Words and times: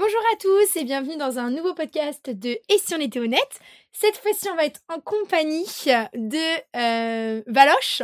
Bonjour 0.00 0.22
à 0.32 0.36
tous 0.36 0.76
et 0.76 0.84
bienvenue 0.84 1.18
dans 1.18 1.38
un 1.38 1.50
nouveau 1.50 1.74
podcast 1.74 2.30
de 2.30 2.48
Et 2.70 2.78
si 2.78 2.94
on 2.94 3.00
était 3.00 3.20
honnête? 3.20 3.60
Cette 3.92 4.16
fois-ci, 4.16 4.48
on 4.48 4.56
va 4.56 4.64
être 4.64 4.80
en 4.88 4.98
compagnie 4.98 5.66
de 6.14 6.56
euh, 6.74 7.42
Valoche, 7.46 8.00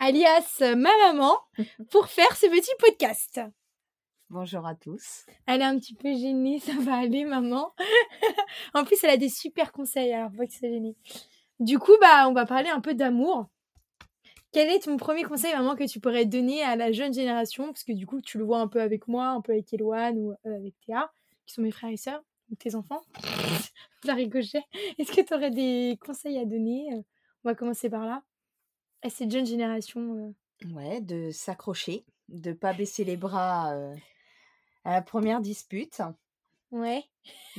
alias 0.00 0.58
ma 0.74 0.90
maman, 1.06 1.38
pour 1.92 2.08
faire 2.08 2.34
ce 2.36 2.46
petit 2.46 2.72
podcast. 2.80 3.40
Bonjour 4.28 4.66
à 4.66 4.74
tous. 4.74 5.24
Elle 5.46 5.60
est 5.60 5.66
un 5.66 5.78
petit 5.78 5.94
peu 5.94 6.12
gênée, 6.16 6.58
ça 6.58 6.72
va 6.80 6.96
aller, 6.96 7.24
maman. 7.24 7.72
en 8.74 8.82
plus, 8.82 8.98
elle 9.04 9.10
a 9.10 9.16
des 9.16 9.28
super 9.28 9.70
conseils, 9.70 10.12
alors 10.12 10.32
faut 10.32 10.46
que 10.46 10.52
c'est 10.52 10.68
gêné. 10.68 10.96
Du 11.60 11.78
coup, 11.78 11.94
bah, 12.00 12.28
on 12.28 12.32
va 12.32 12.44
parler 12.44 12.70
un 12.70 12.80
peu 12.80 12.94
d'amour. 12.94 13.46
Quel 14.50 14.68
est 14.68 14.80
ton 14.80 14.96
premier 14.96 15.22
conseil, 15.22 15.54
maman, 15.54 15.76
que 15.76 15.88
tu 15.88 16.00
pourrais 16.00 16.24
donner 16.24 16.64
à 16.64 16.74
la 16.74 16.90
jeune 16.90 17.14
génération? 17.14 17.66
Parce 17.66 17.84
que 17.84 17.92
du 17.92 18.04
coup, 18.04 18.20
tu 18.20 18.36
le 18.36 18.42
vois 18.44 18.58
un 18.58 18.66
peu 18.66 18.80
avec 18.80 19.06
moi, 19.06 19.28
un 19.28 19.40
peu 19.40 19.52
avec 19.52 19.72
Eloane 19.72 20.18
ou 20.18 20.32
euh, 20.32 20.56
avec 20.56 20.74
Théa 20.84 21.08
qui 21.46 21.54
sont 21.54 21.62
mes 21.62 21.70
frères 21.70 21.90
et 21.90 21.96
sœurs, 21.96 22.22
tes 22.58 22.74
enfants. 22.74 23.02
La 24.04 24.14
ricochet. 24.14 24.62
Est-ce 24.98 25.12
que 25.12 25.20
tu 25.20 25.34
aurais 25.34 25.50
des 25.50 25.98
conseils 26.04 26.38
à 26.38 26.44
donner 26.44 26.92
euh? 26.92 27.02
On 27.44 27.48
va 27.48 27.54
commencer 27.54 27.88
par 27.88 28.04
là. 28.04 28.22
À 29.02 29.10
cette 29.10 29.30
jeune 29.30 29.46
génération. 29.46 30.34
Euh? 30.64 30.74
Ouais, 30.74 31.00
de 31.00 31.30
s'accrocher, 31.30 32.04
de 32.28 32.52
pas 32.52 32.72
baisser 32.72 33.04
les 33.04 33.16
bras 33.16 33.72
euh, 33.74 33.94
à 34.84 34.92
la 34.92 35.02
première 35.02 35.40
dispute. 35.40 36.02
Ouais. 36.70 37.04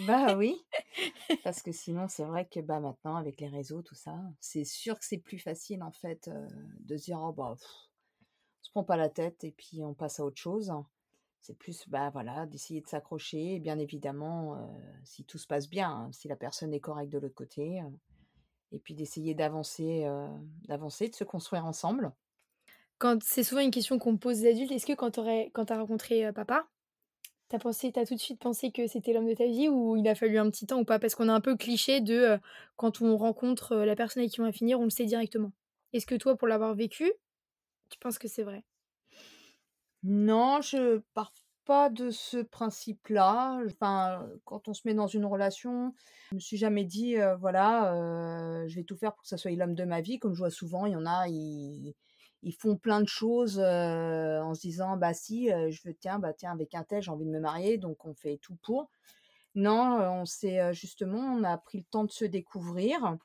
Bah 0.06 0.36
oui. 0.38 0.56
Parce 1.44 1.62
que 1.62 1.72
sinon, 1.72 2.08
c'est 2.10 2.26
vrai 2.26 2.48
que 2.48 2.60
bah, 2.60 2.80
maintenant, 2.80 3.16
avec 3.16 3.40
les 3.40 3.48
réseaux, 3.48 3.82
tout 3.82 3.96
ça, 3.96 4.18
c'est 4.40 4.66
sûr 4.66 5.00
que 5.00 5.06
c'est 5.06 5.20
plus 5.20 5.40
facile 5.40 5.84
en 5.84 5.92
fait 5.92 6.30
de 6.80 6.98
se 6.98 7.06
dire 7.06 7.20
oh 7.22 7.32
bah, 7.32 7.54
on 7.54 7.56
se 8.62 8.72
prend 8.72 8.84
pas 8.84 8.98
la 8.98 9.10
tête 9.10 9.44
et 9.44 9.52
puis 9.52 9.84
on 9.84 9.94
passe 9.94 10.20
à 10.20 10.26
autre 10.26 10.42
chose. 10.42 10.72
C'est 11.42 11.58
plus, 11.58 11.88
bah 11.88 12.10
voilà, 12.10 12.46
d'essayer 12.46 12.82
de 12.82 12.88
s'accrocher. 12.88 13.56
Et 13.56 13.60
bien 13.60 13.80
évidemment, 13.80 14.58
si 15.04 15.24
tout 15.24 15.38
se 15.38 15.48
passe 15.48 15.70
bien, 15.70 15.90
hein, 15.90 16.10
si 16.12 16.28
la 16.28 16.36
personne 16.36 16.74
est 16.74 16.80
correcte 16.80 17.12
de 17.12 17.20
l'autre 17.20 17.36
côté, 17.36 17.82
et 18.74 18.80
puis 18.80 18.94
d'essayer 18.94 19.34
d'avancer, 19.34 20.06
d'avancer, 20.68 21.08
de 21.08 21.16
se 21.16 21.24
construire 21.24 21.66
ensemble. 21.66 22.12
Quand 22.98 23.22
c'est 23.24 23.44
souvent 23.44 23.62
une 23.62 23.72
question 23.72 23.98
qu'on 23.98 24.18
pose 24.18 24.44
aux 24.44 24.48
adultes, 24.48 24.72
est-ce 24.72 24.86
que 24.86 24.94
quand 24.94 25.12
tu 25.12 25.74
as 25.74 25.78
rencontré 25.78 26.34
papa, 26.34 26.68
t'as 27.48 27.60
pensé, 27.60 27.94
tout 27.94 28.16
de 28.16 28.20
suite 28.20 28.40
pensé 28.42 28.72
que 28.72 28.88
c'était 28.88 29.14
l'homme 29.14 29.30
de 29.30 29.36
ta 29.36 29.46
vie 29.46 29.70
ou 29.70 29.96
il 29.96 30.06
a 30.08 30.16
fallu 30.16 30.38
un 30.38 30.50
petit 30.50 30.66
temps 30.66 30.80
ou 30.80 30.84
pas? 30.84 31.00
Parce 31.00 31.16
qu'on 31.16 31.30
a 31.30 31.34
un 31.34 31.40
peu 31.40 31.56
cliché 31.56 32.02
de 32.02 32.38
quand 32.76 33.02
on 33.02 33.16
rencontre 33.16 33.78
la 33.78 33.96
personne 33.96 34.22
avec 34.22 34.34
qui 34.34 34.42
on 34.42 34.46
va 34.46 34.52
finir, 34.52 34.82
on 34.82 34.86
le 34.86 34.90
sait 34.90 35.06
directement. 35.06 35.54
Est-ce 35.94 36.06
que 36.06 36.16
toi, 36.16 36.36
pour 36.36 36.50
l'avoir 36.50 36.76
vécu, 36.76 37.10
tu 37.90 38.00
penses 38.00 38.18
que 38.18 38.28
c'est 38.28 38.44
vrai? 38.44 38.66
Non, 40.04 40.62
je 40.62 41.00
pars 41.14 41.34
pas 41.66 41.90
de 41.90 42.12
ce 42.12 42.38
principe-là. 42.38 43.60
Enfin, 43.68 44.26
quand 44.46 44.68
on 44.68 44.74
se 44.74 44.82
met 44.86 44.94
dans 44.94 45.08
une 45.08 45.26
relation, 45.26 45.94
je 46.32 46.36
me 46.36 46.40
suis 46.40 46.58
jamais 46.58 46.86
dit, 46.86 47.16
voilà, 47.40 47.92
je 48.68 48.76
vais 48.76 48.84
tout 48.84 48.96
faire 48.96 49.14
pour 49.14 49.24
que 49.24 49.28
ça 49.28 49.38
soit 49.38 49.52
l'homme 49.52 49.76
de 49.76 49.84
ma 49.84 50.02
vie. 50.02 50.20
Comme 50.20 50.34
je 50.34 50.40
vois 50.40 50.50
souvent, 50.50 50.86
il 50.86 50.94
y 50.94 50.96
en 50.96 51.06
a, 51.06 51.28
ils, 51.28 51.94
font 52.58 52.78
plein 52.78 53.02
de 53.02 53.08
choses 53.08 53.60
en 53.60 54.54
se 54.54 54.62
disant, 54.62 54.98
bah 54.98 55.14
si, 55.14 55.50
je 55.50 55.82
veux, 55.86 55.94
tiens, 55.94 56.20
bah 56.20 56.34
tiens, 56.34 56.54
avec 56.54 56.74
un 56.74 56.84
tel, 56.84 57.02
j'ai 57.02 57.12
envie 57.12 57.26
de 57.26 57.32
me 57.32 57.40
marier, 57.40 57.78
donc 57.78 58.06
on 58.06 58.14
fait 58.14 58.40
tout 58.42 58.56
pour. 58.64 58.90
Non, 59.56 60.00
on 60.22 60.26
s'est 60.26 60.74
justement, 60.74 61.20
on 61.20 61.44
a 61.44 61.58
pris 61.58 61.80
le 61.80 61.86
temps 61.86 62.06
de 62.06 62.12
se 62.12 62.26
découvrir. 62.26 63.18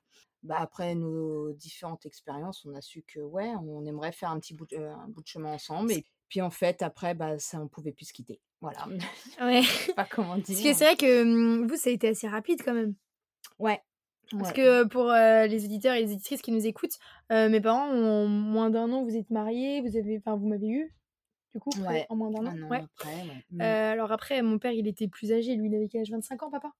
Bah, 0.43 0.56
après 0.59 0.97
nos 0.97 1.53
différentes 1.53 2.05
expériences, 2.05 2.65
on 2.65 2.75
a 2.75 2.81
su 2.81 3.05
que 3.06 3.20
ouais, 3.20 3.55
on 3.62 3.84
aimerait 3.87 4.11
faire 4.11 4.31
un 4.31 4.41
petit 4.41 4.55
bout, 4.55 4.67
un 4.73 5.06
bout 5.09 5.23
de 5.23 5.27
chemin 5.28 5.53
ensemble. 5.53 5.93
Et 5.93 6.05
puis 6.33 6.41
en 6.41 6.48
fait, 6.48 6.80
après, 6.80 7.12
bah, 7.12 7.38
ça, 7.38 7.61
on 7.61 7.69
pouvait 7.69 7.92
plus 7.92 8.06
se 8.06 8.12
quitter. 8.14 8.41
Voilà. 8.62 8.86
Ouais. 9.38 9.61
pas 9.94 10.06
comment 10.06 10.36
dire. 10.36 10.47
Parce 10.47 10.62
que 10.62 10.72
c'est 10.72 10.84
vrai 10.86 10.97
que 10.97 11.25
mmh, 11.25 11.66
vous, 11.66 11.77
ça 11.77 11.91
a 11.91 11.92
été 11.92 12.08
assez 12.08 12.27
rapide 12.27 12.62
quand 12.64 12.72
même. 12.72 12.94
Ouais. 13.58 13.83
Parce 14.30 14.55
que 14.55 14.84
pour 14.84 15.12
les 15.12 15.64
auditeurs 15.66 15.92
et 15.94 16.00
les 16.06 16.12
auditrices 16.14 16.41
qui 16.41 16.53
nous 16.53 16.66
écoutent, 16.66 16.98
mes 17.28 17.60
parents 17.60 17.91
ont 17.91 18.28
moins 18.28 18.71
d'un 18.71 18.91
an, 18.91 19.04
vous 19.04 19.15
êtes 19.15 19.28
mariés, 19.28 19.82
vous 19.82 19.94
avez, 19.98 20.16
enfin, 20.16 20.37
vous 20.37 20.48
m'avez 20.48 20.69
eu, 20.69 20.94
du 21.53 21.60
coup, 21.60 21.69
ouais. 21.87 22.06
en 22.09 22.16
moins 22.16 22.31
d'un 22.31 22.47
an. 22.47 22.69
ouais. 22.71 22.82
Après. 22.98 23.25
Mmh. 23.50 23.60
alors 23.60 24.10
après, 24.10 24.41
mon 24.41 24.59
père, 24.59 24.72
il 24.72 24.88
était 24.88 25.06
plus 25.06 25.32
âgé, 25.32 25.54
lui, 25.54 25.69
il 25.69 25.75
avait 25.75 25.87
quel 25.88 26.00
âge? 26.00 26.10
25 26.10 26.44
ans, 26.44 26.50
papa? 26.50 26.72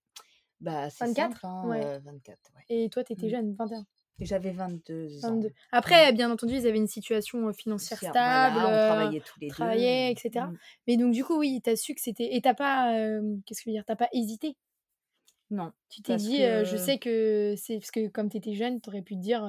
Bah, 0.63 0.89
24 0.99 1.15
simple, 1.15 1.41
hein, 1.47 1.63
ouais. 1.67 1.99
24, 1.99 2.39
ouais. 2.57 2.65
Et 2.71 2.89
toi, 2.89 3.05
t'étais 3.05 3.27
Mmh. 3.27 3.31
jeune, 3.31 3.55
21 3.55 3.85
j'avais 4.21 4.53
22 4.53 5.25
ans. 5.25 5.35
22. 5.35 5.51
Après, 5.73 6.13
bien 6.13 6.31
entendu, 6.31 6.55
ils 6.55 6.67
avaient 6.67 6.79
une 6.79 6.87
situation 6.87 7.53
financière 7.53 7.99
stable, 7.99 8.55
voilà, 8.59 8.69
on 8.69 8.95
travaillait 8.95 9.21
tous 9.21 9.41
les 9.41 9.49
travaillait, 9.49 10.15
deux. 10.15 10.21
etc. 10.21 10.47
Mmh. 10.47 10.59
Mais 10.87 10.97
donc, 10.97 11.13
du 11.13 11.25
coup, 11.25 11.39
oui, 11.39 11.61
t'as 11.63 11.77
su 11.77 11.95
que 11.95 12.01
c'était. 12.01 12.35
Et 12.35 12.41
t'as 12.41 12.55
pas. 12.55 12.93
Qu'est-ce 13.47 13.61
que 13.61 13.65
je 13.65 13.71
veux 13.71 13.75
dire 13.77 13.85
T'as 13.87 13.97
pas 13.97 14.09
hésité? 14.13 14.57
Non. 15.51 15.73
Tu 15.89 16.03
t'es 16.03 16.17
dit, 16.17 16.39
que... 16.39 16.65
je 16.65 16.77
sais 16.77 16.99
que 16.99 17.55
c'est. 17.57 17.79
Parce 17.79 17.91
que 17.91 18.09
comme 18.09 18.29
t'étais 18.29 18.55
jeune, 18.55 18.81
t'aurais 18.81 19.03
pu 19.03 19.15
te 19.15 19.21
dire. 19.21 19.49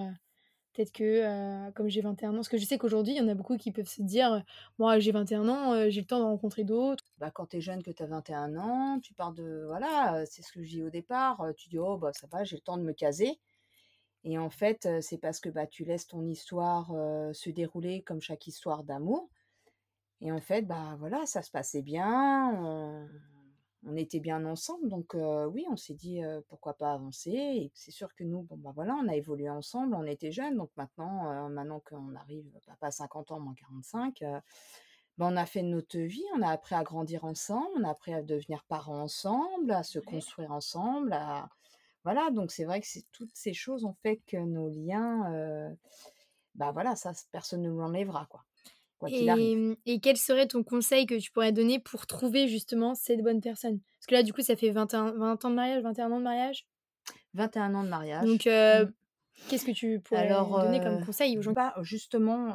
Peut-être 0.73 0.91
que, 0.91 1.69
comme 1.73 1.87
j'ai 1.87 2.01
21 2.01 2.31
ans, 2.31 2.33
parce 2.33 2.49
que 2.49 2.57
je 2.57 2.65
sais 2.65 2.79
qu'aujourd'hui, 2.79 3.13
il 3.13 3.17
y 3.17 3.21
en 3.21 3.27
a 3.27 3.35
beaucoup 3.35 3.57
qui 3.57 3.71
peuvent 3.71 3.87
se 3.87 4.01
dire 4.01 4.43
Moi, 4.79 4.97
j'ai 4.97 5.11
21 5.11 5.47
ans, 5.47 5.89
j'ai 5.89 6.01
le 6.01 6.07
temps 6.07 6.17
de 6.17 6.23
rencontrer 6.23 6.63
d'autres. 6.63 7.03
Bah, 7.19 7.29
quand 7.29 7.45
t'es 7.45 7.61
jeune, 7.61 7.83
que 7.83 7.91
t'as 7.91 8.07
21 8.07 8.55
ans, 8.57 8.99
tu 8.99 9.13
pars 9.13 9.33
de. 9.33 9.65
Voilà, 9.67 10.25
c'est 10.25 10.41
ce 10.41 10.51
que 10.51 10.63
je 10.63 10.69
dis 10.69 10.83
au 10.83 10.89
départ. 10.89 11.45
Tu 11.57 11.69
dis 11.69 11.77
Oh, 11.77 11.97
bah, 11.97 12.11
ça 12.11 12.25
va, 12.25 12.43
j'ai 12.43 12.55
le 12.55 12.61
temps 12.61 12.77
de 12.77 12.83
me 12.83 12.93
caser. 12.93 13.39
Et 14.23 14.37
en 14.37 14.49
fait, 14.49 14.87
c'est 15.01 15.17
parce 15.17 15.39
que 15.39 15.49
bah, 15.49 15.67
tu 15.67 15.83
laisses 15.83 16.07
ton 16.07 16.25
histoire 16.25 16.87
se 17.33 17.49
dérouler 17.49 18.03
comme 18.03 18.21
chaque 18.21 18.47
histoire 18.47 18.83
d'amour. 18.83 19.29
Et 20.21 20.31
en 20.31 20.39
fait, 20.39 20.61
bah 20.61 20.95
voilà, 20.99 21.25
ça 21.25 21.41
se 21.41 21.51
passait 21.51 21.81
bien, 21.81 22.49
on, 22.57 23.09
on 23.85 23.95
était 23.95 24.19
bien 24.19 24.45
ensemble. 24.45 24.87
Donc 24.89 25.15
oui, 25.15 25.65
on 25.69 25.75
s'est 25.75 25.93
dit 25.93 26.21
pourquoi 26.47 26.73
pas 26.75 26.93
avancer. 26.93 27.31
Et 27.31 27.71
c'est 27.73 27.91
sûr 27.91 28.13
que 28.15 28.23
nous, 28.23 28.43
bon 28.43 28.57
bah 28.57 28.71
voilà, 28.73 28.95
on 28.95 29.07
a 29.07 29.15
évolué 29.15 29.49
ensemble, 29.49 29.95
on 29.95 30.05
était 30.05 30.31
jeunes. 30.31 30.55
Donc 30.57 30.71
maintenant, 30.77 31.49
maintenant 31.49 31.81
qu'on 31.81 32.15
arrive 32.15 32.45
bah, 32.67 32.75
pas 32.79 32.87
à 32.87 32.91
50 32.91 33.31
ans, 33.31 33.39
mais 33.39 33.51
à 33.51 33.55
45, 33.55 34.23
bah, 35.17 35.27
on 35.29 35.37
a 35.37 35.45
fait 35.45 35.61
notre 35.61 35.99
vie, 35.99 36.25
on 36.35 36.41
a 36.41 36.49
appris 36.49 36.75
à 36.75 36.83
grandir 36.83 37.23
ensemble, 37.23 37.69
on 37.77 37.83
a 37.83 37.89
appris 37.91 38.13
à 38.13 38.23
devenir 38.23 38.63
parents 38.67 39.01
ensemble, 39.01 39.71
à 39.71 39.83
se 39.83 39.99
construire 39.99 40.51
ensemble, 40.51 41.13
à 41.13 41.49
voilà, 42.03 42.29
donc 42.31 42.51
c'est 42.51 42.65
vrai 42.65 42.81
que 42.81 42.87
toutes 43.11 43.33
ces 43.33 43.53
choses 43.53 43.85
ont 43.85 43.95
fait 44.03 44.21
que 44.27 44.37
nos 44.37 44.69
liens, 44.69 45.75
bah 46.55 46.71
voilà, 46.71 46.95
ça, 46.95 47.13
personne 47.31 47.61
ne 47.61 47.69
nous 47.69 47.79
l'enlèvera, 47.79 48.27
quoi. 48.29 48.43
Quoi 48.99 49.09
qu'il 49.09 49.29
arrive. 49.29 49.75
Et, 49.85 49.93
et 49.95 49.99
quel 49.99 50.17
serait 50.17 50.47
ton 50.47 50.63
conseil 50.63 51.05
que 51.05 51.15
tu 51.15 51.31
pourrais 51.31 51.51
donner 51.51 51.79
pour 51.79 52.05
trouver 52.07 52.47
justement 52.47 52.93
cette 52.95 53.21
bonne 53.21 53.41
personne? 53.41 53.79
Parce 53.99 54.07
que 54.07 54.13
là, 54.15 54.23
du 54.23 54.33
coup, 54.33 54.41
ça 54.41 54.55
fait 54.55 54.69
21, 54.71 55.11
20 55.13 55.45
ans 55.45 55.49
de 55.49 55.55
mariage, 55.55 55.81
21 55.83 56.11
ans 56.11 56.19
de 56.19 56.23
mariage? 56.23 56.67
21 57.33 57.73
ans 57.75 57.83
de 57.83 57.89
mariage. 57.89 58.25
Donc, 58.25 58.45
Mmh. 58.45 59.49
qu'est-ce 59.49 59.65
que 59.65 59.71
tu 59.71 59.99
pourrais 59.99 60.27
Alors, 60.27 60.61
donner 60.61 60.79
comme 60.79 61.03
conseil 61.03 61.37
aux 61.37 61.41
gens? 61.41 61.53
pas 61.53 61.73
justement 61.81 62.53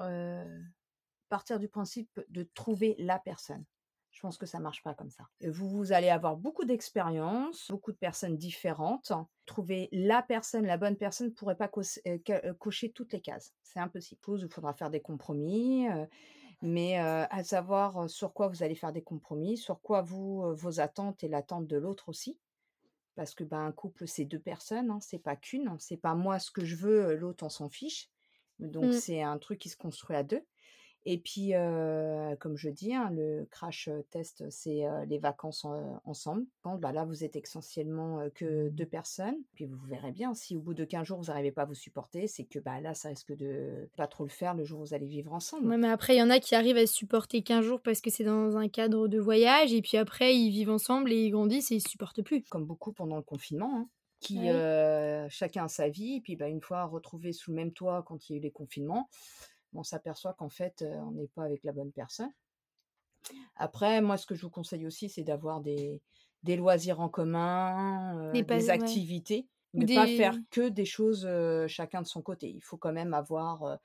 partir 1.28 1.58
du 1.58 1.68
principe 1.68 2.20
de 2.28 2.42
trouver 2.54 2.94
la 2.98 3.18
personne. 3.18 3.64
Je 4.18 4.22
pense 4.22 4.36
que 4.36 4.46
ça 4.46 4.58
marche 4.58 4.82
pas 4.82 4.94
comme 4.94 5.10
ça. 5.10 5.28
Vous, 5.46 5.68
vous 5.70 5.92
allez 5.92 6.08
avoir 6.08 6.36
beaucoup 6.36 6.64
d'expériences, 6.64 7.68
beaucoup 7.70 7.92
de 7.92 7.96
personnes 7.96 8.36
différentes. 8.36 9.12
Trouver 9.46 9.88
la 9.92 10.22
personne, 10.22 10.66
la 10.66 10.76
bonne 10.76 10.96
personne, 10.96 11.28
ne 11.28 11.32
pourrait 11.32 11.54
pas 11.54 11.68
cocher 11.68 12.90
toutes 12.90 13.12
les 13.12 13.20
cases. 13.20 13.54
C'est 13.62 13.78
impossible. 13.78 14.20
Il 14.26 14.48
faudra 14.52 14.74
faire 14.74 14.90
des 14.90 14.98
compromis, 14.98 15.86
mais 16.62 16.98
à 16.98 17.44
savoir 17.44 18.10
sur 18.10 18.32
quoi 18.32 18.48
vous 18.48 18.64
allez 18.64 18.74
faire 18.74 18.92
des 18.92 19.02
compromis, 19.02 19.56
sur 19.56 19.80
quoi 19.80 20.02
vous, 20.02 20.52
vos 20.52 20.80
attentes 20.80 21.22
et 21.22 21.28
l'attente 21.28 21.68
de 21.68 21.76
l'autre 21.76 22.08
aussi. 22.08 22.40
Parce 23.14 23.36
que 23.36 23.44
ben, 23.44 23.66
un 23.66 23.72
couple, 23.72 24.08
c'est 24.08 24.24
deux 24.24 24.40
personnes, 24.40 24.90
hein, 24.90 24.98
c'est 25.00 25.22
pas 25.22 25.36
qu'une. 25.36 25.72
C'est 25.78 25.96
pas 25.96 26.16
moi 26.16 26.40
ce 26.40 26.50
que 26.50 26.64
je 26.64 26.74
veux, 26.74 27.14
l'autre 27.14 27.46
on 27.46 27.50
s'en 27.50 27.68
fiche. 27.68 28.10
Donc 28.58 28.86
Mmh. 28.86 28.92
c'est 28.94 29.22
un 29.22 29.38
truc 29.38 29.60
qui 29.60 29.68
se 29.68 29.76
construit 29.76 30.16
à 30.16 30.24
deux. 30.24 30.44
Et 31.04 31.16
puis, 31.16 31.52
comme 32.40 32.56
je 32.56 32.68
dis, 32.68 32.94
hein, 32.94 33.10
le 33.10 33.46
crash 33.50 33.88
test, 34.10 34.44
c'est 34.50 34.82
les 35.06 35.18
vacances 35.18 35.66
ensemble. 36.04 36.44
Quand, 36.62 36.76
bah, 36.76 36.92
là, 36.92 37.04
vous 37.04 37.24
êtes 37.24 37.36
essentiellement 37.36 38.28
que 38.34 38.68
deux 38.68 38.84
personnes. 38.84 39.36
Puis 39.54 39.64
vous 39.64 39.86
verrez 39.86 40.12
bien, 40.12 40.34
si 40.34 40.54
au 40.54 40.60
bout 40.60 40.74
de 40.74 40.84
15 40.84 41.06
jours, 41.06 41.18
vous 41.18 41.28
n'arrivez 41.28 41.52
pas 41.52 41.62
à 41.62 41.64
vous 41.64 41.74
supporter, 41.74 42.26
c'est 42.26 42.44
que 42.44 42.58
bah, 42.58 42.80
là, 42.80 42.92
ça 42.92 43.08
risque 43.08 43.34
de 43.34 43.88
pas 43.96 44.06
trop 44.06 44.24
le 44.24 44.30
faire 44.30 44.54
le 44.54 44.64
jour 44.64 44.80
où 44.80 44.84
vous 44.84 44.94
allez 44.94 45.06
vivre 45.06 45.32
ensemble. 45.32 45.68
Ouais, 45.68 45.78
mais 45.78 45.88
après, 45.88 46.14
il 46.16 46.18
y 46.18 46.22
en 46.22 46.30
a 46.30 46.40
qui 46.40 46.54
arrivent 46.54 46.76
à 46.76 46.86
se 46.86 46.92
supporter 46.92 47.42
15 47.42 47.64
jours 47.64 47.80
parce 47.80 48.00
que 48.02 48.10
c'est 48.10 48.24
dans 48.24 48.56
un 48.56 48.68
cadre 48.68 49.08
de 49.08 49.18
voyage. 49.18 49.72
Et 49.72 49.80
puis 49.80 49.96
après, 49.96 50.36
ils 50.36 50.50
vivent 50.50 50.70
ensemble 50.70 51.12
et 51.12 51.24
ils 51.24 51.30
grandissent 51.30 51.70
et 51.72 51.76
ils 51.76 51.80
se 51.80 51.88
supportent 51.88 52.22
plus. 52.22 52.42
Comme 52.50 52.66
beaucoup 52.66 52.92
pendant 52.92 53.16
le 53.16 53.22
confinement, 53.22 53.70
hein, 53.74 53.88
qui 54.20 54.50
Ouais. 54.50 55.26
chacun 55.30 55.64
a 55.64 55.68
sa 55.68 55.88
vie. 55.88 56.16
Et 56.16 56.20
puis, 56.20 56.36
bah, 56.36 56.48
une 56.48 56.60
fois 56.60 56.84
retrouvés 56.84 57.32
sous 57.32 57.50
le 57.50 57.56
même 57.56 57.72
toit 57.72 58.02
quand 58.06 58.28
il 58.28 58.32
y 58.32 58.34
a 58.34 58.38
eu 58.38 58.42
les 58.42 58.50
confinements, 58.50 59.08
on 59.78 59.82
s'aperçoit 59.84 60.34
qu'en 60.34 60.48
fait, 60.48 60.84
on 60.86 61.12
n'est 61.12 61.28
pas 61.28 61.44
avec 61.44 61.64
la 61.64 61.72
bonne 61.72 61.92
personne. 61.92 62.30
Après, 63.56 64.00
moi, 64.00 64.16
ce 64.16 64.26
que 64.26 64.34
je 64.34 64.42
vous 64.42 64.50
conseille 64.50 64.86
aussi, 64.86 65.08
c'est 65.08 65.24
d'avoir 65.24 65.60
des, 65.60 66.00
des 66.42 66.56
loisirs 66.56 67.00
en 67.00 67.08
commun, 67.08 68.32
Des 68.32 68.44
pas- 68.44 68.56
des 68.56 68.66
ouais. 68.66 68.70
activités, 68.70 69.48
Ou 69.74 69.80
ne 69.80 69.86
pas 69.86 70.06
faire 70.06 70.36
que 70.50 70.68
des 70.68 70.84
choses 70.84 71.26
euh, 71.26 71.66
chacun 71.68 72.02
de 72.02 72.06
son 72.06 72.22
côté. 72.22 72.48
Il 72.48 72.62
faut 72.62 72.76
quand 72.76 72.92
même 72.92 73.14
avoir 73.14 73.78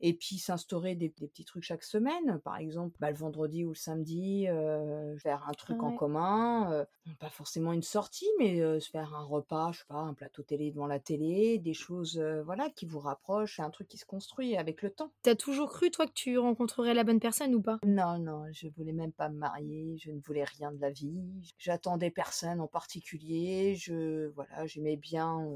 et 0.00 0.14
puis 0.14 0.38
s'instaurer 0.38 0.94
des, 0.94 1.08
des 1.18 1.28
petits 1.28 1.44
trucs 1.44 1.64
chaque 1.64 1.82
semaine. 1.82 2.40
Par 2.44 2.56
exemple, 2.58 2.96
bah, 3.00 3.10
le 3.10 3.16
vendredi 3.16 3.64
ou 3.64 3.70
le 3.70 3.74
samedi, 3.74 4.46
euh, 4.48 5.16
faire 5.18 5.46
un 5.48 5.52
truc 5.52 5.82
en 5.82 5.96
commun. 5.96 6.72
euh, 6.72 6.84
pas 7.18 7.30
forcément 7.30 7.72
une 7.72 7.82
sortie, 7.82 8.28
mais 8.38 8.60
euh, 8.60 8.80
se 8.80 8.90
faire 8.90 9.14
un 9.14 9.24
repas, 9.24 9.72
je 9.72 9.78
sais 9.80 9.84
pas, 9.88 9.96
un 9.96 10.14
plateau 10.14 10.42
télé 10.42 10.70
devant 10.70 10.86
la 10.86 10.98
télé, 10.98 11.58
des 11.58 11.74
choses 11.74 12.20
voilà, 12.44 12.68
qui 12.70 12.86
vous 12.86 12.98
rapprochent, 13.00 13.60
un 13.60 13.70
truc 13.70 13.88
qui 13.88 13.98
se 13.98 14.04
construit 14.04 14.56
avec 14.56 14.82
le 14.82 14.90
temps. 14.90 15.10
T'as 15.22 15.34
toujours 15.34 15.70
cru, 15.70 15.90
toi, 15.90 16.06
que 16.06 16.12
tu 16.12 16.38
rencontrerais 16.38 16.94
la 16.94 17.04
bonne 17.04 17.20
personne 17.20 17.54
ou 17.54 17.62
pas? 17.62 17.78
Non, 17.84 18.18
non, 18.18 18.44
je 18.52 18.68
voulais 18.68 18.92
même 18.92 19.12
pas 19.12 19.28
me 19.28 19.38
marier, 19.38 19.96
je 19.98 20.10
ne 20.10 20.20
voulais 20.20 20.44
rien 20.44 20.72
de 20.72 20.80
la 20.80 20.90
vie. 20.90 21.22
J'attendais 21.58 22.10
personne 22.10 22.60
en 22.60 22.66
particulier. 22.66 23.74
Je, 23.76 24.28
voilà, 24.34 24.66
j'aimais 24.66 24.96
bien 24.96 25.48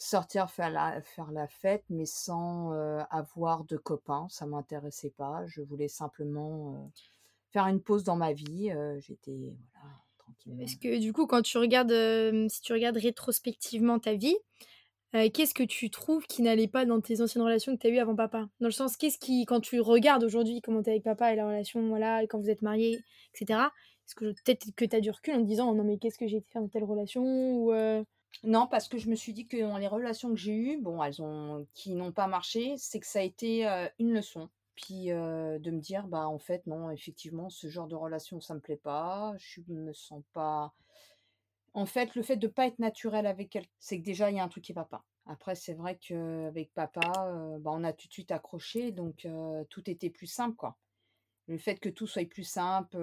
sortir 0.00 0.50
faire 0.50 0.70
la, 0.70 1.02
faire 1.02 1.30
la 1.30 1.46
fête, 1.46 1.84
mais 1.90 2.06
sans 2.06 2.72
euh, 2.72 3.02
avoir 3.10 3.64
de 3.64 3.76
copains. 3.76 4.26
Ça 4.30 4.46
m'intéressait 4.46 5.10
pas. 5.10 5.44
Je 5.46 5.60
voulais 5.60 5.88
simplement 5.88 6.74
euh, 6.74 6.88
faire 7.52 7.66
une 7.66 7.80
pause 7.80 8.02
dans 8.02 8.16
ma 8.16 8.32
vie. 8.32 8.70
euh, 8.70 8.98
J'étais 9.00 9.54
voilà, 9.74 9.94
tranquillement. 10.18 10.62
Est-ce 10.62 10.76
que 10.76 10.98
du 10.98 11.12
coup, 11.12 11.26
quand 11.26 11.42
tu 11.42 11.58
regardes, 11.58 11.92
si 12.48 12.62
tu 12.62 12.72
regardes 12.72 12.96
rétrospectivement 12.96 13.98
ta 13.98 14.14
vie, 14.14 14.36
qu'est-ce 15.12 15.52
que 15.54 15.64
tu 15.64 15.90
trouves 15.90 16.26
qui 16.26 16.40
n'allait 16.40 16.68
pas 16.68 16.86
dans 16.86 17.00
tes 17.00 17.20
anciennes 17.20 17.44
relations 17.44 17.76
que 17.76 17.80
tu 17.82 17.86
as 17.88 17.90
eues 17.90 17.98
avant 17.98 18.16
papa? 18.16 18.48
Dans 18.60 18.68
le 18.68 18.72
sens, 18.72 18.96
qu'est-ce 18.96 19.18
qui, 19.18 19.44
quand 19.44 19.60
tu 19.60 19.80
regardes 19.80 20.24
aujourd'hui 20.24 20.62
comment 20.62 20.82
tu 20.82 20.88
es 20.88 20.92
avec 20.92 21.04
papa 21.04 21.32
et 21.32 21.36
la 21.36 21.46
relation, 21.46 21.86
voilà, 21.88 22.22
et 22.22 22.26
quand 22.26 22.38
vous 22.38 22.48
êtes 22.48 22.62
mariés, 22.62 23.00
etc., 23.34 23.60
est-ce 24.06 24.14
que 24.14 24.32
peut-être 24.32 24.74
que 24.74 24.84
tu 24.86 24.96
as 24.96 25.00
du 25.00 25.10
recul 25.10 25.34
en 25.34 25.42
te 25.42 25.46
disant, 25.46 25.70
oh 25.70 25.74
non, 25.74 25.84
mais 25.84 25.98
qu'est-ce 25.98 26.18
que 26.18 26.26
j'ai 26.26 26.38
été 26.38 26.48
faire 26.50 26.62
dans 26.62 26.68
telle 26.68 26.84
relation? 26.84 27.22
ou, 27.22 27.72
Non, 28.42 28.66
parce 28.66 28.88
que 28.88 28.98
je 28.98 29.10
me 29.10 29.14
suis 29.14 29.32
dit 29.32 29.46
que 29.46 29.60
dans 29.60 29.78
les 29.78 29.88
relations 29.88 30.30
que 30.30 30.36
j'ai 30.36 30.54
eues, 30.54 30.78
bon, 30.80 31.02
elles 31.02 31.20
ont, 31.20 31.66
qui 31.74 31.94
n'ont 31.94 32.12
pas 32.12 32.26
marché, 32.26 32.74
c'est 32.78 33.00
que 33.00 33.06
ça 33.06 33.20
a 33.20 33.22
été 33.22 33.64
une 33.98 34.12
leçon. 34.12 34.48
Puis 34.74 35.06
de 35.08 35.70
me 35.70 35.80
dire, 35.80 36.06
bah 36.06 36.26
en 36.26 36.38
fait, 36.38 36.66
non, 36.66 36.90
effectivement, 36.90 37.50
ce 37.50 37.68
genre 37.68 37.86
de 37.86 37.96
relation, 37.96 38.40
ça 38.40 38.54
me 38.54 38.60
plaît 38.60 38.78
pas. 38.78 39.34
Je 39.36 39.60
me 39.68 39.92
sens 39.92 40.22
pas. 40.32 40.72
En 41.74 41.86
fait, 41.86 42.14
le 42.14 42.22
fait 42.22 42.36
de 42.36 42.48
pas 42.48 42.66
être 42.66 42.78
naturel 42.78 43.26
avec 43.26 43.54
elle, 43.54 43.66
c'est 43.78 43.98
que 43.98 44.04
déjà, 44.04 44.30
il 44.30 44.36
y 44.36 44.40
a 44.40 44.44
un 44.44 44.48
truc 44.48 44.64
qui 44.64 44.72
va 44.72 44.84
pas. 44.84 45.04
Après, 45.26 45.54
c'est 45.54 45.74
vrai 45.74 45.98
qu'avec 45.98 46.72
papa, 46.72 47.00
bah, 47.60 47.70
on 47.72 47.84
a 47.84 47.92
tout 47.92 48.08
de 48.08 48.12
suite 48.12 48.32
accroché, 48.32 48.90
donc 48.90 49.28
tout 49.68 49.90
était 49.90 50.10
plus 50.10 50.26
simple, 50.26 50.56
quoi. 50.56 50.78
Le 51.50 51.58
fait 51.58 51.74
que 51.80 51.88
tout 51.88 52.06
soit 52.06 52.28
plus 52.28 52.44
simple. 52.44 52.96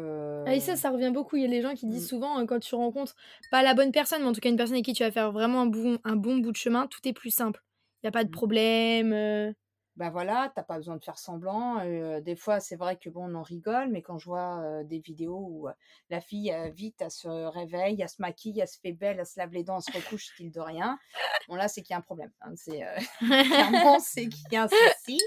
Ah, 0.47 0.55
et 0.55 0.57
euh, 0.57 0.59
ça, 0.61 0.75
ça 0.77 0.89
revient 0.89 1.11
beaucoup. 1.13 1.35
Il 1.35 1.41
y 1.41 1.45
a 1.45 1.49
des 1.49 1.61
gens 1.61 1.73
qui 1.75 1.85
disent 1.85 2.05
Mm. 2.05 2.07
souvent, 2.07 2.39
euh, 2.39 2.45
quand 2.45 2.59
tu 2.59 2.73
rencontres 2.75 3.13
pas 3.51 3.61
la 3.61 3.73
bonne 3.73 3.91
personne, 3.91 4.21
mais 4.21 4.27
en 4.27 4.31
tout 4.33 4.39
cas 4.39 4.49
une 4.49 4.55
personne 4.55 4.75
avec 4.75 4.85
qui 4.85 4.93
tu 4.93 5.03
vas 5.03 5.11
faire 5.11 5.31
vraiment 5.33 5.61
un 5.61 5.65
bon, 5.65 5.99
un 6.05 6.15
bon 6.15 6.37
bout 6.37 6.51
de 6.51 6.57
chemin, 6.57 6.87
tout 6.87 6.99
est 7.05 7.13
plus 7.13 7.29
simple. 7.31 7.61
Il 8.01 8.05
n'y 8.05 8.09
a 8.09 8.11
pas 8.11 8.23
de 8.23 8.29
Mm. 8.29 8.31
problème. 8.31 9.53
Ben 9.97 10.11
voilà, 10.11 10.51
t'as 10.55 10.61
pas 10.61 10.77
besoin 10.77 10.95
de 10.95 11.03
faire 11.03 11.17
semblant. 11.17 11.83
des 12.21 12.35
fois, 12.35 12.59
c'est 12.59 12.75
vrai 12.75 12.97
que 12.97 13.09
bon, 13.09 13.31
on 13.31 13.33
en 13.35 13.41
rigole, 13.41 13.89
mais 13.89 14.03
quand 14.03 14.19
je 14.19 14.25
vois 14.25 14.83
des 14.83 14.99
vidéos 14.99 15.39
où 15.49 15.67
la 16.11 16.21
fille, 16.21 16.55
vite, 16.71 17.01
elle 17.01 17.09
se 17.09 17.27
réveille, 17.27 17.99
elle 17.99 18.07
se 18.07 18.21
maquille, 18.21 18.59
elle 18.59 18.67
se 18.67 18.79
fait 18.79 18.93
belle, 18.93 19.17
elle 19.19 19.25
se 19.25 19.39
lave 19.39 19.51
les 19.53 19.63
dents, 19.63 19.79
elle 19.79 19.93
se 19.93 19.97
recouche, 19.97 20.27
style 20.33 20.51
de 20.51 20.59
rien. 20.59 20.99
Bon, 21.47 21.55
là, 21.55 21.67
c'est 21.67 21.81
qu'il 21.81 21.93
y 21.93 21.95
a 21.95 21.97
un 21.97 22.01
problème. 22.01 22.31
hein, 22.41 22.53
c'est, 22.55 22.83
clairement, 23.19 23.97
c'est 23.99 24.29
qu'il 24.29 24.51
y 24.51 24.55
a 24.55 24.63
un 24.63 24.67
souci. 24.67 25.19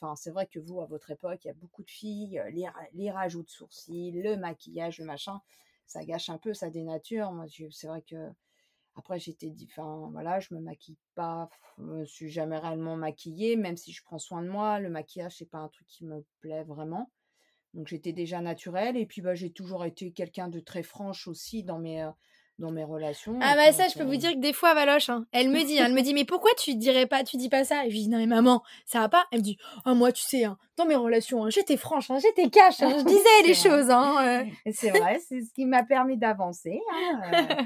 Enfin, 0.00 0.16
c'est 0.16 0.30
vrai 0.30 0.46
que 0.46 0.58
vous, 0.58 0.80
à 0.80 0.86
votre 0.86 1.10
époque, 1.12 1.44
il 1.44 1.48
y 1.48 1.50
a 1.50 1.54
beaucoup 1.54 1.84
de 1.84 1.90
filles, 1.90 2.42
les, 2.52 2.66
les 2.94 3.10
rajouts 3.12 3.44
de 3.44 3.50
sourcils, 3.50 4.10
le 4.12 4.36
maquillage, 4.36 4.98
le 4.98 5.04
machin, 5.04 5.40
ça 5.86 6.04
gâche 6.04 6.28
un 6.28 6.38
peu, 6.38 6.54
ça 6.54 6.70
dénature. 6.70 7.30
Moi, 7.32 7.46
c'est 7.70 7.86
vrai 7.86 8.02
que 8.02 8.16
après, 8.98 9.18
j'étais 9.18 9.48
dit, 9.48 9.68
enfin, 9.70 10.08
voilà, 10.12 10.40
je 10.40 10.52
me 10.54 10.60
maquille 10.60 10.98
pas, 11.14 11.48
je 11.78 11.82
me 11.82 12.04
suis 12.04 12.30
jamais 12.30 12.58
réellement 12.58 12.96
maquillée, 12.96 13.56
même 13.56 13.76
si 13.76 13.92
je 13.92 14.02
prends 14.02 14.18
soin 14.18 14.42
de 14.42 14.48
moi. 14.48 14.80
Le 14.80 14.90
maquillage, 14.90 15.36
c'est 15.38 15.50
pas 15.50 15.58
un 15.58 15.68
truc 15.68 15.86
qui 15.86 16.04
me 16.04 16.24
plaît 16.40 16.64
vraiment. 16.64 17.10
Donc, 17.74 17.86
j'étais 17.88 18.12
déjà 18.12 18.40
naturelle. 18.40 18.96
Et 18.96 19.06
puis, 19.06 19.20
bah, 19.20 19.34
j'ai 19.34 19.50
toujours 19.50 19.84
été 19.84 20.12
quelqu'un 20.12 20.48
de 20.48 20.60
très 20.60 20.82
franche 20.82 21.28
aussi 21.28 21.62
dans 21.62 21.78
mes, 21.78 22.08
dans 22.58 22.72
mes 22.72 22.84
relations. 22.84 23.38
Ah 23.40 23.54
bah 23.54 23.72
ça, 23.72 23.86
je 23.88 23.96
peux 23.96 24.04
vous 24.04 24.16
dire 24.16 24.32
que 24.32 24.38
des 24.38 24.52
fois, 24.52 24.74
Valoche, 24.74 25.08
hein, 25.10 25.26
elle 25.32 25.48
me 25.48 25.62
dit, 25.64 25.78
hein, 25.78 25.84
elle 25.86 25.94
me 25.94 26.02
dit, 26.02 26.12
mais 26.12 26.24
pourquoi 26.24 26.50
tu 26.58 26.74
dirais 26.74 27.06
pas, 27.06 27.22
tu 27.22 27.36
dis 27.36 27.48
pas 27.48 27.64
ça? 27.64 27.84
Et 27.84 27.90
je 27.90 27.94
lui 27.94 28.02
dis, 28.02 28.08
non 28.08 28.18
mais 28.18 28.26
maman, 28.26 28.62
ça 28.84 29.00
va 29.00 29.08
pas? 29.08 29.26
Elle 29.30 29.38
me 29.38 29.44
dit, 29.44 29.58
oh 29.86 29.94
moi, 29.94 30.10
tu 30.12 30.22
sais, 30.22 30.44
hein, 30.44 30.58
dans 30.76 30.84
mes 30.84 30.96
relations, 30.96 31.44
hein, 31.44 31.50
j'étais 31.50 31.76
franche, 31.76 32.10
hein, 32.10 32.18
j'étais 32.20 32.50
cash, 32.50 32.78
je 32.78 33.04
disais 33.04 33.42
les 33.44 33.52
vrai. 33.52 33.70
choses. 33.70 33.90
Hein, 33.90 34.44
euh. 34.66 34.72
C'est 34.72 34.90
vrai, 34.90 35.20
c'est 35.20 35.42
ce 35.42 35.52
qui 35.52 35.66
m'a 35.66 35.84
permis 35.84 36.18
d'avancer. 36.18 36.80
euh, 37.32 37.64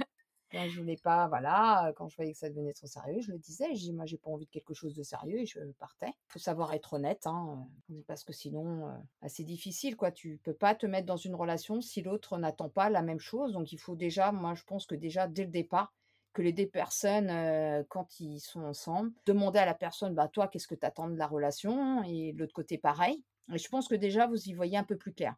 quand 0.52 0.69
je 0.69 0.78
voulais 0.78 0.99
pas, 0.99 1.28
voilà, 1.28 1.93
quand 1.96 2.08
je 2.08 2.16
voyais 2.16 2.32
que 2.32 2.38
ça 2.38 2.50
devenait 2.50 2.75
trop 2.75 2.87
sérieux, 2.87 3.20
je 3.20 3.32
le 3.32 3.38
disais. 3.38 3.75
Je 3.75 3.81
dis, 3.81 3.93
moi, 3.93 4.06
j'ai 4.06 4.19
pas 4.19 4.31
envie 4.31 4.44
de 4.44 4.50
quelque 4.50 4.75
chose 4.75 4.94
de 4.94 5.02
sérieux 5.02 5.38
et 5.38 5.46
je 5.46 5.60
partais. 5.78 6.12
Faut 6.28 6.38
savoir 6.38 6.75
être 6.75 6.93
honnête, 6.93 7.26
hein, 7.26 7.66
euh, 7.90 8.02
parce 8.06 8.22
que 8.22 8.32
sinon, 8.32 8.87
euh, 8.88 8.93
bah, 9.22 9.28
c'est 9.28 9.44
difficile, 9.44 9.96
quoi. 9.96 10.12
Tu 10.12 10.38
peux 10.44 10.54
pas 10.54 10.75
te 10.75 10.87
mettre 10.87 11.06
dans 11.06 11.16
une 11.16 11.34
relation 11.34 11.81
si 11.81 12.02
l'autre 12.02 12.38
n'attend 12.38 12.69
pas 12.69 12.90
la 12.90 13.02
même 13.02 13.20
chose. 13.20 13.52
Donc, 13.52 13.72
il 13.72 13.78
faut 13.78 13.96
déjà, 13.96 14.31
moi, 14.31 14.54
je 14.54 14.64
pense 14.64 14.87
que 14.87 14.94
déjà, 14.94 15.26
dès 15.26 15.44
le 15.44 15.50
départ, 15.50 15.94
que 16.34 16.43
les 16.43 16.52
deux 16.52 16.69
personnes, 16.69 17.31
euh, 17.31 17.82
quand 17.88 18.20
ils 18.20 18.40
sont 18.40 18.62
ensemble, 18.62 19.12
demander 19.26 19.58
à 19.58 19.66
la 19.66 19.75
personne, 19.75 20.14
bah, 20.14 20.28
toi, 20.28 20.48
qu'est-ce 20.48 20.69
que 20.69 20.75
tu 20.75 20.87
attends 20.87 21.08
de 21.08 21.16
la 21.16 21.26
relation? 21.26 22.02
Et 22.05 22.32
l'autre 22.32 22.55
côté, 22.55 22.78
pareil. 22.78 23.25
Et 23.52 23.58
je 23.58 23.69
pense 23.69 23.88
que 23.88 23.94
déjà, 23.94 24.26
vous 24.26 24.48
y 24.48 24.55
voyez 24.55 24.76
un 24.76 24.84
peu 24.84 24.96
plus 24.96 25.12
clair. 25.12 25.34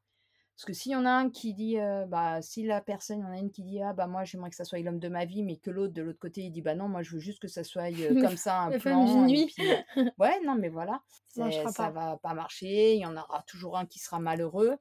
Parce 0.56 0.67
que 0.67 0.73
s'il 0.73 0.93
y 0.93 0.97
en 0.97 1.05
a 1.05 1.11
un 1.11 1.31
qui 1.31 1.53
dit, 1.53 1.81
euh, 1.81 2.06
bah, 2.06 2.41
si 2.41 2.65
la 2.65 2.81
personne, 2.81 3.19
il 3.19 3.23
y 3.23 3.25
en 3.27 3.33
a 3.33 3.39
une 3.39 3.51
qui 3.51 3.65
dit, 3.65 3.83
ah, 3.83 3.93
bah, 3.93 4.06
moi, 4.06 4.23
j'aimerais 4.23 4.51
que 4.51 4.56
ça 4.56 4.65
soit 4.65 4.79
l'homme 4.79 5.01
de 5.01 5.09
ma 5.09 5.25
vie, 5.25 5.43
mais 5.43 5.56
que 5.56 5.71
l'autre, 5.71 5.93
de 5.95 6.03
l'autre 6.03 6.21
côté, 6.21 6.43
il 6.43 6.51
dit, 6.53 6.62
bah, 6.62 6.77
non, 6.77 6.89
moi, 6.89 7.03
je 7.03 7.11
veux 7.11 7.19
juste 7.19 7.41
que 7.43 7.49
ça 7.49 7.65
soit 7.65 7.93
euh, 7.93 8.15
comme 8.21 8.37
ça, 8.37 8.61
un 8.61 8.79
plan. 8.79 9.27
et 9.27 9.33
nuit. 9.33 9.47
puis, 9.56 9.67
ouais, 10.19 10.41
non, 10.45 10.55
mais 10.55 10.69
voilà, 10.69 11.03
Ça 11.27 11.51
ça 11.51 11.73
pas. 11.73 11.91
va 11.91 12.17
pas 12.19 12.35
marcher. 12.35 12.95
Il 12.95 13.01
y 13.01 13.06
en 13.06 13.17
aura 13.17 13.43
toujours 13.49 13.77
un 13.77 13.87
qui 13.87 13.99
sera 13.99 14.21
malheureux. 14.21 14.77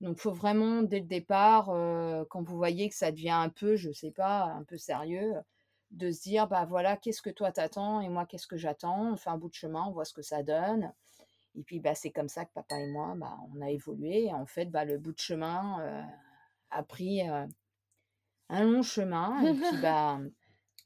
Donc, 0.00 0.18
faut 0.18 0.32
vraiment, 0.32 0.82
dès 0.82 0.98
le 0.98 1.06
départ, 1.06 1.70
euh, 1.70 2.24
quand 2.28 2.42
vous 2.42 2.56
voyez 2.56 2.88
que 2.88 2.94
ça 2.96 3.12
devient 3.12 3.30
un 3.30 3.48
peu, 3.50 3.76
je 3.76 3.92
sais 3.92 4.10
pas, 4.10 4.44
un 4.46 4.64
peu 4.64 4.76
sérieux, 4.76 5.34
de 5.92 6.10
se 6.10 6.22
dire, 6.22 6.48
bah, 6.48 6.64
voilà, 6.68 6.96
qu'est-ce 6.96 7.22
que 7.22 7.30
toi 7.30 7.52
t'attends 7.52 8.00
et 8.00 8.08
moi, 8.08 8.26
qu'est-ce 8.26 8.48
que 8.48 8.56
j'attends? 8.56 9.12
On 9.12 9.16
fait 9.16 9.30
un 9.30 9.38
bout 9.38 9.48
de 9.50 9.54
chemin, 9.54 9.84
on 9.86 9.92
voit 9.92 10.04
ce 10.04 10.14
que 10.14 10.22
ça 10.22 10.42
donne. 10.42 10.92
Et 11.54 11.62
puis, 11.62 11.80
bah, 11.80 11.94
c'est 11.94 12.10
comme 12.10 12.28
ça 12.28 12.44
que 12.44 12.52
papa 12.52 12.78
et 12.80 12.86
moi, 12.90 13.14
bah, 13.16 13.36
on 13.54 13.60
a 13.60 13.70
évolué. 13.70 14.24
Et 14.26 14.32
en 14.32 14.46
fait, 14.46 14.66
bah, 14.66 14.84
le 14.84 14.98
bout 14.98 15.12
de 15.12 15.18
chemin 15.18 15.80
euh, 15.82 16.02
a 16.70 16.82
pris 16.82 17.28
euh, 17.28 17.46
un 18.48 18.64
long 18.64 18.82
chemin. 18.82 19.40
Et 19.42 19.54
puis, 19.54 19.76
bah, 19.82 20.20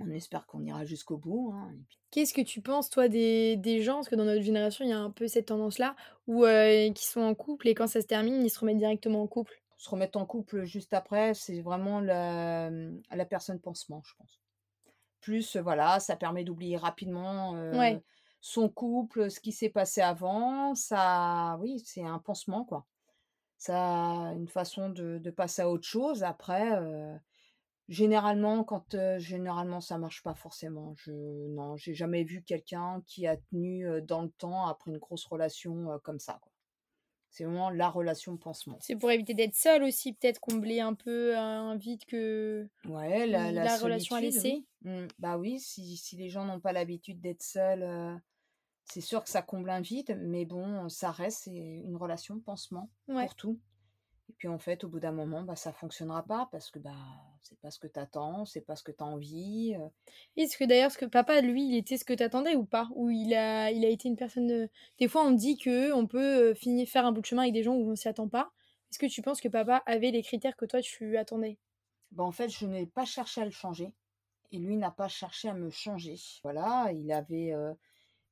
on 0.01 0.11
espère 0.11 0.47
qu'on 0.47 0.65
ira 0.65 0.85
jusqu'au 0.85 1.17
bout. 1.17 1.53
hein. 1.55 1.73
Puis, 1.89 1.99
Qu'est-ce 2.11 2.35
que 2.35 2.41
tu 2.43 2.61
penses, 2.63 2.91
toi, 2.91 3.09
des, 3.09 3.57
des 3.57 3.83
gens, 3.83 3.95
parce 3.97 4.09
que 4.09 4.17
dans 4.17 4.25
notre 4.25 4.43
génération, 4.43 4.85
il 4.85 4.91
y 4.91 4.95
a 4.95 4.99
un 4.99 5.11
peu 5.11 5.29
cette 5.29 5.47
tendance-là, 5.47 5.95
où 6.27 6.45
euh, 6.45 6.91
qui 6.93 7.07
sont 7.07 7.21
en 7.21 7.35
couple 7.35 7.69
et 7.69 7.75
quand 7.75 7.87
ça 7.87 8.01
se 8.01 8.07
termine, 8.07 8.43
ils 8.45 8.51
se 8.51 8.59
remettent 8.59 8.79
directement 8.79 9.23
en 9.23 9.27
couple? 9.27 9.63
se 9.79 9.91
remettre 9.91 10.19
en 10.19 10.25
couple 10.25 10.65
juste 10.65 10.95
après, 10.95 11.35
c'est 11.35 11.61
vraiment 11.61 12.01
la, 12.01 12.71
la 12.71 13.25
personne 13.27 13.61
pansement, 13.61 14.03
je 14.07 14.15
pense. 14.17 14.41
Plus, 15.21 15.57
voilà, 15.57 16.01
ça 16.01 16.17
permet 16.17 16.45
d'oublier 16.45 16.79
rapidement 16.79 17.55
euh, 17.57 17.77
Ouais. 17.77 18.03
Son 18.47 18.69
couple, 18.69 19.29
ce 19.31 19.41
qui 19.41 19.51
s'est 19.53 19.71
passé 19.71 20.01
avant. 20.01 20.75
Ça, 20.75 21.59
oui, 21.61 21.83
c'est 21.85 22.05
un 22.05 22.19
pansement, 22.21 22.65
quoi. 22.65 22.87
Ça 23.59 23.77
a 24.29 24.33
une 24.35 24.49
façon 24.49 24.91
de, 24.91 25.19
de 25.19 25.31
passer 25.31 25.63
à 25.63 25.71
autre 25.71 25.87
chose. 25.87 26.23
Après, 26.23 26.73
euh, 26.77 27.17
généralement, 27.89 28.65
quand 28.65 28.95
euh, 28.95 29.19
généralement 29.19 29.81
ça 29.81 29.99
marche 29.99 30.23
pas 30.23 30.35
forcément. 30.35 30.95
Je, 30.97 31.13
non, 31.13 31.77
j'ai 31.77 31.95
jamais 31.95 32.23
vu 32.25 32.43
quelqu'un 32.43 33.03
qui 33.07 33.27
a 33.27 33.37
tenu 33.37 33.87
euh, 33.87 34.01
dans 34.01 34.23
le 34.23 34.31
temps 34.31 34.67
après 34.67 34.91
une 34.93 34.99
grosse 34.99 35.25
relation 35.27 35.99
comme 36.05 36.21
ça, 36.21 36.39
quoi. 36.41 36.53
C'est 37.31 37.45
vraiment 37.45 37.69
la 37.71 37.91
relation 37.91 38.37
pansement. 38.37 38.79
C'est 38.81 38.97
pour 38.97 39.11
éviter 39.11 39.35
d'être 39.35 39.55
seul 39.57 39.83
aussi, 39.83 40.15
peut-être 40.15 40.41
combler 40.41 40.81
un 40.81 40.95
peu 40.95 41.37
un 41.37 41.77
vide 41.77 42.05
que 42.07 42.67
Ouais, 42.89 43.27
la, 43.27 43.53
la 43.53 43.65
la 43.65 43.77
relation 43.77 44.17
a 44.17 44.21
laissé. 44.21 44.65
oui. 44.85 44.91
Mm, 44.91 45.09
Bah 45.19 45.37
oui, 45.37 45.59
si, 45.61 45.97
si 45.97 46.17
les 46.17 46.29
gens 46.31 46.45
n'ont 46.45 46.61
pas 46.61 46.73
l'habitude 46.73 47.21
d'être 47.21 47.43
seuls, 47.43 47.83
euh, 47.83 48.15
c'est 48.87 49.01
sûr 49.01 49.23
que 49.23 49.31
ça 49.31 49.43
comble 49.43 49.71
un 49.71 49.81
vide, 49.81 50.19
mais 50.23 50.45
bon, 50.45 50.89
ça 50.89 51.11
reste 51.11 51.43
c'est 51.45 51.51
une 51.53 51.97
relation 51.97 52.41
pansement 52.41 52.91
Ouais. 53.09 53.27
pour 53.27 53.35
tout. 53.35 53.59
Et 54.29 54.33
puis 54.33 54.49
en 54.49 54.59
fait, 54.59 54.85
au 54.85 54.89
bout 54.89 55.01
d'un 55.01 55.13
moment, 55.13 55.43
bah, 55.43 55.57
ça 55.57 55.73
fonctionnera 55.73 56.25
pas 56.25 56.49
parce 56.51 56.71
que 56.71 56.79
bah, 56.81 56.95
c'est 57.43 57.59
pas 57.61 57.71
ce 57.71 57.79
que 57.79 57.87
tu 57.87 57.99
attends, 58.01 58.45
c'est 58.45 58.61
pas 58.61 58.75
ce 58.77 58.83
que 58.83 58.93
tu 58.93 59.03
as 59.03 59.07
envie. 59.07 59.77
Est-ce 60.37 60.57
que 60.57 60.65
d'ailleurs, 60.65 60.91
ce 60.93 60.99
que 60.99 61.05
papa, 61.07 61.41
lui, 61.41 61.69
il 61.69 61.77
était 61.77 61.97
ce 61.97 62.05
que 62.05 62.13
t'attendais 62.15 62.55
ou 62.57 62.65
pas? 62.65 62.89
Ou 62.95 63.11
il 63.11 63.35
a, 63.35 63.71
il 63.71 63.85
a 63.85 63.89
été 63.89 64.09
une 64.09 64.17
personne. 64.17 64.51
euh, 64.51 64.69
Des 64.99 65.09
fois, 65.09 65.25
on 65.25 65.33
dit 65.33 65.57
que 65.59 65.93
on 65.93 66.07
peut 66.07 66.55
finir 66.55 66.89
faire 66.89 67.07
un 67.07 67.13
bout 67.13 67.21
de 67.21 67.27
chemin 67.27 67.43
avec 67.43 67.55
des 67.55 67.63
gens 67.63 67.75
où 67.75 67.91
on 67.91 67.97
s'y 67.97 68.09
attend 68.09 68.29
pas. 68.29 68.53
Est-ce 68.91 68.99
que 68.99 69.07
tu 69.07 69.23
penses 69.23 69.41
que 69.41 69.49
papa 69.49 69.83
avait 69.87 70.11
les 70.11 70.23
critères 70.23 70.57
que 70.57 70.65
toi 70.67 70.81
tu 70.81 71.17
attendais? 71.17 71.59
Bah, 72.11 72.25
en 72.25 72.33
fait, 72.33 72.49
je 72.49 72.67
n'ai 72.67 72.87
pas 72.87 73.05
cherché 73.05 73.41
à 73.41 73.45
le 73.45 73.51
changer 73.53 73.95
et 74.53 74.59
lui 74.59 74.77
n'a 74.77 74.91
pas 74.91 75.09
cherché 75.09 75.49
à 75.49 75.55
me 75.55 75.71
changer. 75.71 76.17
Voilà, 76.43 76.91
il 76.93 77.13
avait 77.13 77.53
euh, 77.53 77.75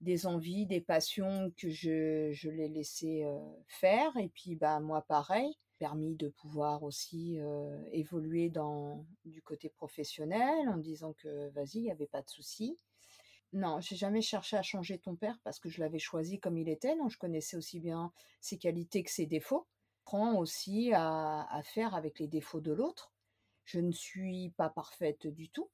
des 0.04 0.26
envies, 0.26 0.66
des 0.66 0.80
passions 0.80 1.52
que 1.56 1.68
je, 1.68 2.30
je 2.32 2.50
l'ai 2.50 2.68
laissé 2.68 3.24
faire 3.66 4.16
et 4.16 4.28
puis 4.28 4.54
bah 4.54 4.78
moi 4.80 5.02
pareil, 5.02 5.52
permis 5.78 6.14
de 6.14 6.28
pouvoir 6.28 6.82
aussi 6.82 7.38
évoluer 7.92 8.50
dans 8.50 9.04
du 9.24 9.42
côté 9.42 9.68
professionnel 9.68 10.68
en 10.68 10.76
disant 10.76 11.12
que 11.14 11.48
vas-y, 11.50 11.78
il 11.78 11.82
n'y 11.82 11.90
avait 11.90 12.06
pas 12.06 12.22
de 12.22 12.30
souci. 12.30 12.76
Non, 13.54 13.80
j'ai 13.80 13.94
jamais 13.94 14.20
cherché 14.20 14.56
à 14.56 14.62
changer 14.62 14.98
ton 14.98 15.14
père 15.14 15.38
parce 15.44 15.60
que 15.60 15.68
je 15.68 15.80
l'avais 15.80 16.00
choisi 16.00 16.40
comme 16.40 16.58
il 16.58 16.68
était, 16.68 16.96
donc 16.96 17.10
je 17.10 17.18
connaissais 17.18 17.56
aussi 17.56 17.78
bien 17.78 18.12
ses 18.40 18.58
qualités 18.58 19.04
que 19.04 19.10
ses 19.12 19.26
défauts. 19.26 19.68
Prends 20.04 20.36
aussi 20.36 20.92
à, 20.92 21.46
à 21.48 21.62
faire 21.62 21.94
avec 21.94 22.18
les 22.18 22.26
défauts 22.26 22.60
de 22.60 22.72
l'autre. 22.72 23.12
Je 23.64 23.78
ne 23.78 23.92
suis 23.92 24.50
pas 24.56 24.68
parfaite 24.70 25.28
du 25.28 25.48
tout, 25.50 25.70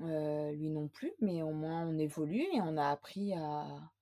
euh, 0.00 0.52
lui 0.52 0.70
non 0.70 0.88
plus, 0.88 1.12
mais 1.20 1.42
au 1.42 1.52
moins 1.52 1.86
on 1.88 1.98
évolue 1.98 2.46
et 2.52 2.60
on 2.62 2.76
a 2.76 2.90
appris 2.90 3.32
à, 3.34 3.92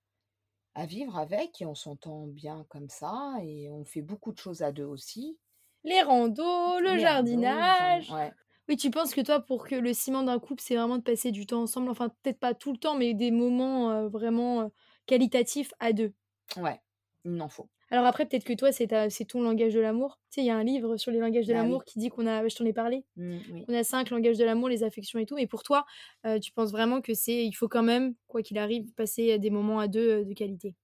à 0.77 0.87
vivre 0.87 1.19
avec 1.19 1.61
et 1.61 1.67
on 1.67 1.75
s'entend 1.75 2.27
bien 2.29 2.65
comme 2.69 2.89
ça 2.89 3.35
et 3.43 3.69
on 3.71 3.85
fait 3.85 4.03
beaucoup 4.03 4.33
de 4.33 4.39
choses 4.39 4.63
à 4.63 4.73
deux 4.73 4.85
aussi. 4.85 5.39
Les 5.85 6.03
randos, 6.03 6.81
le 6.81 6.99
Les 6.99 7.07
randos, 7.07 7.67
jardinage. 7.67 8.09
ouais. 8.09 8.35
Oui, 8.69 8.77
tu 8.77 8.91
penses 8.91 9.15
que 9.15 9.21
toi, 9.21 9.41
pour 9.41 9.67
que 9.69 9.77
le 9.77 9.93
ciment 9.95 10.25
d'un 10.25 10.39
couple, 10.41 10.61
c'est 10.63 10.77
vraiment 10.77 10.99
de 10.99 11.03
passer 11.03 11.31
du 11.31 11.47
temps 11.47 11.63
ensemble, 11.63 11.89
enfin 11.91 12.09
peut-être 12.09 12.41
pas 12.41 12.55
tout 12.55 12.73
le 12.73 12.79
temps, 12.79 12.97
mais 12.97 13.15
des 13.15 13.31
moments 13.31 13.91
euh, 13.93 14.09
vraiment 14.09 14.63
euh, 14.63 14.69
qualitatifs 15.07 15.73
à 15.79 15.93
deux? 15.93 16.13
Ouais, 16.57 16.83
il 17.25 17.31
m'en 17.33 17.49
faut. 17.49 17.71
Alors 17.97 18.07
après, 18.09 18.27
peut-être 18.27 18.45
que 18.45 18.53
toi, 18.53 18.73
c'est 18.73 18.89
ta- 18.89 19.09
c'est 19.11 19.25
ton 19.25 19.41
langage 19.43 19.73
de 19.75 19.81
l'amour. 19.81 20.19
Tu 20.31 20.37
sais, 20.37 20.41
il 20.43 20.47
y 20.47 20.51
a 20.51 20.57
un 20.57 20.65
livre 20.65 20.97
sur 20.99 21.11
les 21.11 21.19
langages 21.19 21.47
de 21.47 21.53
Bah 21.53 21.63
oui. 21.65 21.69
l'amour 21.69 21.85
qui 21.85 21.99
dit 21.99 22.11
qu'on 22.11 22.27
a, 22.27 22.47
je 22.47 22.55
t'en 22.55 22.65
ai 22.67 22.73
parlé, 22.75 23.05
Mm, 23.17 23.39
oui. 23.51 23.69
on 23.69 23.75
a 23.75 23.85
cinq 23.85 24.11
langages 24.11 24.39
de 24.39 24.45
l'amour, 24.45 24.69
les 24.69 24.85
affections 24.85 25.19
et 25.19 25.27
tout. 25.27 25.37
Mais 25.37 25.47
pour 25.47 25.63
toi, 25.63 25.87
euh, 26.27 26.39
tu 26.39 26.53
penses 26.53 26.73
vraiment 26.73 27.01
que 27.01 27.15
c'est, 27.15 27.47
il 27.47 27.53
faut 27.55 27.69
quand 27.69 27.83
même, 27.83 28.15
quoi 28.29 28.43
qu'il 28.43 28.59
arrive, 28.59 28.93
passer 28.95 29.39
des 29.39 29.51
moments 29.51 29.81
à 29.81 29.89
deux 29.89 30.11
euh, 30.23 30.25
de 30.25 30.35
qualité? 30.35 30.77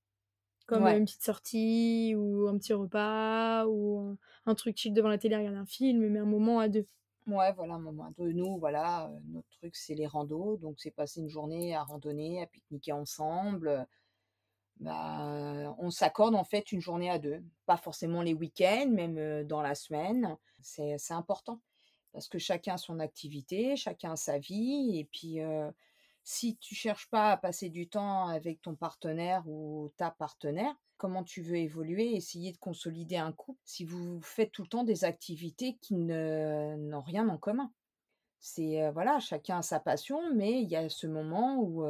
Comme 0.66 0.84
Ouais. 0.84 0.94
euh, 0.94 0.98
une 0.98 1.04
petite 1.06 1.24
sortie 1.24 2.14
ou 2.16 2.48
un 2.48 2.58
petit 2.58 2.72
repas 2.74 3.66
ou 3.66 3.98
un, 4.00 4.18
un 4.46 4.54
truc 4.56 4.76
chill 4.78 4.94
devant 4.94 5.08
la 5.10 5.18
télé, 5.18 5.36
regarder 5.36 5.58
un 5.58 5.66
film, 5.66 6.08
mais 6.08 6.20
un 6.20 6.26
moment 6.26 6.60
à 6.60 6.68
deux. 6.68 6.86
Ouais, 7.26 7.52
voilà, 7.52 7.74
un 7.74 7.78
moment 7.78 8.12
de 8.18 8.32
nous, 8.32 8.58
voilà, 8.58 9.10
notre 9.28 9.48
truc, 9.50 9.76
c'est 9.76 9.94
les 9.94 10.06
randos. 10.06 10.56
Donc, 10.56 10.76
c'est 10.80 10.90
passer 10.90 11.20
une 11.20 11.28
journée 11.28 11.74
à 11.74 11.84
randonner, 11.84 12.42
à 12.42 12.46
pique-niquer 12.46 12.92
ensemble. 12.92 13.86
Bah, 14.82 15.76
on 15.78 15.90
s'accorde 15.90 16.34
en 16.34 16.42
fait 16.42 16.72
une 16.72 16.80
journée 16.80 17.08
à 17.08 17.20
deux. 17.20 17.40
Pas 17.66 17.76
forcément 17.76 18.20
les 18.20 18.34
week-ends, 18.34 18.88
même 18.90 19.44
dans 19.44 19.62
la 19.62 19.76
semaine. 19.76 20.36
C'est, 20.60 20.96
important 21.10 21.60
parce 22.12 22.28
que 22.28 22.38
chacun 22.38 22.74
a 22.74 22.78
son 22.78 22.98
activité, 22.98 23.76
chacun 23.76 24.12
a 24.12 24.16
sa 24.16 24.38
vie. 24.38 24.98
Et 24.98 25.04
puis, 25.04 25.38
si 26.24 26.56
tu 26.56 26.74
cherches 26.74 27.08
pas 27.10 27.30
à 27.30 27.36
passer 27.36 27.68
du 27.68 27.88
temps 27.88 28.26
avec 28.26 28.60
ton 28.60 28.74
partenaire 28.74 29.44
ou 29.46 29.92
ta 29.96 30.10
partenaire, 30.10 30.74
comment 30.96 31.22
tu 31.22 31.42
veux 31.42 31.58
évoluer, 31.58 32.16
essayer 32.16 32.50
de 32.50 32.58
consolider 32.58 33.16
un 33.16 33.32
couple 33.32 33.60
si 33.64 33.84
vous 33.84 34.20
faites 34.20 34.50
tout 34.50 34.62
le 34.62 34.68
temps 34.68 34.84
des 34.84 35.04
activités 35.04 35.78
qui 35.80 35.94
n'ont 35.94 37.02
rien 37.02 37.28
en 37.28 37.38
commun? 37.38 37.72
C'est, 38.40 38.90
voilà, 38.90 39.20
chacun 39.20 39.58
a 39.58 39.62
sa 39.62 39.78
passion, 39.78 40.34
mais 40.34 40.60
il 40.60 40.68
y 40.68 40.74
a 40.74 40.88
ce 40.88 41.06
moment 41.06 41.60
où 41.60 41.84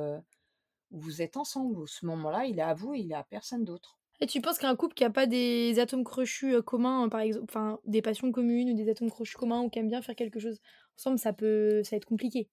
vous 0.92 1.22
êtes 1.22 1.36
ensemble, 1.36 1.88
ce 1.88 2.06
moment-là, 2.06 2.46
il 2.46 2.58
est 2.58 2.62
à 2.62 2.74
vous 2.74 2.94
et 2.94 3.00
il 3.00 3.10
est 3.12 3.16
à 3.16 3.24
personne 3.24 3.64
d'autre. 3.64 3.98
Et 4.20 4.26
tu 4.26 4.40
penses 4.40 4.58
qu'un 4.58 4.76
couple 4.76 4.94
qui 4.94 5.04
a 5.04 5.10
pas 5.10 5.26
des 5.26 5.78
atomes 5.78 6.04
crochus 6.04 6.54
euh, 6.54 6.62
communs, 6.62 7.06
euh, 7.06 7.08
par 7.08 7.20
exemple, 7.20 7.46
enfin 7.48 7.80
des 7.84 8.02
passions 8.02 8.30
communes 8.32 8.70
ou 8.70 8.74
des 8.74 8.88
atomes 8.90 9.10
crochus 9.10 9.36
communs 9.36 9.62
ou 9.62 9.68
qui 9.70 9.78
aiment 9.80 9.88
bien 9.88 10.02
faire 10.02 10.14
quelque 10.16 10.38
chose 10.38 10.60
ensemble, 10.98 11.18
ça 11.18 11.32
peut, 11.32 11.82
ça 11.82 11.90
va 11.92 11.96
être 11.98 12.04
compliqué? 12.06 12.48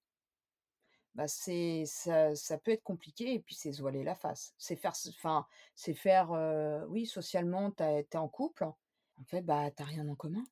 Bah, 1.16 1.28
c'est, 1.28 1.84
ça, 1.86 2.36
ça 2.36 2.58
peut 2.58 2.72
être 2.72 2.84
compliqué 2.84 3.34
et 3.34 3.40
puis 3.40 3.56
c'est 3.56 3.74
se 3.74 3.82
voiler 3.82 4.04
la 4.04 4.16
face. 4.16 4.54
C'est 4.58 4.76
faire, 4.76 4.94
enfin, 5.10 5.46
c'est 5.76 5.94
faire, 5.94 6.32
euh, 6.32 6.86
oui, 6.88 7.06
socialement, 7.06 7.72
t'es 7.72 8.06
en 8.16 8.28
couple. 8.30 8.64
En 8.64 9.24
fait, 9.26 9.42
bah, 9.42 9.70
t'as 9.72 9.84
rien 9.86 10.08
en 10.08 10.16
commun. 10.16 10.44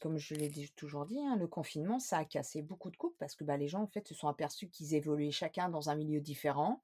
Comme 0.00 0.18
je 0.18 0.34
l'ai 0.34 0.68
toujours 0.76 1.06
dit, 1.06 1.18
hein, 1.18 1.36
le 1.36 1.46
confinement, 1.46 1.98
ça 1.98 2.18
a 2.18 2.24
cassé 2.24 2.62
beaucoup 2.62 2.90
de 2.90 2.96
couples 2.96 3.16
parce 3.18 3.34
que 3.34 3.44
bah, 3.44 3.56
les 3.56 3.68
gens, 3.68 3.82
en 3.82 3.86
fait, 3.86 4.06
se 4.06 4.14
sont 4.14 4.28
aperçus 4.28 4.68
qu'ils 4.68 4.94
évoluaient 4.94 5.30
chacun 5.30 5.68
dans 5.68 5.88
un 5.90 5.96
milieu 5.96 6.20
différent 6.20 6.82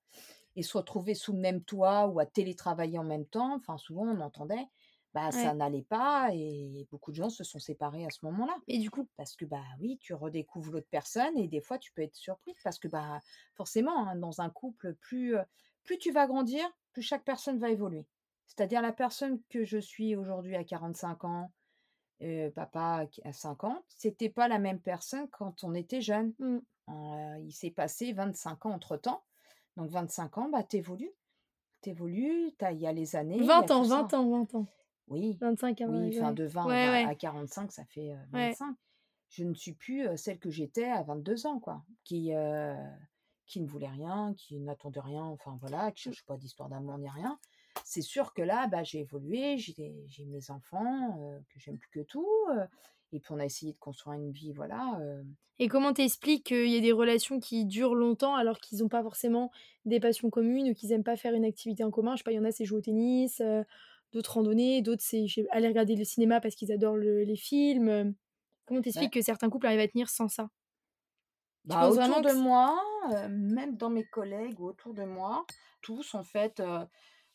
et 0.57 0.63
se 0.63 0.77
retrouver 0.79 1.15
sous 1.15 1.33
le 1.33 1.41
même 1.41 1.63
toit 1.63 2.07
ou 2.07 2.21
à 2.21 2.27
télétravailler 2.27 2.99
en 2.99 3.05
même 3.05 3.27
temps. 3.27 3.55
Enfin, 3.57 3.77
souvent, 3.79 4.07
on 4.07 4.21
entendait, 4.21 4.67
bah, 5.13 5.33
ça 5.33 5.55
n'allait 5.55 5.83
pas 5.83 6.31
et 6.33 6.87
beaucoup 6.91 7.11
de 7.13 7.17
gens 7.17 7.31
se 7.31 7.45
sont 7.45 7.59
séparés 7.59 8.07
à 8.07 8.11
ce 8.11 8.25
moment-là. 8.25 8.57
Et 8.69 8.79
du 8.79 8.91
coup, 8.91 9.09
Parce 9.17 9.37
que, 9.37 9.45
bah 9.45 9.63
oui, 9.81 9.99
tu 10.01 10.15
redécouvres 10.15 10.73
l'autre 10.73 10.89
personne 10.91 11.37
et 11.39 11.47
des 11.49 11.61
fois, 11.61 11.79
tu 11.79 11.93
peux 11.93 12.03
être 12.03 12.17
surpris 12.17 12.55
parce 12.65 12.79
que, 12.79 12.89
bah, 12.89 13.21
forcément, 13.55 14.09
hein, 14.09 14.17
dans 14.17 14.41
un 14.41 14.51
couple, 14.51 14.95
plus, 14.95 15.37
plus 15.85 15.99
tu 15.99 16.11
vas 16.11 16.27
grandir, 16.27 16.65
plus 16.93 17.03
chaque 17.03 17.25
personne 17.25 17.59
va 17.59 17.71
évoluer. 17.71 18.07
C'est-à-dire 18.47 18.83
la 18.83 18.93
personne 18.93 19.41
que 19.49 19.65
je 19.65 19.79
suis 19.79 20.17
aujourd'hui 20.17 20.57
à 20.57 20.65
45 20.65 21.25
ans, 21.25 21.53
euh, 22.25 22.51
papa 22.51 23.07
à 23.25 23.33
50, 23.33 23.83
c'était 23.89 24.29
pas 24.31 24.49
la 24.49 24.59
même 24.59 24.81
personne 24.81 25.29
quand 25.31 25.63
on 25.65 25.75
était 25.75 26.01
jeune. 26.01 26.33
mm, 26.39 26.59
Euh, 26.91 27.39
il 27.41 27.53
s'est 27.53 27.71
passé 27.71 28.13
25 28.13 28.67
ans 28.67 28.73
entre-temps. 28.73 29.23
Donc 29.77 29.91
25 29.91 30.39
ans, 30.39 30.49
bah, 30.51 30.63
t'évolues. 30.63 31.13
T'évolues, 31.81 32.53
il 32.73 32.79
y 32.79 32.87
a 32.87 32.93
les 32.93 33.17
années. 33.17 33.37
il 33.37 33.45
y 33.45 33.51
a 33.51 33.61
20 33.61 33.71
ans, 33.71 33.83
tout 33.83 33.89
ça. 33.89 34.03
20 34.03 34.15
ans, 34.15 34.31
20 34.31 34.55
ans. 34.55 34.67
Oui, 35.09 35.37
25 35.41 35.81
ans. 35.83 35.87
oui, 35.89 36.19
enfin 36.19 36.33
de 36.33 36.45
20 36.45 36.63
à 36.63 36.67
Ouais, 36.67 36.87
20 36.87 36.93
ouais. 36.93 37.05
à 37.11 37.15
45, 37.15 37.73
ça 37.73 37.85
fait 37.85 38.13
euh, 38.13 38.17
Ouais. 38.33 38.51
25. 38.51 38.75
Je 39.31 39.45
ne 39.45 39.55
suis 39.55 39.73
plus 39.73 40.07
euh, 40.07 40.17
celle 40.17 40.39
que 40.39 40.51
j'étais 40.51 40.85
à 40.87 41.03
22 41.03 41.47
ans, 41.47 41.59
quoi. 41.61 41.83
Qui, 42.05 42.33
euh, 42.35 42.75
qui 43.47 43.61
ne 43.61 43.67
voulait 43.67 43.89
rien, 43.89 44.33
qui 44.37 44.59
n'attendait 44.61 45.01
rien, 45.01 45.25
enfin 45.25 45.59
voilà, 45.61 45.91
qui 45.93 46.05
cherche 46.05 46.25
pas 46.25 46.37
d'histoire 46.37 46.69
d'amour 46.71 46.97
ni 46.99 47.09
rien. 47.09 47.39
C'est 47.85 48.03
sûr 48.03 48.35
que 48.35 48.43
là, 48.43 48.67
bah, 48.67 48.83
j'ai 48.83 49.01
évolué, 49.01 49.59
j'ai 49.59 50.25
mes 50.27 50.51
enfants, 50.51 51.19
euh, 51.23 51.39
que 51.51 51.61
j'aime 51.61 51.79
plus 51.79 51.91
que 51.91 52.01
tout. 52.01 52.29
euh, 52.51 52.67
et 53.13 53.21
puis 53.21 53.33
on 53.33 53.39
a 53.39 53.45
essayé 53.45 53.73
de 53.73 53.79
construire 53.79 54.19
une 54.19 54.33
vie, 54.33 54.53
voilà. 54.53 54.99
euh, 55.01 55.23
Et 55.61 55.69
comment 55.69 55.93
t'expliques 55.93 56.47
qu'il 56.47 56.69
y 56.69 56.77
a 56.77 56.81
des 56.81 56.93
relations 56.93 57.39
qui 57.39 57.65
durent 57.65 57.95
longtemps 57.95 58.35
alors 58.35 58.59
qu'ils 58.59 58.79
n'ont 58.79 58.89
pas 58.89 59.03
forcément 59.03 59.53
des 59.85 60.01
passions 60.01 60.29
communes 60.31 60.71
ou 60.71 60.75
qu'ils 60.75 60.91
aiment 60.93 61.05
pas 61.05 61.17
faire 61.17 61.35
une 61.35 61.45
activité 61.45 61.85
en 61.85 61.91
commun? 61.93 62.13
Je 62.15 62.19
sais 62.19 62.25
pas, 62.25 62.33
il 62.33 62.37
y 62.37 62.39
en 62.41 62.45
a, 62.45 62.51
c'est 62.51 62.65
jouer 62.65 62.79
au 62.79 62.83
tennis, 62.83 63.41
d'autres 64.13 64.33
randonnées, 64.35 64.83
d'autres, 64.83 65.03
c'est 65.05 65.27
aller 65.51 65.69
regarder 65.69 65.95
le 65.97 66.05
cinéma 66.05 66.41
parce 66.41 66.57
qu'ils 66.57 66.73
adorent 66.73 66.97
le- 66.97 67.23
les 67.25 67.37
films. 67.37 68.15
Comment 68.67 68.83
t'expliques 68.83 69.13
que 69.15 69.23
certains 69.23 69.51
couples 69.51 69.67
arrivent 69.67 69.81
à 69.81 69.89
tenir 69.89 70.09
sans 70.11 70.29
ça? 70.29 70.49
Bah, 71.65 71.89
autour 71.89 72.21
vraiment 72.21 72.21
de 72.21 72.33
moi, 72.33 72.79
même 73.29 73.77
dans 73.77 73.91
mes 73.91 74.05
collègues 74.05 74.61
ou 74.61 74.67
autour 74.69 74.93
de 74.95 75.05
moi, 75.05 75.47
tous 75.81 76.15
en 76.15 76.23
fait, 76.23 76.61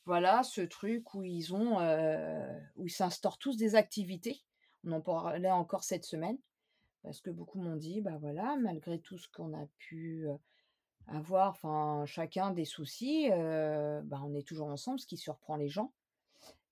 voilà, 0.05 0.43
ce 0.43 0.61
truc 0.61 1.13
où 1.13 1.23
ils 1.23 1.53
ont, 1.53 1.77
où 2.75 2.85
ils 2.85 2.91
s'instaurent 2.91 3.37
tous 3.37 3.57
des 3.57 3.75
activités. 3.75 4.43
On 4.83 4.93
en 4.93 5.01
parlait 5.01 5.51
encore 5.51 5.83
cette 5.83 6.05
semaine 6.05 6.37
parce 7.03 7.21
que 7.21 7.29
beaucoup 7.29 7.61
m'ont 7.61 7.75
dit, 7.75 8.01
bah 8.01 8.17
voilà, 8.19 8.57
malgré 8.57 8.99
tout 8.99 9.17
ce 9.17 9.27
qu'on 9.29 9.53
a 9.53 9.65
pu 9.77 10.27
avoir, 11.07 11.51
enfin 11.51 12.05
chacun 12.05 12.51
des 12.51 12.65
soucis, 12.65 13.29
bah 13.29 14.21
on 14.23 14.33
est 14.33 14.47
toujours 14.47 14.67
ensemble, 14.67 14.99
ce 14.99 15.07
qui 15.07 15.17
surprend 15.17 15.55
les 15.55 15.69
gens. 15.69 15.93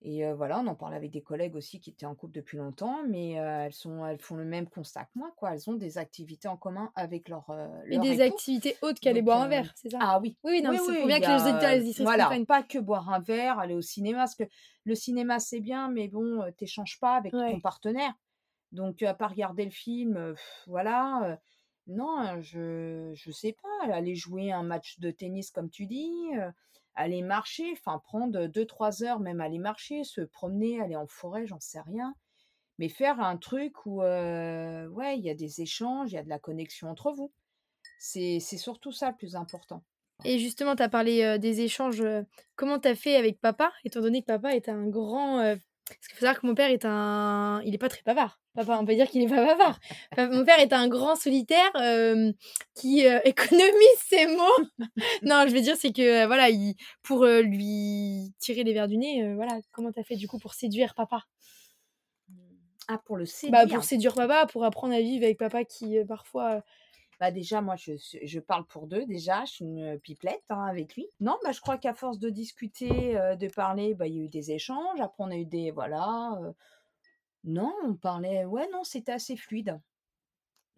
Et 0.01 0.25
euh, 0.25 0.35
voilà, 0.35 0.59
on 0.59 0.67
en 0.67 0.75
parle 0.75 0.93
avec 0.93 1.11
des 1.11 1.21
collègues 1.23 1.55
aussi 1.55 1.79
qui 1.79 1.89
étaient 1.89 2.05
en 2.05 2.13
couple 2.15 2.35
depuis 2.35 2.57
longtemps, 2.57 2.99
mais 3.07 3.39
euh, 3.39 3.65
elles 3.65 3.73
sont, 3.73 4.05
elles 4.05 4.19
font 4.19 4.35
le 4.35 4.45
même 4.45 4.67
constat 4.67 5.05
que 5.05 5.11
moi, 5.15 5.33
quoi. 5.35 5.53
Elles 5.53 5.69
ont 5.69 5.73
des 5.73 5.97
activités 5.97 6.47
en 6.47 6.55
commun 6.55 6.91
avec 6.95 7.29
leur, 7.29 7.49
euh, 7.49 7.67
Et 7.89 7.95
leur 7.95 8.01
des 8.01 8.21
époux. 8.21 8.21
activités 8.21 8.75
autres 8.83 8.99
qu'aller 9.01 9.21
boire 9.23 9.41
un 9.41 9.47
verre, 9.47 9.73
c'est 9.75 9.89
ça? 9.89 9.99
ah 10.01 10.19
oui, 10.21 10.37
Oui, 10.43 10.61
non, 10.61 10.69
oui, 10.69 10.77
mais 10.77 10.79
c'est 10.85 10.91
oui, 10.91 10.97
pour 10.99 11.07
bien 11.07 11.19
que 11.19 11.25
les 11.25 11.51
auditeurs 11.51 11.97
les 11.97 12.03
voilà, 12.03 12.29
pas 12.47 12.61
que 12.63 12.77
boire 12.77 13.09
un 13.09 13.19
verre, 13.19 13.57
aller 13.59 13.73
au 13.73 13.81
cinéma, 13.81 14.19
parce 14.19 14.35
que 14.35 14.43
le 14.85 14.95
cinéma 14.95 15.39
c'est 15.39 15.59
bien, 15.61 15.89
mais 15.89 16.07
bon, 16.07 16.43
t'échanges 16.57 16.99
pas 16.99 17.15
avec 17.15 17.33
ton 17.33 17.59
partenaire. 17.59 18.13
Donc, 18.73 19.01
à 19.01 19.13
pas 19.13 19.27
regarder 19.27 19.65
le 19.65 19.71
film, 19.71 20.33
pff, 20.35 20.63
voilà. 20.67 21.39
non, 21.87 22.39
je, 22.41 23.11
je 23.15 23.31
sais 23.31 23.55
pas, 23.61 23.93
aller 23.93 24.15
jouer 24.15 24.51
un 24.51 24.63
match 24.63 24.99
de 24.99 25.09
tennis 25.09 25.51
comme 25.51 25.69
tu 25.69 25.85
dis, 25.87 26.13
aller 26.97 27.21
marcher, 27.21 27.71
enfin 27.71 27.99
prendre 27.99 28.47
deux, 28.47 28.65
trois 28.65 29.03
heures, 29.03 29.19
même 29.19 29.39
aller 29.39 29.59
marcher, 29.59 30.03
se 30.03 30.21
promener, 30.21 30.81
aller 30.81 30.95
en 30.95 31.07
forêt, 31.07 31.45
j'en 31.45 31.59
sais 31.59 31.79
rien. 31.81 32.13
Mais 32.79 32.89
faire 32.89 33.19
un 33.19 33.37
truc 33.37 33.85
où, 33.85 34.01
ouais, 34.01 35.17
il 35.17 35.23
y 35.23 35.29
a 35.29 35.33
des 35.33 35.61
échanges, 35.61 36.11
il 36.11 36.15
y 36.15 36.17
a 36.19 36.23
de 36.23 36.29
la 36.29 36.39
connexion 36.39 36.89
entre 36.89 37.11
vous. 37.11 37.31
C'est, 37.97 38.39
surtout 38.39 38.91
ça 38.91 39.09
le 39.09 39.15
plus 39.15 39.35
important. 39.35 39.83
Et 40.25 40.37
justement, 40.37 40.75
tu 40.75 40.83
as 40.83 40.89
parlé 40.89 41.39
des 41.39 41.61
échanges. 41.61 42.03
comment 42.55 42.79
tu 42.79 42.87
as 42.87 42.95
fait 42.95 43.15
avec 43.15 43.39
papa, 43.41 43.71
étant 43.83 44.01
donné 44.01 44.21
que 44.21 44.27
papa 44.27 44.55
est 44.55 44.69
un 44.69 44.87
grand. 44.87 45.55
Parce 45.87 46.07
qu'il 46.07 46.15
faut 46.15 46.25
savoir 46.25 46.41
que 46.41 46.45
mon 46.47 46.55
père 46.55 46.69
est 46.69 46.85
un. 46.85 47.61
Il 47.65 47.73
est 47.73 47.77
pas 47.77 47.89
très 47.89 48.01
bavard. 48.05 48.39
Papa, 48.53 48.77
on 48.79 48.85
peut 48.85 48.95
dire 48.95 49.07
qu'il 49.07 49.21
est 49.21 49.27
pas 49.27 49.45
bavard. 49.45 49.79
Mon 50.17 50.43
père 50.43 50.59
est 50.59 50.73
un 50.73 50.87
grand 50.87 51.15
solitaire 51.15 51.71
euh, 51.75 52.31
qui 52.75 53.05
euh, 53.05 53.19
économise 53.25 53.97
ses 54.07 54.27
mots. 54.27 54.65
non, 55.21 55.45
je 55.47 55.53
veux 55.53 55.61
dire, 55.61 55.75
c'est 55.77 55.93
que 55.93 56.23
euh, 56.23 56.27
voilà, 56.27 56.49
il... 56.49 56.75
pour 57.03 57.25
lui 57.25 58.33
tirer 58.39 58.63
les 58.63 58.73
verres 58.73 58.87
du 58.87 58.97
nez, 58.97 59.33
voilà, 59.35 59.59
comment 59.71 59.91
t'as 59.91 60.03
fait 60.03 60.15
du 60.15 60.27
coup 60.27 60.39
pour 60.39 60.53
séduire 60.53 60.93
papa? 60.95 61.23
Ah, 62.87 62.99
pour 63.05 63.17
le 63.17 63.25
Bah, 63.49 63.61
séduire. 63.61 63.67
pour 63.67 63.83
séduire 63.83 64.13
papa, 64.13 64.45
pour 64.47 64.63
apprendre 64.63 64.93
à 64.93 64.99
vivre 65.01 65.23
avec 65.23 65.37
papa 65.37 65.63
qui 65.63 65.97
parfois. 66.07 66.63
Bah 67.19 67.31
déjà, 67.31 67.61
moi, 67.61 67.75
je, 67.75 68.39
parle 68.39 68.65
pour 68.65 68.87
deux. 68.87 69.05
Déjà, 69.05 69.43
je 69.45 69.51
suis 69.51 69.65
une 69.65 69.99
pipelette 69.99 70.43
hein, 70.49 70.63
avec 70.63 70.95
lui. 70.95 71.07
Non, 71.19 71.37
bah, 71.43 71.51
je 71.51 71.61
crois 71.61 71.77
qu'à 71.77 71.93
force 71.93 72.19
de 72.19 72.29
discuter, 72.29 73.13
de 73.13 73.47
parler, 73.47 73.95
bah, 73.95 74.07
il 74.07 74.15
y 74.15 74.19
a 74.19 74.23
eu 74.23 74.29
des 74.29 74.51
échanges. 74.51 74.99
Après, 74.99 75.23
on 75.23 75.31
a 75.31 75.35
eu 75.35 75.45
des... 75.45 75.71
Voilà. 75.71 76.39
Non, 77.43 77.73
on 77.83 77.95
parlait... 77.95 78.45
Ouais, 78.45 78.69
non, 78.71 78.83
c'était 78.83 79.13
assez 79.13 79.35
fluide. 79.35 79.79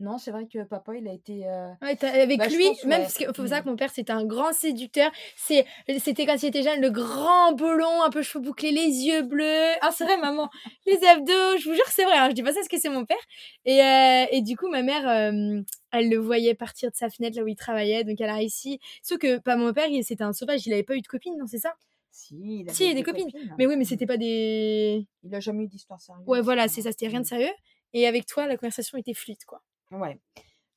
Non, 0.02 0.18
c'est 0.18 0.32
vrai 0.32 0.48
que 0.48 0.64
papa, 0.64 0.96
il 0.96 1.08
a 1.10 1.14
été. 1.14 1.46
euh, 1.46 1.72
Ouais, 1.82 1.98
avec 2.06 2.38
Bah, 2.40 2.48
lui, 2.48 2.68
pense, 2.68 2.84
même 2.86 3.00
ouais. 3.00 3.04
parce 3.06 3.16
qu'il 3.16 3.26
faut 3.28 3.34
savoir 3.34 3.60
Mm. 3.60 3.64
que 3.66 3.70
mon 3.70 3.76
père 3.76 3.90
c'était 3.92 4.12
un 4.14 4.24
grand 4.26 4.54
séducteur. 4.54 5.12
C'est, 5.36 5.66
c'était 6.00 6.26
quand 6.26 6.42
il 6.42 6.46
était 6.48 6.64
jeune, 6.64 6.80
le 6.80 6.90
grand 6.90 7.52
blond, 7.52 8.02
un 8.04 8.10
peu 8.10 8.22
cheveux 8.22 8.42
bouclés, 8.44 8.72
les 8.72 8.88
yeux 9.06 9.24
bleus. 9.24 9.72
Ah 9.82 9.92
c'est 9.92 10.06
vrai 10.06 10.18
maman, 10.18 10.50
les 10.86 11.04
abdos. 11.06 11.58
Je 11.58 11.68
vous 11.70 11.76
jure 11.76 11.88
c'est 11.90 12.06
vrai. 12.06 12.16
Hein, 12.18 12.30
je 12.30 12.36
dis 12.36 12.44
pas 12.44 12.52
ça 12.52 12.56
parce 12.60 12.70
que 12.70 12.80
c'est 12.80 12.88
mon 12.90 13.04
père. 13.06 13.18
Et, 13.66 13.84
euh, 13.84 14.26
et 14.32 14.42
du 14.42 14.56
coup 14.56 14.70
ma 14.70 14.84
mère, 14.84 15.08
euh, 15.08 15.62
elle 15.92 16.10
le 16.10 16.18
voyait 16.18 16.56
partir 16.56 16.92
de 16.92 16.96
sa 16.96 17.10
fenêtre 17.10 17.36
là 17.38 17.44
où 17.44 17.48
il 17.48 17.56
travaillait, 17.58 18.04
donc 18.06 18.22
elle 18.22 18.30
a 18.30 18.36
réussi. 18.36 18.80
Sauf 19.04 19.18
que 19.18 19.38
pas 19.40 19.58
mon 19.58 19.74
père, 19.74 19.88
il- 19.90 20.04
c'était 20.06 20.24
un 20.24 20.32
sauvage. 20.34 20.66
Il 20.66 20.72
avait 20.74 20.84
pas 20.84 20.96
eu 20.96 21.02
de 21.02 21.08
copine, 21.08 21.36
non 21.38 21.46
c'est 21.46 21.60
ça? 21.60 21.74
Si, 22.12 22.36
il 22.66 22.72
Si, 22.72 22.86
avait 22.86 22.96
des 22.96 23.04
copines. 23.04 23.32
copines. 23.32 23.54
Mais 23.58 23.66
oui, 23.68 23.76
mais 23.76 23.84
c'était 23.86 24.06
pas 24.06 24.18
des. 24.18 25.06
Il 25.24 25.36
a 25.36 25.40
jamais 25.42 25.66
eu 25.66 25.68
d'histoire 25.68 26.00
sérieuse. 26.00 26.24
Ouais 26.28 26.42
voilà, 26.42 26.68
c'est 26.70 26.82
ça. 26.84 26.92
C'était 26.92 27.08
rien 27.08 27.20
de 27.20 27.26
mm. 27.26 27.28
sérieux. 27.28 27.54
Et 27.94 28.08
avec 28.08 28.26
toi, 28.28 28.46
la 28.48 28.56
conversation 28.56 28.98
était 28.98 29.14
fluide 29.14 29.44
quoi. 29.46 29.62
Ouais. 29.92 30.20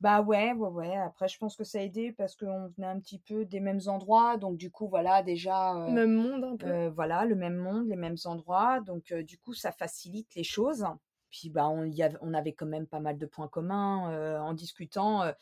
Bah 0.00 0.21
ouais, 0.23 0.52
ouais, 0.52 0.69
ouais. 0.69 0.97
Après, 0.97 1.28
je 1.28 1.38
pense 1.38 1.57
que 1.57 1.64
ça 1.64 1.78
a 1.78 1.83
aidé 1.83 2.12
parce 2.12 2.35
qu'on 2.37 2.69
venait 2.69 2.87
un 2.88 2.99
petit 2.99 3.19
peu 3.21 3.45
des 3.45 3.61
mêmes 3.61 3.81
endroits. 3.87 4.37
Donc, 4.37 4.57
du 4.57 4.71
coup, 4.71 4.88
voilà, 4.88 5.23
déjà, 5.23 5.76
euh, 5.76 5.92
Même 5.92 6.12
monde 6.14 6.45
un 6.45 6.57
peu. 6.57 6.66
euh, 6.69 6.90
voilà, 6.90 7.25
le 7.25 7.37
même 7.37 7.57
monde, 7.57 7.87
les 7.88 7.97
mêmes 7.97 8.16
endroits. 8.25 8.81
Donc, 8.81 9.12
euh, 9.12 9.23
du 9.23 9.38
coup, 9.38 9.54
ça 9.54 9.71
facilite 9.73 10.35
les 10.35 10.45
choses. 10.45 10.85
Puis, 11.31 11.50
bah, 11.50 11.69
on, 11.69 11.85
y 11.85 12.02
avait, 12.02 12.19
on 12.21 12.35
avait 12.35 12.52
quand 12.52 12.66
même 12.66 12.87
pas 12.87 13.00
mal 13.00 13.16
de 13.19 13.26
points 13.26 13.49
communs. 13.49 14.11
euh, 14.12 14.38
en 14.40 14.54
discutant, 14.54 15.23
euh, 15.23 15.33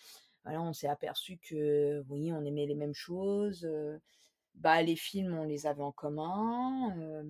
voilà, 0.44 0.62
on 0.62 0.72
s'est 0.72 0.88
aperçu 0.88 1.38
que, 1.38 2.04
oui, 2.08 2.32
on 2.32 2.44
aimait 2.44 2.66
les 2.66 2.74
mêmes 2.74 2.94
choses. 2.94 3.64
euh, 3.64 3.98
bah, 4.54 4.82
les 4.82 4.96
films, 4.96 5.34
on 5.38 5.44
les 5.44 5.66
avait 5.66 5.82
en 5.82 5.92
commun. 5.92 6.94
euh, 6.98 7.24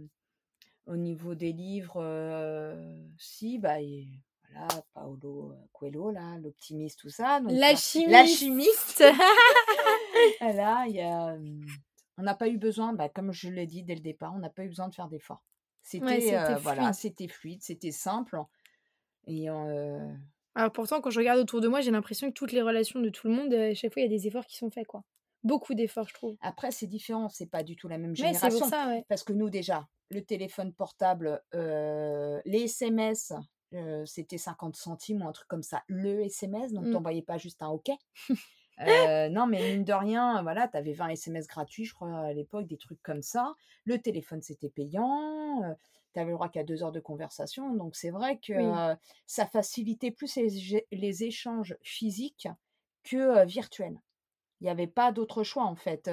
au 0.86 0.96
niveau 0.96 1.34
des 1.34 1.52
livres, 1.52 1.96
euh, 2.02 2.98
si, 3.18 3.58
bah, 3.58 3.80
et 3.80 4.08
voilà, 4.52 4.68
Paolo 4.94 5.54
Coelho, 5.72 6.10
là, 6.10 6.36
l'optimiste, 6.38 7.00
tout 7.00 7.08
ça. 7.10 7.40
Donc, 7.40 7.52
La 7.52 7.72
euh, 7.72 8.26
chimiste. 8.26 9.04
Voilà, 10.40 10.84
il 10.88 10.94
y 10.96 11.00
a, 11.00 11.28
euh, 11.32 11.38
on 12.18 12.22
n'a 12.22 12.34
pas 12.34 12.48
eu 12.48 12.58
besoin, 12.58 12.92
bah, 12.92 13.08
comme 13.08 13.32
je 13.32 13.48
l'ai 13.48 13.66
dit 13.66 13.82
dès 13.82 13.94
le 13.94 14.00
départ, 14.00 14.34
on 14.34 14.38
n'a 14.38 14.50
pas 14.50 14.64
eu 14.64 14.68
besoin 14.68 14.88
de 14.88 14.94
faire 14.94 15.08
d'efforts. 15.08 15.42
C'était, 15.82 16.36
euh, 16.36 16.56
voilà, 16.56 16.82
fluide. 16.82 16.94
c'était 16.94 17.28
fluide, 17.28 17.62
c'était 17.62 17.90
simple. 17.92 18.38
Et 19.26 19.48
euh, 19.48 20.12
Alors 20.54 20.72
pourtant, 20.72 21.00
quand 21.00 21.10
je 21.10 21.18
regarde 21.18 21.38
autour 21.40 21.60
de 21.60 21.68
moi, 21.68 21.80
j'ai 21.80 21.90
l'impression 21.90 22.28
que 22.28 22.34
toutes 22.34 22.52
les 22.52 22.62
relations 22.62 23.00
de 23.00 23.08
tout 23.08 23.28
le 23.28 23.34
monde, 23.34 23.52
euh, 23.52 23.70
à 23.70 23.74
chaque 23.74 23.92
fois, 23.92 24.02
il 24.02 24.10
y 24.10 24.14
a 24.14 24.16
des 24.16 24.26
efforts 24.26 24.46
qui 24.46 24.56
sont 24.56 24.70
faits, 24.70 24.86
quoi. 24.86 25.02
Beaucoup 25.42 25.72
d'efforts, 25.72 26.08
je 26.08 26.14
trouve. 26.14 26.36
après, 26.42 26.70
c'est 26.70 26.86
différent, 26.86 27.30
c'est 27.30 27.46
pas 27.46 27.62
du 27.62 27.74
tout 27.76 27.88
la 27.88 27.96
même 27.96 28.10
Ouais, 28.10 28.34
c'est 28.34 28.40
pour 28.40 28.50
génération. 28.50 28.68
ça, 28.68 28.88
ouais. 28.88 29.04
Parce 29.08 29.24
que 29.24 29.32
nous, 29.32 29.48
déjà, 29.48 29.88
le 30.10 30.22
téléphone 30.22 30.74
portable, 30.74 31.42
euh, 31.54 32.40
les 32.44 32.64
SMS, 32.64 33.32
euh, 33.74 34.04
c'était 34.06 34.38
50 34.38 34.76
centimes 34.76 35.22
ou 35.22 35.28
un 35.28 35.32
truc 35.32 35.48
comme 35.48 35.62
ça, 35.62 35.82
le 35.88 36.20
SMS, 36.24 36.72
donc 36.72 36.88
Mm. 36.88 36.90
t'envoyais 36.90 37.22
pas 37.22 37.38
juste 37.38 37.62
un 37.62 37.68
OK. 37.68 37.90
Euh, 38.80 39.28
non, 39.28 39.46
mais 39.46 39.62
mine 39.62 39.84
de 39.84 39.92
rien, 39.92 40.42
voilà, 40.42 40.66
tu 40.68 40.76
avais 40.76 40.92
20 40.94 41.08
SMS 41.08 41.46
gratuits, 41.46 41.84
je 41.84 41.94
crois, 41.94 42.16
à 42.18 42.32
l'époque, 42.32 42.66
des 42.66 42.78
trucs 42.78 43.02
comme 43.02 43.22
ça. 43.22 43.54
Le 43.84 43.98
téléphone, 44.00 44.40
c'était 44.42 44.70
payant. 44.70 45.62
tu 46.14 46.20
avais 46.20 46.30
le 46.30 46.36
droit 46.36 46.48
qu'à 46.48 46.64
deux 46.64 46.82
heures 46.82 46.92
de 46.92 47.00
conversation. 47.00 47.74
Donc, 47.74 47.94
c'est 47.96 48.10
vrai 48.10 48.38
que 48.38 48.52
Oui. 48.52 48.80
euh, 48.92 48.94
ça 49.26 49.46
facilitait 49.46 50.10
plus 50.10 50.34
les, 50.36 50.86
les 50.92 51.24
échanges 51.24 51.76
physiques 51.82 52.48
que 53.04 53.16
euh, 53.16 53.44
virtuels. 53.44 54.00
Il 54.60 54.64
n'y 54.64 54.70
avait 54.70 54.86
pas 54.86 55.12
d'autre 55.12 55.42
choix, 55.44 55.64
en 55.64 55.76
fait. 55.76 56.08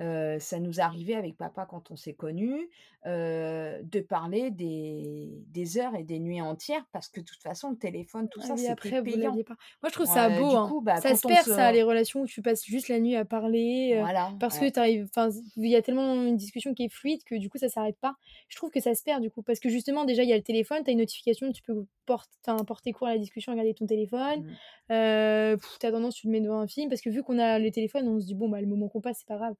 Euh, 0.00 0.38
ça 0.38 0.58
nous 0.58 0.80
arrivait 0.80 1.14
avec 1.14 1.36
papa 1.36 1.66
quand 1.68 1.90
on 1.90 1.96
s'est 1.96 2.14
connus 2.14 2.70
euh, 3.06 3.80
de 3.82 4.00
parler 4.00 4.50
des, 4.50 5.28
des 5.48 5.78
heures 5.78 5.94
et 5.94 6.04
des 6.04 6.18
nuits 6.18 6.40
entières 6.40 6.84
parce 6.92 7.08
que 7.08 7.20
de 7.20 7.24
toute 7.26 7.42
façon, 7.42 7.70
le 7.70 7.76
téléphone, 7.76 8.28
tout 8.30 8.40
Ah 8.42 8.48
ça, 8.48 8.56
c'était 8.56 8.98
vous 9.00 9.04
payant. 9.04 9.32
pas. 9.42 9.56
Moi, 9.82 9.88
je 9.88 9.92
trouve 9.92 10.06
ça 10.06 10.30
beau. 10.30 10.50
du 10.50 10.56
hein. 10.56 10.68
coup, 10.68 10.80
bah, 10.80 10.96
ça 10.96 11.14
se 11.14 11.26
perd, 11.26 11.44
se- 11.44 11.54
ça, 11.54 11.70
les 11.72 11.82
relations 11.82 12.22
où 12.22 12.26
tu 12.26 12.40
passes 12.40 12.64
juste 12.64 12.88
la 12.88 12.98
nuit 12.98 13.14
à 13.16 13.24
parler. 13.24 13.98
Voilà. 14.00 14.32
Parce 14.40 14.58
ouais. 14.58 14.68
que 14.70 14.74
t'arrives, 14.74 15.08
enfin, 15.14 15.28
il 15.56 15.68
y 15.70 15.76
a 15.76 15.82
tellement 15.82 16.14
une 16.14 16.36
discussion 16.36 16.72
qui 16.72 16.84
est 16.84 16.88
fluide 16.92 17.22
que 17.24 17.34
du 17.34 17.50
coup 17.50 17.58
ça 17.58 17.68
s'arrête 17.68 17.98
pas. 18.00 18.14
Je 18.48 18.56
trouve 18.56 18.70
que 18.70 18.80
ça 18.80 18.94
se 18.94 19.02
perd 19.02 19.20
du 19.22 19.30
coup 19.30 19.42
parce 19.42 19.60
que 19.60 19.68
justement 19.68 20.04
déjà 20.04 20.22
il 20.22 20.28
y 20.28 20.32
a 20.32 20.36
le 20.36 20.42
téléphone, 20.42 20.82
t'as 20.84 20.92
une 20.92 20.98
notification, 20.98 21.52
tu 21.52 21.62
peux 21.62 21.84
porter, 22.06 22.30
porter 22.66 22.92
court 22.92 23.08
à 23.08 23.12
la 23.12 23.18
discussion, 23.18 23.52
regarder 23.52 23.74
ton 23.74 23.86
téléphone. 23.86 24.40
Mm. 24.44 24.92
Euh, 24.92 25.56
pff, 25.56 25.76
t'as 25.78 25.90
tendance 25.90 26.14
tu 26.14 26.26
te 26.26 26.32
mets 26.32 26.40
devant 26.40 26.58
un 26.60 26.66
film 26.66 26.88
parce 26.88 27.00
que 27.00 27.10
vu 27.10 27.22
qu'on 27.22 27.38
a 27.38 27.58
le 27.58 27.70
téléphone, 27.70 28.08
on 28.08 28.18
se 28.20 28.26
dit 28.26 28.34
bon 28.34 28.48
bah 28.48 28.60
le 28.60 28.66
moment 28.66 28.88
qu'on 28.88 29.00
passe 29.00 29.18
c'est 29.20 29.28
pas 29.28 29.36
grave. 29.36 29.54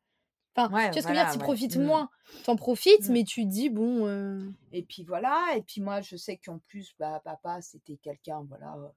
Enfin, 0.56 0.72
Ouais, 0.74 0.90
tu 0.90 1.00
vois 1.00 1.02
ce 1.02 1.06
que 1.08 1.14
je 1.14 1.18
veux 1.18 1.24
dire, 1.24 1.32
tu 1.32 1.38
ouais. 1.38 1.44
profites 1.44 1.76
Mm. 1.76 1.84
moins, 1.84 2.10
t'en 2.44 2.56
profites, 2.56 3.08
Mm. 3.08 3.12
mais 3.12 3.24
tu 3.24 3.44
dis 3.44 3.70
bon. 3.70 4.06
euh, 4.06 4.50
Et 4.72 4.82
puis 4.82 5.04
voilà, 5.04 5.54
et 5.56 5.62
puis 5.62 5.80
moi 5.80 6.00
je 6.00 6.16
sais 6.16 6.36
qu'en 6.38 6.58
plus, 6.58 6.94
bah, 6.98 7.20
papa 7.24 7.60
c'était 7.62 7.96
quelqu'un, 7.96 8.42
voilà, 8.48 8.74
euh, 8.76 8.88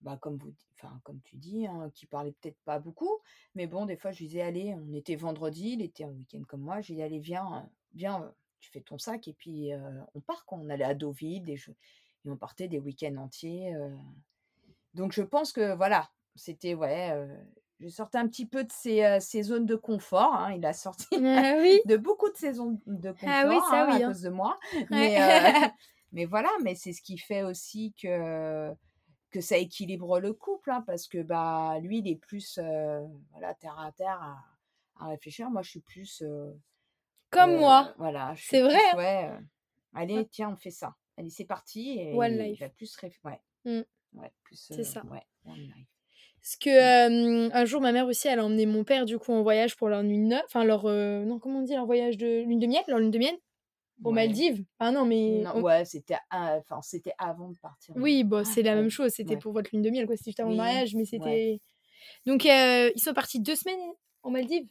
bah, 0.00 0.16
comme, 0.20 0.36
vous, 0.38 0.54
comme 1.04 1.20
tu 1.22 1.36
dis, 1.36 1.66
hein, 1.66 1.90
qui 1.94 2.06
parlait 2.06 2.32
peut-être 2.40 2.58
pas 2.64 2.78
beaucoup, 2.78 3.18
mais 3.54 3.66
bon, 3.66 3.84
des 3.86 3.96
fois 3.96 4.12
je 4.12 4.20
lui 4.20 4.26
disais, 4.28 4.42
allez, 4.42 4.74
on 4.74 4.92
était 4.94 5.16
vendredi, 5.16 5.72
il 5.72 5.82
était 5.82 6.04
en 6.04 6.10
week-end 6.10 6.42
comme 6.48 6.60
moi, 6.62 6.80
j'ai 6.80 6.94
dit, 6.94 7.02
allez, 7.02 7.18
viens, 7.20 7.68
viens, 7.94 8.22
euh, 8.22 8.28
tu 8.60 8.70
fais 8.70 8.80
ton 8.80 8.98
sac, 8.98 9.28
et 9.28 9.32
puis 9.34 9.72
euh, 9.72 10.00
on 10.14 10.20
part, 10.20 10.44
quoi. 10.46 10.58
On 10.58 10.68
allait 10.70 10.84
à 10.84 10.94
Deauville, 10.94 11.48
et 11.50 11.58
on 12.26 12.36
partait 12.36 12.68
des 12.68 12.78
week-ends 12.78 13.16
entiers. 13.16 13.74
euh. 13.74 13.94
Donc 14.94 15.12
je 15.12 15.22
pense 15.22 15.52
que 15.52 15.74
voilà, 15.76 16.10
c'était, 16.34 16.74
ouais, 16.74 17.10
je 17.80 17.88
sortais 17.88 18.18
un 18.18 18.26
petit 18.26 18.46
peu 18.46 18.64
de 18.64 18.72
ces, 18.72 19.04
euh, 19.04 19.42
zones 19.42 19.66
de 19.66 19.76
confort, 19.76 20.34
hein, 20.34 20.52
il 20.52 20.64
a 20.64 20.72
sorti 20.72 21.06
Ah 21.12 21.56
oui. 21.60 21.80
de 21.86 21.96
beaucoup 21.96 22.30
de 22.30 22.36
saisons 22.36 22.80
de 22.86 23.12
confort 23.12 23.28
Ah 23.28 23.44
oui, 23.48 23.56
ça 23.70 23.82
hein, 23.82 23.86
oui, 23.88 24.02
à 24.02 24.06
hein. 24.06 24.08
cause 24.12 24.22
de 24.22 24.30
moi. 24.30 24.58
Ouais. 24.74 24.86
Mais, 24.90 25.16
euh, 25.64 25.68
mais 26.12 26.24
voilà, 26.24 26.50
mais 26.62 26.74
c'est 26.74 26.92
ce 26.92 27.02
qui 27.02 27.18
fait 27.18 27.42
aussi 27.42 27.94
que, 28.00 28.72
que 29.30 29.40
ça 29.40 29.56
équilibre 29.58 30.20
le 30.20 30.32
couple, 30.32 30.70
hein, 30.70 30.82
parce 30.86 31.06
que 31.06 31.22
bah, 31.22 31.78
lui, 31.80 31.98
il 31.98 32.08
est 32.08 32.16
plus 32.16 32.58
euh, 32.62 33.00
voilà, 33.32 33.54
terre 33.54 33.78
à 33.78 33.92
terre 33.92 34.20
à, 34.22 35.04
à 35.04 35.08
réfléchir. 35.08 35.50
Moi, 35.50 35.62
je 35.62 35.70
suis 35.70 35.80
plus. 35.80 36.22
Comme 37.30 37.56
moi. 37.56 37.92
Voilà, 37.98 38.34
C'est 38.36 38.62
vrai, 38.62 38.96
ouais, 38.96 39.30
allez, 39.92 40.26
tiens, 40.28 40.50
on 40.50 40.56
fait 40.56 40.70
ça. 40.70 40.94
Allez, 41.18 41.30
c'est 41.30 41.44
parti. 41.44 41.98
Et 41.98 42.14
One 42.14 42.32
il 42.32 42.38
life. 42.38 42.60
va 42.60 42.68
plus 42.70 42.96
ouais. 43.24 43.40
Mm. 43.64 43.82
Ouais, 44.14 44.32
plus, 44.44 44.56
C'est 44.56 44.84
ça. 44.84 45.04
Ouais, 45.06 45.26
one 45.44 45.56
life. 45.56 45.95
Parce 46.46 46.58
que 46.58 46.70
euh, 46.70 47.50
un 47.52 47.64
jour, 47.64 47.80
ma 47.80 47.90
mère 47.90 48.06
aussi, 48.06 48.28
elle 48.28 48.38
a 48.38 48.44
emmené 48.44 48.66
mon 48.66 48.84
père 48.84 49.04
du 49.04 49.18
coup 49.18 49.32
en 49.32 49.42
voyage 49.42 49.74
pour 49.74 49.88
leur 49.88 50.04
nuit 50.04 50.18
de 50.20 50.26
noces. 50.26 50.42
Enfin, 50.44 50.62
leur. 50.62 50.86
euh, 50.86 51.24
non, 51.24 51.40
comment 51.40 51.58
on 51.58 51.62
dit 51.62 51.74
Leur 51.74 51.86
voyage 51.86 52.16
de 52.16 52.44
lune 52.44 52.60
de 52.60 52.68
miel 52.68 52.84
Leur 52.86 53.00
lune 53.00 53.10
de 53.10 53.18
miel? 53.18 53.34
Aux 54.04 54.10
Ouais. 54.10 54.14
Maldives. 54.14 54.64
Ah 54.78 54.92
non, 54.92 55.04
mais. 55.04 55.40
Non, 55.42 55.50
on- 55.56 55.62
ouais, 55.62 55.84
c'était 55.84 56.14
enfin, 56.30 56.80
c'était 56.82 57.14
avant 57.18 57.48
de 57.50 57.58
partir. 57.58 57.96
Oui, 57.96 58.22
bon, 58.22 58.44
c'est 58.44 58.62
la 58.62 58.74
ouais, 58.74 58.80
même 58.82 58.90
chose. 58.90 59.10
C'était 59.10 59.34
ouais. 59.34 59.40
pour 59.40 59.52
votre 59.52 59.70
lune 59.72 59.82
de 59.82 59.90
miel, 59.90 60.06
quoi. 60.06 60.16
C'était 60.16 60.30
juste 60.30 60.38
avant 60.38 60.50
le 60.50 60.56
mariage, 60.56 60.94
mais 60.94 61.04
c'était. 61.04 61.58
Donc, 62.26 62.46
euh, 62.46 62.92
ils 62.94 63.02
sont 63.02 63.12
partis 63.12 63.40
deux 63.40 63.56
semaines 63.56 63.80
aux 64.22 64.30
Maldives 64.30 64.68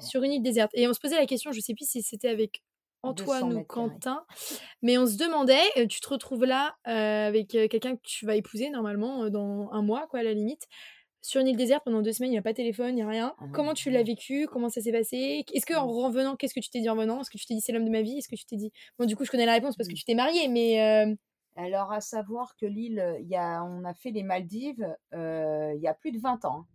sur 0.00 0.22
une 0.22 0.30
île 0.30 0.42
déserte. 0.42 0.70
Et 0.74 0.86
on 0.86 0.92
se 0.92 1.00
posait 1.00 1.16
la 1.16 1.26
question, 1.26 1.50
je 1.50 1.58
sais 1.58 1.74
plus 1.74 1.88
si 1.88 2.02
c'était 2.02 2.28
avec 2.28 2.62
200 3.02 3.10
Antoine 3.10 3.56
ou. 3.56 3.64
Quentin, 3.64 4.24
mais 4.80 4.96
on 4.96 5.06
se 5.06 5.16
demandait, 5.16 5.86
tu 5.88 6.00
te 6.00 6.08
retrouves 6.08 6.44
là 6.44 6.76
euh, 6.86 7.26
avec 7.26 7.48
quelqu'un 7.48 7.96
que 7.96 8.02
tu 8.04 8.26
vas 8.26 8.36
épouser 8.36 8.70
normalement 8.70 9.28
dans 9.28 9.70
un 9.72 9.82
mois, 9.82 10.06
quoi, 10.08 10.20
à 10.20 10.22
la 10.22 10.32
limite, 10.32 10.68
sur 11.22 11.40
une 11.40 11.48
île 11.48 11.56
déserte 11.56 11.82
pendant 11.84 12.02
deux 12.02 12.12
semaines, 12.12 12.30
il 12.30 12.34
n'y 12.34 12.38
a 12.38 12.42
pas 12.42 12.52
de 12.52 12.56
téléphone, 12.56 12.90
il 12.90 12.94
n'y 12.96 13.02
a 13.02 13.08
rien. 13.08 13.34
Ah 13.38 13.44
Comment 13.52 13.74
tu 13.74 13.90
l'as 13.90 14.02
vécu? 14.04 14.46
Comment 14.46 14.68
ça 14.68 14.80
s'est 14.80 14.92
passé? 14.92 15.44
Est-ce 15.52 15.66
que 15.66 15.74
en 15.74 15.86
revenant, 15.88 16.36
qu'est-ce 16.36 16.54
que 16.54 16.60
tu 16.60 16.70
t'es 16.70 16.80
dit 16.80 16.88
en 16.88 16.94
revenant? 16.94 17.20
Est-ce 17.20 17.30
que 17.30 17.38
tu 17.38 17.46
t'es 17.46 17.54
dit 17.54 17.60
c'est 17.60 17.72
l'homme 17.72 17.84
de 17.84 17.90
ma 17.90 18.02
vie? 18.02 18.18
Est-ce 18.18 18.28
que 18.28 18.36
tu 18.36 18.44
t'es 18.46 18.56
dit 18.56 18.70
bon 18.98 19.06
du 19.06 19.16
coup 19.16 19.24
je 19.24 19.30
connais 19.30 19.46
la 19.46 19.54
réponse 19.54 19.76
parce 19.76 19.88
que 19.88 19.94
Mm. 19.94 19.96
tu 19.96 20.04
t'es 20.04 20.14
mariée, 20.14 20.48
mais 20.48 20.80
euh, 20.82 21.14
Alors, 21.56 21.90
à 21.92 22.00
savoir 22.00 22.54
que 22.56 22.66
l'île, 22.66 23.16
il 23.20 23.28
y 23.28 23.36
a, 23.36 23.64
on 23.64 23.84
a 23.84 23.94
fait 23.94 24.10
les 24.10 24.22
Maldives 24.22 24.86
euh, 25.14 25.72
il 25.74 25.80
y 25.80 25.88
a 25.88 25.94
plus 25.94 26.12
de 26.12 26.18
20 26.20 26.44
ans. 26.44 26.60
hein. 26.60 26.66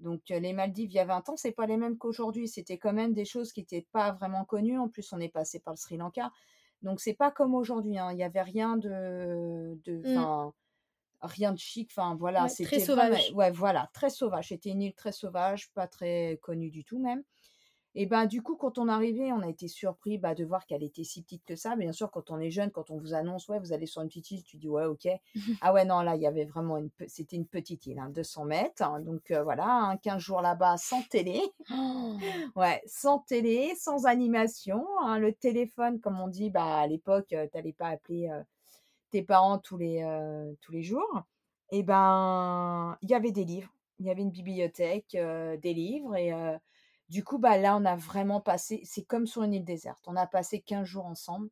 Donc, 0.00 0.20
euh, 0.30 0.38
les 0.38 0.52
Maldives, 0.52 0.90
il 0.90 0.94
y 0.94 0.98
a 1.00 1.04
20 1.06 1.28
ans, 1.28 1.36
c'est 1.36 1.50
pas 1.52 1.66
les 1.66 1.76
mêmes 1.76 1.96
qu'aujourd'hui. 1.98 2.46
C'était 2.46 2.78
quand 2.78 2.92
même 2.92 3.14
des 3.14 3.24
choses 3.24 3.52
qui 3.52 3.60
n'étaient 3.60 3.86
pas 3.90 4.12
vraiment 4.12 4.44
connues. 4.44 4.78
En 4.78 4.88
plus, 4.88 5.12
on 5.12 5.18
est 5.18 5.28
passé 5.30 5.58
par 5.58 5.72
le 5.74 5.78
Sri 5.78 5.96
Lanka. 5.96 6.30
Donc, 6.82 7.00
c'est 7.00 7.14
pas 7.14 7.32
comme 7.32 7.54
aujourd'hui. 7.54 7.98
hein. 7.98 8.12
Il 8.12 8.16
n'y 8.16 8.22
avait 8.22 8.42
rien 8.42 8.76
de. 8.76 9.76
de 9.84 9.96
Mm. 10.04 10.14
'fin, 10.14 10.52
rien 11.20 11.52
de 11.52 11.58
chic. 11.58 11.90
Enfin, 11.92 12.16
voilà. 12.18 12.42
Ouais, 12.44 12.48
très 12.48 12.64
c'était 12.64 12.78
vraiment- 12.78 13.16
sauvage. 13.16 13.32
ouais, 13.34 13.50
voilà. 13.50 13.88
Très 13.92 14.10
sauvage. 14.10 14.48
C'était 14.48 14.70
une 14.70 14.82
île 14.82 14.94
très 14.94 15.12
sauvage, 15.12 15.70
pas 15.72 15.86
très 15.86 16.38
connue 16.42 16.70
du 16.70 16.84
tout, 16.84 16.98
même. 16.98 17.22
Et 17.94 18.06
ben 18.06 18.26
du 18.26 18.42
coup, 18.42 18.54
quand 18.54 18.78
on 18.78 18.86
arrivé, 18.86 19.32
on 19.32 19.40
a 19.40 19.48
été 19.48 19.66
surpris 19.66 20.18
bah, 20.18 20.34
de 20.34 20.44
voir 20.44 20.66
qu'elle 20.66 20.84
était 20.84 21.02
si 21.04 21.22
petite 21.22 21.42
que 21.44 21.56
ça. 21.56 21.74
Bien 21.74 21.90
sûr, 21.90 22.10
quand 22.12 22.30
on 22.30 22.38
est 22.38 22.50
jeune, 22.50 22.70
quand 22.70 22.90
on 22.90 22.98
vous 22.98 23.12
annonce, 23.14 23.48
ouais, 23.48 23.58
vous 23.58 23.72
allez 23.72 23.86
sur 23.86 24.02
une 24.02 24.08
petite 24.08 24.30
île, 24.30 24.42
tu 24.44 24.56
dis, 24.58 24.68
ouais, 24.68 24.84
ok. 24.84 25.08
ah 25.62 25.72
ouais, 25.72 25.84
non, 25.84 26.02
là, 26.02 26.14
il 26.14 26.22
y 26.22 26.26
avait 26.26 26.44
vraiment 26.44 26.76
une, 26.76 26.90
c'était 27.08 27.34
une 27.34 27.46
petite 27.46 27.86
île, 27.86 27.98
hein, 27.98 28.10
200 28.10 28.44
mètres. 28.44 28.82
hein. 28.82 29.00
donc 29.00 29.30
euh, 29.32 29.42
voilà, 29.42 29.66
hein, 29.66 29.96
15 29.96 30.20
jours 30.20 30.42
là-bas 30.42 30.76
sans 30.76 31.02
télé. 31.08 31.40
oh, 31.72 32.16
Ouais, 32.56 32.82
sans 32.86 33.20
télé, 33.20 33.72
sans 33.76 34.04
animation. 34.04 34.84
hein. 35.00 35.18
le 35.18 35.32
téléphone, 35.32 35.98
comme 35.98 36.20
on 36.20 36.28
dit, 36.28 36.50
bah, 36.50 36.76
à 36.80 36.86
l'époque, 36.86 37.28
tu 37.30 37.36
n'allais 37.36 37.72
pas 37.72 37.88
appeler 37.88 38.28
euh, 38.28 38.42
tes 39.10 39.22
parents 39.22 39.58
tous 39.58 39.76
les, 39.76 40.02
euh, 40.02 40.52
tous 40.60 40.72
les 40.72 40.82
jours. 40.82 41.22
Et 41.70 41.82
ben, 41.82 42.96
il 43.02 43.10
y 43.10 43.14
avait 43.14 43.32
des 43.32 43.44
livres. 43.44 43.72
Il 43.98 44.06
y 44.06 44.10
avait 44.10 44.22
une 44.22 44.30
bibliothèque, 44.30 45.14
euh, 45.16 45.56
des 45.56 45.74
livres. 45.74 46.16
Et 46.16 46.32
du 47.08 47.24
coup, 47.24 47.38
bah, 47.38 47.56
là, 47.58 47.76
on 47.76 47.84
a 47.84 47.96
vraiment 47.96 48.40
passé, 48.40 48.80
c'est 48.84 49.04
comme 49.04 49.26
sur 49.26 49.42
une 49.42 49.54
île 49.54 49.64
déserte. 49.64 50.04
On 50.06 50.16
a 50.16 50.26
passé 50.26 50.60
15 50.60 50.86
jours 50.86 51.06
ensemble. 51.06 51.50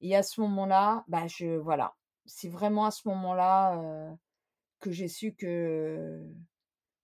Et 0.00 0.16
à 0.16 0.22
ce 0.22 0.40
moment-là, 0.42 1.04
bah, 1.08 1.26
je, 1.28 1.56
voilà, 1.58 1.96
c'est 2.26 2.48
vraiment 2.50 2.86
à 2.86 2.90
ce 2.92 3.08
moment-là 3.08 4.16
que 4.80 4.90
j'ai 4.92 5.08
su 5.08 5.34
que 5.34 6.26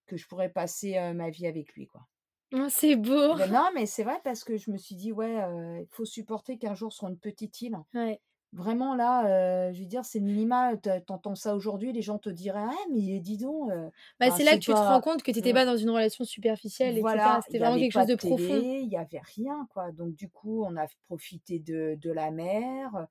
que 0.06 0.16
je 0.16 0.28
pourrais 0.28 0.50
passer, 0.52 0.98
ma 1.14 1.30
vie 1.30 1.46
avec 1.46 1.74
lui, 1.74 1.86
quoi. 1.86 2.08
Oh, 2.52 2.68
c'est 2.68 2.96
beau! 2.96 3.36
Ben 3.36 3.46
non, 3.50 3.70
mais 3.74 3.86
c'est 3.86 4.04
vrai 4.04 4.20
parce 4.24 4.44
que 4.44 4.56
je 4.58 4.70
me 4.70 4.76
suis 4.76 4.94
dit: 4.94 5.12
«Ouais, 5.12 5.34
il 5.82 5.86
faut 5.90 6.04
supporter 6.04 6.58
qu'un 6.58 6.74
jour 6.74 6.92
sur 6.92 7.08
une 7.08 7.18
petite 7.18 7.60
île». 7.62 7.78
Ouais. 7.94 8.20
Vraiment 8.54 8.94
là, 8.94 9.72
je 9.72 9.80
veux 9.80 9.86
dire, 9.86 10.04
c'est 10.04 10.18
le 10.18 10.24
minima, 10.24 10.74
tu 10.76 10.88
entends 11.08 11.34
ça 11.34 11.54
aujourd'hui, 11.54 11.92
les 11.92 12.00
gens 12.00 12.18
te 12.18 12.30
diraient: 12.30 12.60
«Ah 12.64 12.86
mais 12.90 13.20
dis 13.20 13.36
donc, 13.36 13.70
Bah, 14.18 14.30
c'est 14.30 14.42
là 14.44 14.54
que 14.54 14.60
tu 14.60 14.72
te 14.72 14.76
rends 14.76 15.00
compte 15.00 15.22
que 15.22 15.30
tu 15.30 15.38
étais 15.38 15.52
pas 15.52 15.66
dans 15.66 15.76
une 15.76 15.90
relation 15.90 16.24
superficielle 16.24 16.98
voilà, 17.00 17.40
C'était 17.44 17.58
vraiment 17.58 17.78
quelque 17.78 17.92
chose 17.92 18.06
de, 18.06 18.14
profond. 18.14 18.62
Il 18.62 18.88
y 18.88 18.96
avait 18.96 19.20
rien, 19.36 19.68
quoi. 19.72 19.92
Donc 19.92 20.14
du 20.14 20.28
coup, 20.30 20.64
on 20.64 20.76
a 20.76 20.86
profité 21.08 21.58
de 21.58 21.96
de 22.00 22.10
la 22.10 22.30
mer, 22.30 23.06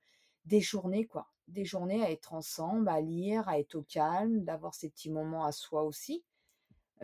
des 0.45 0.61
journées, 0.61 1.05
quoi. 1.05 1.27
Des 1.47 1.65
journées 1.65 2.03
à 2.03 2.11
être 2.11 2.33
ensemble, 2.33 2.89
à 2.89 2.99
lire, 2.99 3.47
à 3.47 3.59
être 3.59 3.75
au 3.75 3.83
calme, 3.83 4.43
d'avoir 4.43 4.73
ces 4.73 4.89
petits 4.89 5.11
moments 5.11 5.45
à 5.45 5.51
soi 5.51 5.83
aussi. 5.83 6.23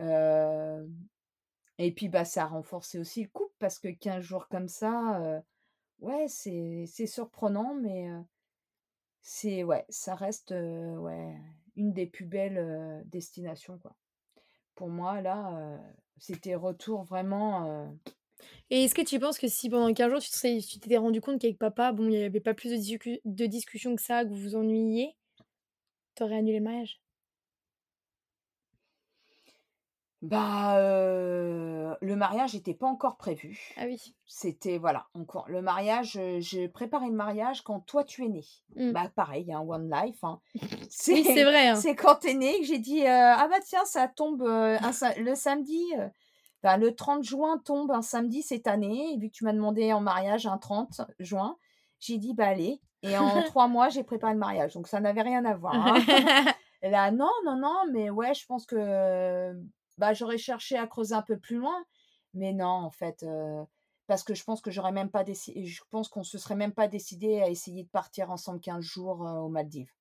et 0.00 1.92
puis, 1.92 2.08
bah, 2.08 2.24
ça 2.24 2.42
a 2.42 2.46
renforcé 2.46 2.98
aussi 2.98 3.22
le 3.22 3.28
couple 3.28 3.54
parce 3.58 3.78
que 3.78 3.88
15 3.88 4.22
jours 4.22 4.48
comme 4.48 4.68
ça, 4.68 5.40
ouais, 6.00 6.26
c'est 6.28 7.06
surprenant, 7.06 7.74
mais 7.74 8.08
c'est 9.22 9.64
ouais, 9.64 9.84
ça 9.88 10.14
reste, 10.14 10.52
une 10.52 11.92
des 11.92 12.06
plus 12.06 12.26
belles, 12.26 13.02
destinations, 13.06 13.78
quoi. 13.78 13.94
Pour 14.74 14.88
moi, 14.88 15.20
là, 15.20 15.80
c'était 16.18 16.54
retour 16.54 17.04
vraiment, 17.04 17.94
Et 18.70 18.84
est-ce 18.84 18.94
que 18.94 19.02
tu 19.02 19.18
penses 19.18 19.38
que 19.38 19.48
si 19.48 19.68
pendant 19.68 19.92
15 19.92 20.10
jours, 20.10 20.20
tu 20.20 20.78
t'étais 20.80 20.96
rendu 20.96 21.20
compte 21.20 21.40
qu'avec 21.40 21.58
papa, 21.58 21.92
bon, 21.92 22.06
il 22.08 22.14
y 22.14 22.24
avait 22.24 22.40
pas 22.40 22.54
plus 22.54 22.70
de 22.70 23.20
de 23.24 23.46
discussions 23.46 23.94
que 23.96 24.02
ça, 24.02 24.24
que 24.24 24.30
vous 24.30 24.36
vous 24.36 24.56
ennuyiez, 24.56 25.16
tu 26.16 26.22
aurais 26.22 26.36
annulé 26.36 26.58
le 26.58 26.64
mariage? 26.64 27.03
Bah, 30.24 30.76
le 30.78 32.16
mariage 32.16 32.54
n'était 32.54 32.74
pas 32.74 32.86
encore 32.86 33.16
prévu. 33.16 33.74
Ah 33.76 33.84
oui. 33.86 34.14
C'était 34.26 34.78
voilà, 34.78 35.06
encore 35.14 35.48
le 35.48 35.60
mariage, 35.60 36.18
j'ai 36.38 36.68
préparé 36.68 37.06
le 37.08 37.14
mariage 37.14 37.62
quand 37.62 37.80
toi 37.80 38.04
tu 38.04 38.24
es 38.24 38.28
né. 38.28 38.44
Mmh. 38.74 38.92
Bah, 38.92 39.10
pareil, 39.14 39.42
il 39.42 39.48
y 39.48 39.52
a 39.52 39.58
un 39.58 39.68
one 39.68 39.90
life, 39.90 40.22
hein. 40.24 40.40
Oui, 41.08 41.24
c'est 41.24 41.44
vrai, 41.44 41.68
hein. 41.68 41.74
c'est 41.80 41.94
quand 41.94 42.16
tu 42.16 42.30
es 42.30 42.34
né 42.34 42.58
que 42.60 42.64
j'ai 42.66 42.78
dit, 42.78 43.06
«Ah 43.06 43.46
bah 43.50 43.60
tiens, 43.64 43.84
ça 43.84 44.08
tombe, 44.08 44.42
le 44.42 45.34
samedi, 45.34 45.92
bah, 46.62 46.76
le 46.78 46.94
30 46.94 47.22
juin 47.22 47.58
tombe 47.64 47.90
un 47.90 48.02
samedi 48.02 48.42
cette 48.42 48.66
année 48.66 49.12
et 49.12 49.18
vu 49.18 49.28
que 49.28 49.34
tu 49.34 49.44
m'as 49.44 49.52
demandé 49.52 49.92
en 49.92 50.00
mariage 50.00 50.46
un 50.46 50.58
30 50.58 51.02
juin, 51.18 51.56
j'ai 52.00 52.18
dit: 52.18 52.34
«Bah, 52.34 52.48
allez» 52.48 52.80
et 53.02 53.18
en 53.18 53.42
trois 53.44 53.68
mois, 53.68 53.90
j'ai 53.90 54.02
préparé 54.02 54.32
le 54.32 54.38
mariage 54.38 54.72
donc 54.72 54.88
ça 54.88 55.00
n'avait 55.00 55.22
rien 55.22 55.44
à 55.44 55.54
voir, 55.54 55.74
hein. 55.74 56.52
Là, 56.82 57.10
non, 57.10 57.30
non, 57.46 57.56
non, 57.56 57.76
mais 57.92 58.10
ouais, 58.10 58.34
je 58.34 58.44
pense 58.44 58.66
que 58.66 59.54
bah, 59.98 60.12
j'aurais 60.12 60.38
cherché 60.38 60.76
à 60.76 60.86
creuser 60.86 61.14
un 61.14 61.22
peu 61.22 61.38
plus 61.38 61.56
loin, 61.56 61.84
mais 62.32 62.52
non, 62.52 62.66
en 62.66 62.90
fait, 62.90 63.24
parce 64.06 64.22
que 64.22 64.34
je 64.34 64.44
pense 64.44 64.60
que 64.60 64.70
j'aurais 64.70 64.92
même 64.92 65.10
pas 65.10 65.24
décidé, 65.24 65.64
je 65.64 65.82
pense 65.90 66.08
qu'on 66.08 66.24
se 66.24 66.38
serait 66.38 66.56
même 66.56 66.72
pas 66.72 66.88
décidé 66.88 67.40
à 67.40 67.48
essayer 67.48 67.84
de 67.84 67.88
partir 67.88 68.30
ensemble 68.30 68.60
15 68.60 68.82
jours 68.84 69.20
aux 69.20 69.48
Maldives. 69.48 69.92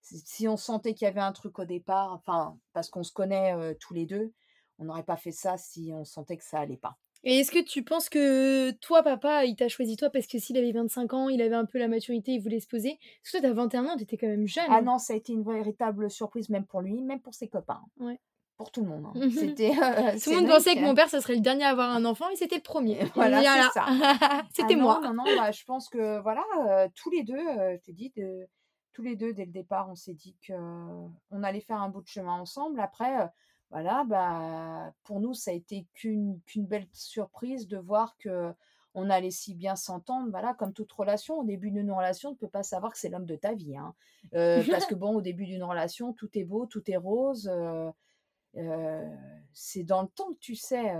Si 0.00 0.48
on 0.48 0.56
sentait 0.56 0.94
qu'il 0.94 1.06
y 1.06 1.08
avait 1.08 1.20
un 1.20 1.32
truc 1.32 1.58
au 1.58 1.64
départ, 1.64 2.12
enfin, 2.12 2.58
parce 2.72 2.90
qu'on 2.90 3.02
se 3.02 3.12
connaît 3.12 3.74
tous 3.76 3.94
les 3.94 4.06
deux, 4.06 4.32
on 4.78 4.84
n'aurait 4.84 5.04
pas 5.04 5.16
fait 5.16 5.32
ça 5.32 5.56
si 5.56 5.92
on 5.94 6.04
sentait 6.04 6.36
que 6.36 6.44
ça 6.44 6.58
allait 6.58 6.76
pas. 6.76 6.98
Et 7.26 7.38
est-ce 7.38 7.50
que 7.50 7.62
tu 7.64 7.82
penses 7.82 8.10
que 8.10 8.70
toi, 8.72 9.02
papa, 9.02 9.46
il 9.46 9.56
t'a 9.56 9.68
choisi 9.68 9.96
toi 9.96 10.10
parce 10.10 10.26
que 10.26 10.38
s'il 10.38 10.58
avait 10.58 10.72
25 10.72 11.14
ans, 11.14 11.28
il 11.30 11.40
avait 11.40 11.54
un 11.54 11.64
peu 11.64 11.78
la 11.78 11.88
maturité, 11.88 12.32
il 12.32 12.42
voulait 12.42 12.60
se 12.60 12.66
poser? 12.66 12.98
Parce 13.22 13.32
que 13.32 13.38
toi, 13.38 13.48
t'as 13.48 13.54
21 13.54 13.86
ans, 13.86 13.96
t'étais 13.96 14.18
quand 14.18 14.26
même 14.26 14.46
jeune. 14.46 14.66
Ah 14.68 14.82
non, 14.82 14.98
ça 14.98 15.14
a 15.14 15.16
été 15.16 15.32
une 15.32 15.42
véritable 15.42 16.10
surprise, 16.10 16.50
même 16.50 16.66
pour 16.66 16.82
lui, 16.82 17.00
même 17.00 17.22
pour 17.22 17.32
ses 17.32 17.48
copains. 17.48 17.80
Ouais 17.98 18.20
pour 18.56 18.70
tout 18.70 18.82
le 18.82 18.88
monde. 18.88 19.06
Hein. 19.06 19.28
C'était. 19.30 19.70
tout 19.70 20.30
le 20.30 20.36
monde 20.40 20.48
pensait 20.48 20.74
que 20.74 20.80
mon 20.80 20.94
père, 20.94 21.08
ce 21.08 21.20
serait 21.20 21.34
le 21.34 21.40
dernier 21.40 21.64
à 21.64 21.70
avoir 21.70 21.90
un 21.90 22.04
enfant 22.04 22.28
et 22.30 22.36
c'était 22.36 22.56
le 22.56 22.62
premier. 22.62 22.98
Voilà, 23.14 23.40
c'est 23.40 23.80
ça. 23.80 23.86
c'était 24.52 24.74
ah 24.74 24.82
moi. 24.82 25.00
Non, 25.02 25.14
non, 25.14 25.24
bah, 25.24 25.50
je 25.50 25.64
pense 25.64 25.88
que 25.88 26.20
voilà, 26.20 26.44
tous 26.94 27.10
les 27.10 27.24
deux, 27.24 27.36
je 27.38 27.80
te 27.84 27.90
dis, 27.90 28.12
de, 28.16 28.46
tous 28.92 29.02
les 29.02 29.16
deux, 29.16 29.32
dès 29.32 29.44
le 29.44 29.52
départ, 29.52 29.88
on 29.90 29.96
s'est 29.96 30.14
dit 30.14 30.36
qu'on 30.46 31.42
allait 31.42 31.60
faire 31.60 31.80
un 31.82 31.88
bout 31.88 32.02
de 32.02 32.08
chemin 32.08 32.34
ensemble. 32.40 32.80
Après, 32.80 33.28
voilà, 33.70 34.04
bah, 34.04 34.92
pour 35.02 35.20
nous, 35.20 35.34
ça 35.34 35.50
a 35.50 35.54
été 35.54 35.86
qu'une 35.94 36.40
qu'une 36.46 36.66
belle 36.66 36.86
surprise 36.92 37.66
de 37.66 37.78
voir 37.78 38.16
que 38.18 38.52
on 38.96 39.10
allait 39.10 39.32
si 39.32 39.54
bien 39.54 39.74
s'entendre. 39.74 40.30
Voilà, 40.30 40.54
comme 40.54 40.72
toute 40.72 40.92
relation, 40.92 41.40
au 41.40 41.44
début 41.44 41.72
d'une 41.72 41.90
relation, 41.90 42.30
tu 42.30 42.36
ne 42.36 42.38
peux 42.38 42.50
pas 42.50 42.62
savoir 42.62 42.92
que 42.92 42.98
c'est 42.98 43.08
l'homme 43.08 43.26
de 43.26 43.36
ta 43.36 43.54
vie. 43.54 43.76
Hein. 43.76 43.94
parce 44.30 44.86
que 44.86 44.94
bon, 44.94 45.16
au 45.16 45.20
début 45.20 45.46
d'une 45.46 45.64
relation, 45.64 46.12
tout 46.12 46.30
est 46.34 46.44
beau, 46.44 46.66
tout 46.66 46.88
est 46.88 46.96
rose 46.96 47.50
c'est 49.52 49.84
dans 49.84 50.02
le 50.02 50.08
temps 50.08 50.32
que 50.32 50.38
tu 50.38 50.54
sais. 50.54 50.92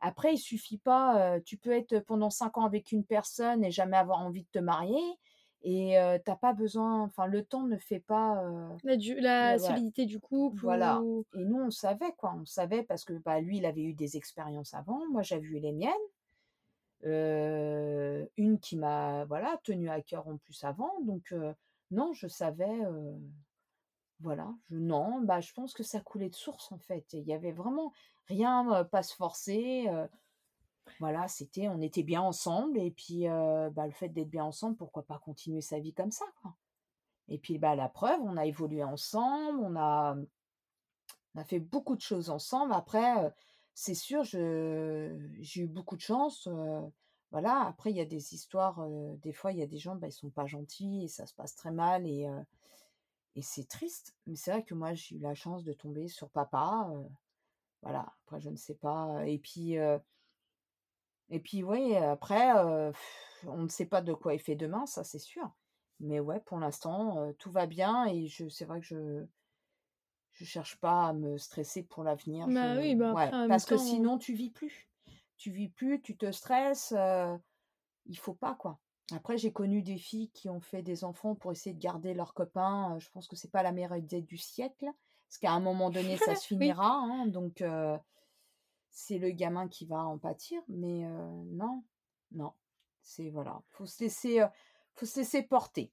après, 0.00 0.34
il 0.34 0.38
suffit 0.38 0.78
pas. 0.78 1.40
tu 1.40 1.56
peux 1.56 1.72
être 1.72 2.00
pendant 2.00 2.30
cinq 2.30 2.58
ans 2.58 2.64
avec 2.64 2.92
une 2.92 3.04
personne 3.04 3.64
et 3.64 3.70
jamais 3.70 3.96
avoir 3.96 4.20
envie 4.20 4.42
de 4.42 4.50
te 4.52 4.58
marier. 4.58 5.18
Et 5.64 5.96
t'as 6.24 6.36
pas 6.36 6.52
besoin. 6.52 7.02
Enfin, 7.02 7.26
le 7.26 7.44
temps 7.44 7.62
ne 7.66 7.76
fait 7.76 8.00
pas. 8.00 8.42
la, 8.84 8.96
la 9.20 9.58
solidité 9.58 10.06
du 10.06 10.18
couple. 10.18 10.60
Voilà. 10.62 11.00
Et 11.34 11.44
nous, 11.44 11.60
on 11.60 11.70
savait 11.70 12.12
quoi. 12.16 12.34
On 12.40 12.44
savait 12.44 12.82
parce 12.82 13.04
que 13.04 13.14
bah, 13.14 13.40
lui, 13.40 13.58
il 13.58 13.66
avait 13.66 13.82
eu 13.82 13.94
des 13.94 14.16
expériences 14.16 14.74
avant. 14.74 15.00
Moi, 15.10 15.22
j'avais 15.22 15.46
eu 15.46 15.60
les 15.60 15.72
miennes. 15.72 15.92
une 18.36 18.58
qui 18.58 18.76
m'a 18.76 19.24
voilà 19.26 19.58
tenu 19.64 19.88
à 19.88 20.00
cœur 20.02 20.26
en 20.28 20.36
plus 20.36 20.64
avant. 20.64 20.92
Donc 21.02 21.32
non, 21.92 22.12
je 22.12 22.26
savais 22.26 22.80
voilà, 24.22 24.54
je 24.70 24.76
non, 24.76 25.20
bah, 25.20 25.40
je 25.40 25.52
pense 25.52 25.74
que 25.74 25.82
ça 25.82 26.00
coulait 26.00 26.30
de 26.30 26.34
source, 26.34 26.72
en 26.72 26.78
fait. 26.78 27.12
Il 27.12 27.26
y 27.26 27.34
avait 27.34 27.52
vraiment 27.52 27.92
rien, 28.28 28.84
pas 28.84 29.02
se 29.02 29.14
forcer, 29.14 29.88
voilà, 31.00 31.28
c'était 31.28 31.68
on 31.68 31.80
était 31.80 32.02
bien 32.02 32.22
ensemble 32.22 32.78
et 32.78 32.90
puis, 32.90 33.26
bah, 33.26 33.86
le 33.86 33.92
fait 33.92 34.08
d'être 34.08 34.30
bien 34.30 34.44
ensemble, 34.44 34.76
pourquoi 34.76 35.04
pas 35.04 35.18
continuer 35.18 35.60
sa 35.60 35.78
vie 35.78 35.92
comme 35.92 36.10
ça, 36.10 36.24
quoi? 36.40 36.54
Et 37.28 37.38
puis, 37.38 37.58
bah, 37.58 37.74
la 37.76 37.88
preuve, 37.88 38.20
on 38.22 38.36
a 38.36 38.46
évolué 38.46 38.82
ensemble, 38.82 39.58
on 39.60 39.76
a 39.76 40.16
on 41.34 41.40
a 41.40 41.44
fait 41.44 41.60
beaucoup 41.60 41.96
de 41.96 42.00
choses 42.02 42.28
ensemble. 42.28 42.74
Après, 42.74 43.32
c'est 43.74 43.94
sûr, 43.94 44.22
j'ai 44.24 45.60
eu 45.60 45.66
beaucoup 45.66 45.96
de 45.96 46.02
chance, 46.02 46.48
voilà. 47.30 47.62
Après, 47.62 47.90
il 47.90 47.96
y 47.96 48.00
a 48.00 48.04
des 48.04 48.34
histoires, 48.34 48.86
des 49.22 49.32
fois, 49.32 49.52
il 49.52 49.58
y 49.58 49.62
a 49.62 49.66
des 49.66 49.78
gens, 49.78 49.96
bah, 49.96 50.08
ils 50.08 50.12
sont 50.12 50.30
pas 50.30 50.46
gentils 50.46 51.04
et 51.04 51.08
ça 51.08 51.26
se 51.26 51.34
passe 51.34 51.54
très 51.54 51.70
mal 51.70 52.06
et 52.06 52.28
et 53.34 53.42
c'est 53.42 53.68
triste, 53.68 54.14
mais 54.26 54.36
c'est 54.36 54.50
vrai 54.50 54.64
que 54.64 54.74
moi, 54.74 54.94
j'ai 54.94 55.16
eu 55.16 55.20
la 55.20 55.34
chance 55.34 55.64
de 55.64 55.72
tomber 55.72 56.08
sur 56.08 56.30
papa. 56.30 56.88
voilà, 57.82 58.12
après, 58.22 58.40
je 58.40 58.50
ne 58.50 58.56
sais 58.56 58.74
pas. 58.74 59.26
Et 59.26 59.38
puis, 59.38 59.76
et 61.30 61.40
puis 61.40 61.62
oui, 61.62 61.96
après, 61.96 62.52
on 63.46 63.62
ne 63.62 63.68
sait 63.68 63.86
pas 63.86 64.02
de 64.02 64.12
quoi 64.12 64.34
il 64.34 64.40
fait 64.40 64.56
demain, 64.56 64.86
ça 64.86 65.02
c'est 65.02 65.18
sûr. 65.18 65.50
Mais 66.00 66.20
ouais, 66.20 66.40
pour 66.40 66.58
l'instant, 66.58 67.32
tout 67.38 67.50
va 67.50 67.66
bien 67.66 68.06
et 68.06 68.26
je, 68.26 68.48
c'est 68.48 68.64
vrai 68.64 68.80
que 68.80 68.86
je 68.86 69.26
je 70.32 70.44
cherche 70.44 70.76
pas 70.80 71.08
à 71.08 71.12
me 71.12 71.36
stresser 71.38 71.82
pour 71.82 72.04
l'avenir. 72.04 72.46
Bah 72.48 72.74
oui, 72.78 72.94
bah 72.94 73.14
parce 73.48 73.64
que 73.64 73.76
sinon, 73.76 74.18
tu 74.18 74.34
vis 74.34 74.50
plus. 74.50 74.88
Tu 75.36 75.50
vis 75.50 75.68
plus, 75.68 76.00
tu 76.00 76.16
te 76.16 76.30
stresses. 76.32 76.94
il 78.06 78.18
faut 78.18 78.34
pas, 78.34 78.54
quoi. 78.54 78.78
Après, 79.10 79.36
j'ai 79.36 79.52
connu 79.52 79.82
des 79.82 79.98
filles 79.98 80.30
qui 80.30 80.48
ont 80.48 80.60
fait 80.60 80.82
des 80.82 81.04
enfants 81.04 81.34
pour 81.34 81.52
essayer 81.52 81.74
de 81.74 81.80
garder 81.80 82.14
leurs 82.14 82.34
copains. 82.34 82.96
Je 82.98 83.10
pense 83.10 83.26
que 83.26 83.36
c'est 83.36 83.50
pas 83.50 83.62
la 83.62 83.72
meilleure 83.72 83.96
idée 83.96 84.22
du 84.22 84.38
siècle, 84.38 84.86
parce 85.28 85.38
qu'à 85.38 85.52
un 85.52 85.60
moment 85.60 85.90
donné, 85.90 86.16
ça 86.16 86.34
se 86.34 86.46
finira. 86.46 86.94
Hein, 86.94 87.26
donc, 87.26 87.62
c'est 88.90 89.18
le 89.18 89.30
gamin 89.30 89.68
qui 89.68 89.86
va 89.86 90.04
en 90.04 90.18
pâtir. 90.18 90.62
Mais 90.68 91.04
non, 91.50 91.82
non, 92.30 92.52
c'est 93.02 93.28
voilà, 93.30 93.60
faut 93.70 93.86
se 93.86 94.04
laisser, 94.04 94.44
faut 94.94 95.06
se 95.06 95.20
laisser 95.20 95.42
porter. 95.42 95.92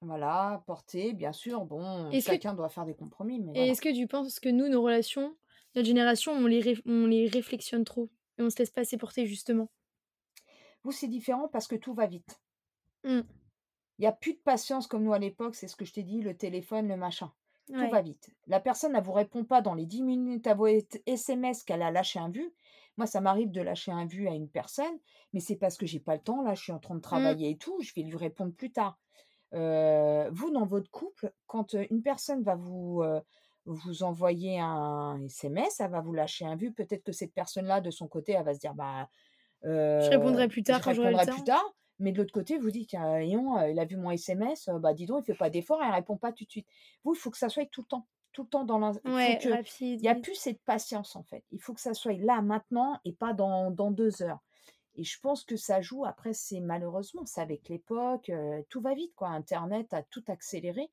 Voilà, 0.00 0.62
porter, 0.66 1.12
bien 1.12 1.32
sûr. 1.32 1.64
Bon, 1.64 2.10
chacun 2.20 2.54
doit 2.54 2.68
faire 2.68 2.84
des 2.84 2.94
compromis. 2.94 3.40
Mais 3.40 3.52
et 3.54 3.68
est-ce 3.68 3.80
que 3.80 3.94
tu 3.94 4.06
penses 4.06 4.40
que 4.40 4.48
nous, 4.48 4.68
nos 4.68 4.82
relations, 4.82 5.36
notre 5.74 5.86
génération, 5.86 6.32
on 6.32 6.46
les, 6.46 6.76
on 6.86 7.06
les 7.06 7.28
réflexionne 7.28 7.84
trop 7.84 8.10
et 8.38 8.42
on 8.42 8.50
se 8.50 8.58
laisse 8.58 8.70
pas 8.70 8.82
assez 8.82 8.98
porter 8.98 9.26
justement? 9.26 9.70
Vous, 10.84 10.92
c'est 10.92 11.08
différent 11.08 11.48
parce 11.48 11.66
que 11.66 11.76
tout 11.76 11.94
va 11.94 12.06
vite. 12.06 12.40
Mmh. 13.04 13.20
Il 13.98 14.02
n'y 14.02 14.06
a 14.06 14.12
plus 14.12 14.34
de 14.34 14.40
patience 14.40 14.86
comme 14.86 15.04
nous 15.04 15.12
à 15.12 15.18
l'époque, 15.18 15.54
c'est 15.54 15.68
ce 15.68 15.76
que 15.76 15.84
je 15.84 15.92
t'ai 15.92 16.02
dit, 16.02 16.20
le 16.20 16.36
téléphone, 16.36 16.88
le 16.88 16.96
machin. 16.96 17.32
Tout 17.66 17.88
va 17.90 18.02
vite. 18.02 18.28
La 18.46 18.60
personne 18.60 18.92
ne 18.92 19.00
vous 19.00 19.12
répond 19.12 19.42
pas 19.44 19.62
dans 19.62 19.72
les 19.72 19.86
10 19.86 20.02
minutes 20.02 20.46
à 20.46 20.52
vos 20.52 20.66
SMS 20.66 21.62
qu'elle 21.62 21.80
a 21.80 21.90
lâché 21.90 22.18
un 22.18 22.28
vu. 22.28 22.52
Moi, 22.98 23.06
ça 23.06 23.22
m'arrive 23.22 23.50
de 23.50 23.62
lâcher 23.62 23.90
un 23.90 24.04
vu 24.04 24.28
à 24.28 24.32
une 24.32 24.50
personne, 24.50 24.98
mais 25.32 25.40
c'est 25.40 25.56
parce 25.56 25.78
que 25.78 25.86
j'ai 25.86 25.98
pas 25.98 26.14
le 26.14 26.20
temps. 26.20 26.42
Là, 26.42 26.54
je 26.54 26.62
suis 26.62 26.72
en 26.72 26.78
train 26.78 26.94
de 26.94 26.98
mmh. 26.98 27.02
travailler 27.02 27.50
et 27.50 27.56
tout. 27.56 27.80
Je 27.80 27.94
vais 27.94 28.02
lui 28.02 28.16
répondre 28.16 28.52
plus 28.52 28.70
tard. 28.70 28.98
vous, 29.52 30.50
dans 30.50 30.66
votre 30.66 30.90
couple, 30.90 31.32
quand 31.46 31.72
une 31.72 32.02
personne 32.02 32.42
va 32.42 32.54
vous, 32.54 33.02
vous 33.64 34.02
envoyer 34.02 34.60
un 34.60 35.22
SMS, 35.22 35.80
elle 35.80 35.90
va 35.90 36.00
vous 36.00 36.12
lâcher 36.12 36.44
un 36.44 36.56
vu. 36.56 36.72
Peut-être 36.72 37.04
que 37.04 37.12
cette 37.12 37.32
personne-là, 37.32 37.80
de 37.80 37.90
son 37.90 38.08
côté, 38.08 38.32
elle 38.32 38.44
va 38.44 38.54
se 38.54 38.60
dire 38.60 38.74
bah 38.74 39.08
je 39.64 40.10
répondrai 40.10 40.48
plus 40.48 40.62
tard 40.62 40.80
je 40.82 41.00
répondrai 41.00 41.26
plus 41.26 41.44
tard. 41.44 41.64
Mais 42.00 42.12
de 42.12 42.18
l'autre 42.18 42.32
côté, 42.32 42.58
vous 42.58 42.70
dites, 42.70 42.92
il 42.92 42.98
a 43.78 43.84
vu 43.84 43.96
mon 43.96 44.10
SMS, 44.10 44.68
bah 44.80 44.94
dis 44.94 45.06
donc, 45.06 45.24
il 45.24 45.32
fait 45.32 45.38
pas 45.38 45.50
d'effort, 45.50 45.80
il 45.82 45.90
répond 45.92 46.16
pas 46.16 46.32
tout 46.32 46.44
de 46.44 46.50
suite. 46.50 46.66
Vous, 47.04 47.14
il 47.14 47.18
faut 47.18 47.30
que 47.30 47.38
ça 47.38 47.48
soit 47.48 47.66
tout 47.70 47.82
le 47.82 47.86
temps. 47.86 48.06
tout 48.32 48.42
le 48.42 48.48
temps 48.48 48.64
dans 48.64 48.78
l'in 48.78 48.92
il 49.04 49.10
faut 49.10 49.16
Ouais, 49.16 49.38
que 49.40 49.48
rapide, 49.48 50.00
il 50.00 50.04
y 50.04 50.08
a 50.08 50.16
plus 50.16 50.34
cette 50.34 50.60
patience, 50.64 51.14
en 51.14 51.22
fait. 51.22 51.44
Il 51.52 51.60
faut 51.60 51.72
que 51.72 51.80
ça 51.80 51.94
soit 51.94 52.14
là, 52.14 52.42
maintenant 52.42 52.98
et 53.04 53.12
pas 53.12 53.32
dans 53.32 53.70
dans 53.70 53.90
2 53.92 54.22
heures 54.22 54.40
et 54.96 55.04
je 55.04 55.18
pense 55.20 55.44
que 55.44 55.56
ça 55.56 55.80
joue 55.80 56.04
après 56.04 56.32
c'est 56.32 56.60
malheureusement, 56.60 57.24
c'est 57.26 57.40
avec 57.40 57.68
l'époque, 57.68 58.30
tout 58.68 58.80
va 58.80 58.94
vite, 58.94 59.14
quoi. 59.14 59.28
Internet 59.28 59.94
a 59.94 60.02
tout 60.02 60.24
accéléré 60.28 60.90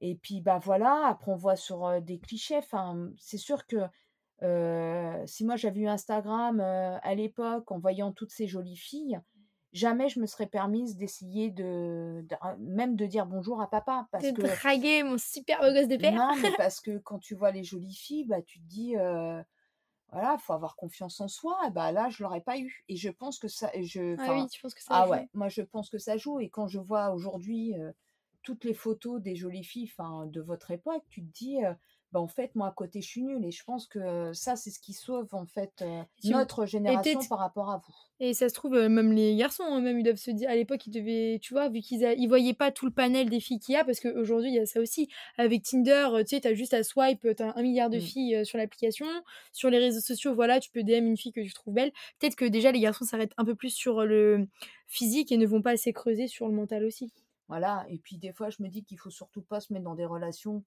et 0.00 0.16
puis, 0.16 0.40
bah, 0.40 0.58
voilà, 0.58 1.06
après 1.06 1.30
on 1.32 1.36
voit 1.36 1.56
sur, 1.56 2.00
des 2.02 2.18
clichés, 2.18 2.58
enfin, 2.58 3.10
c'est 3.18 3.38
sûr 3.38 3.66
que, 3.66 3.76
si 5.26 5.44
moi 5.44 5.56
j'avais 5.56 5.80
eu 5.80 5.86
Instagram, 5.88 6.60
à 6.60 7.14
l'époque 7.14 7.70
en 7.72 7.78
voyant 7.78 8.12
toutes 8.12 8.30
ces 8.32 8.46
jolies 8.46 8.76
filles, 8.76 9.20
jamais 9.72 10.08
je 10.08 10.20
me 10.20 10.26
serais 10.26 10.46
permise 10.46 10.96
d'essayer 10.96 11.50
de 11.50 12.24
de 12.28 12.34
ra 12.40 12.56
même 12.58 12.96
de 12.96 13.06
dire 13.06 13.26
bonjour 13.26 13.60
à 13.62 13.68
papa 13.70 14.08
parce 14.12 14.30
De 14.30 14.32
que 14.32 14.42
draguer 14.42 15.04
mon 15.04 15.18
super 15.18 15.60
beau 15.60 15.72
gosse 15.72 15.86
de 15.88 15.96
père. 15.96 16.18
non, 16.18 16.36
mais 16.36 16.52
parce 16.52 16.80
que 16.80 16.98
quand 16.98 17.18
tu 17.20 17.34
vois 17.34 17.52
les 17.52 17.64
jolies 17.64 17.94
filles, 17.94 18.26
bah, 18.26 18.42
tu 18.42 18.60
te 18.60 18.64
dis, 18.66 18.96
heu, 18.96 19.42
voilà, 20.10 20.38
faut 20.38 20.52
avoir 20.54 20.76
confiance 20.76 21.20
en 21.20 21.28
soi 21.28 21.58
et 21.68 21.70
bah, 21.72 21.92
là, 21.92 22.10
je 22.10 22.22
l'aurais 22.24 22.42
pas 22.42 22.58
eu 22.58 22.84
et 22.88 22.96
je 22.96 23.10
pense 23.10 23.38
que 23.38 23.48
ça 23.48 23.70
je 23.82 24.16
Ah 24.16 24.32
oui, 24.32 24.48
tu 24.48 24.60
penses 24.60 24.74
que 24.74 24.82
ça 24.82 25.00
ah 25.00 25.08
joue? 25.08 25.08
ouais, 25.08 25.28
moi 25.34 25.48
je 25.48 25.62
pense 25.62 25.90
que 25.90 25.98
ça 25.98 26.16
joue 26.18 26.40
et 26.40 26.50
quand 26.50 26.68
je 26.68 26.78
vois 26.80 27.12
aujourd'hui, 27.12 27.74
toutes 28.42 28.64
les 28.64 28.74
photos 28.74 29.22
des 29.22 29.36
jolies 29.36 29.64
filles, 29.64 29.90
enfin, 29.98 30.26
de 30.26 30.40
votre 30.42 30.70
époque, 30.72 31.04
tu 31.10 31.22
te 31.26 31.32
dis, 31.32 31.58
«Bah, 32.14 32.20
en 32.20 32.28
fait, 32.28 32.54
moi 32.54 32.68
à 32.68 32.72
côté, 32.72 33.02
je 33.02 33.08
suis 33.08 33.22
nulle» 33.24 33.44
et 33.44 33.50
je 33.50 33.64
pense 33.64 33.86
que 33.88 34.32
ça, 34.32 34.56
c'est 34.56 34.70
ce 34.70 34.78
qui 34.80 34.94
sauve 34.94 35.34
en 35.34 35.46
fait, 35.46 35.84
Tu 36.22 36.32
notre 36.32 36.64
génération 36.64 37.26
par 37.26 37.40
rapport 37.40 37.70
à 37.70 37.78
vous. 37.78 37.94
et 38.20 38.32
ça 38.32 38.48
se 38.48 38.54
trouve, 38.54 38.74
heu, 38.76 38.88
même 38.88 39.12
les 39.12 39.34
garçons, 39.36 39.64
hein, 39.64 39.80
même 39.80 39.98
ils 39.98 40.04
doivent 40.04 40.16
se 40.16 40.30
dire 40.30 40.48
à 40.48 40.54
l'époque, 40.54 40.86
ils 40.86 40.90
devaient 40.92 41.38
tu 41.42 41.52
vois, 41.52 41.68
vu 41.68 41.80
qu'ils 41.80 42.04
a 42.06 42.14
ils 42.14 42.28
voyaient 42.28 42.54
pas 42.54 42.70
tout 42.70 42.86
le 42.86 42.92
panel 42.92 43.28
des 43.28 43.40
filles 43.40 43.58
qu'il 43.58 43.74
y 43.74 43.76
a 43.76 43.84
parce 43.84 43.98
qu'aujourd'hui, 44.00 44.50
il 44.50 44.54
y 44.54 44.60
a 44.60 44.66
ça 44.66 44.80
aussi. 44.80 45.08
Avec 45.36 45.64
Tinder, 45.64 46.08
heu, 46.14 46.24
tu 46.24 46.30
sais, 46.36 46.40
tu 46.40 46.48
as 46.48 46.54
juste 46.54 46.74
à 46.74 46.84
swipe, 46.84 47.24
heu, 47.24 47.34
tu 47.34 47.42
as 47.42 47.52
1 47.56 47.62
000 47.62 47.74
000 47.74 47.90
de 47.90 47.98
Mmh. 47.98 48.00
filles, 48.00 48.46
sur 48.46 48.58
l'application. 48.58 49.06
Sur 49.52 49.68
les 49.70 49.78
réseaux 49.78 50.00
sociaux, 50.00 50.34
voilà, 50.34 50.60
tu 50.60 50.70
peux 50.70 50.84
DM 50.84 51.06
une 51.06 51.16
fille 51.16 51.32
que 51.32 51.40
tu 51.40 51.52
trouves 51.52 51.74
belle. 51.74 51.92
Peut-être 52.20 52.36
que 52.36 52.44
déjà 52.44 52.70
les 52.72 52.80
garçons 52.80 53.04
s'arrêtent 53.04 53.34
un 53.36 53.44
peu 53.44 53.56
plus 53.56 53.70
sur, 53.74 54.04
le 54.04 54.46
physique 54.86 55.32
et 55.32 55.36
ne 55.36 55.46
vont 55.46 55.62
pas 55.62 55.72
assez 55.72 55.92
creuser 55.92 56.28
sur 56.28 56.46
le 56.48 56.54
mental 56.54 56.84
aussi. 56.84 57.12
Voilà 57.48 57.84
et 57.88 57.98
puis 57.98 58.16
des 58.18 58.32
fois, 58.32 58.48
je 58.50 58.62
me 58.62 58.68
dis 58.68 58.84
qu'il 58.84 58.98
faut 58.98 59.10
surtout 59.10 59.42
pas 59.42 59.60
se 59.60 59.72
mettre 59.72 59.84
dans 59.84 59.94
des 59.94 60.06
relations, 60.06 60.64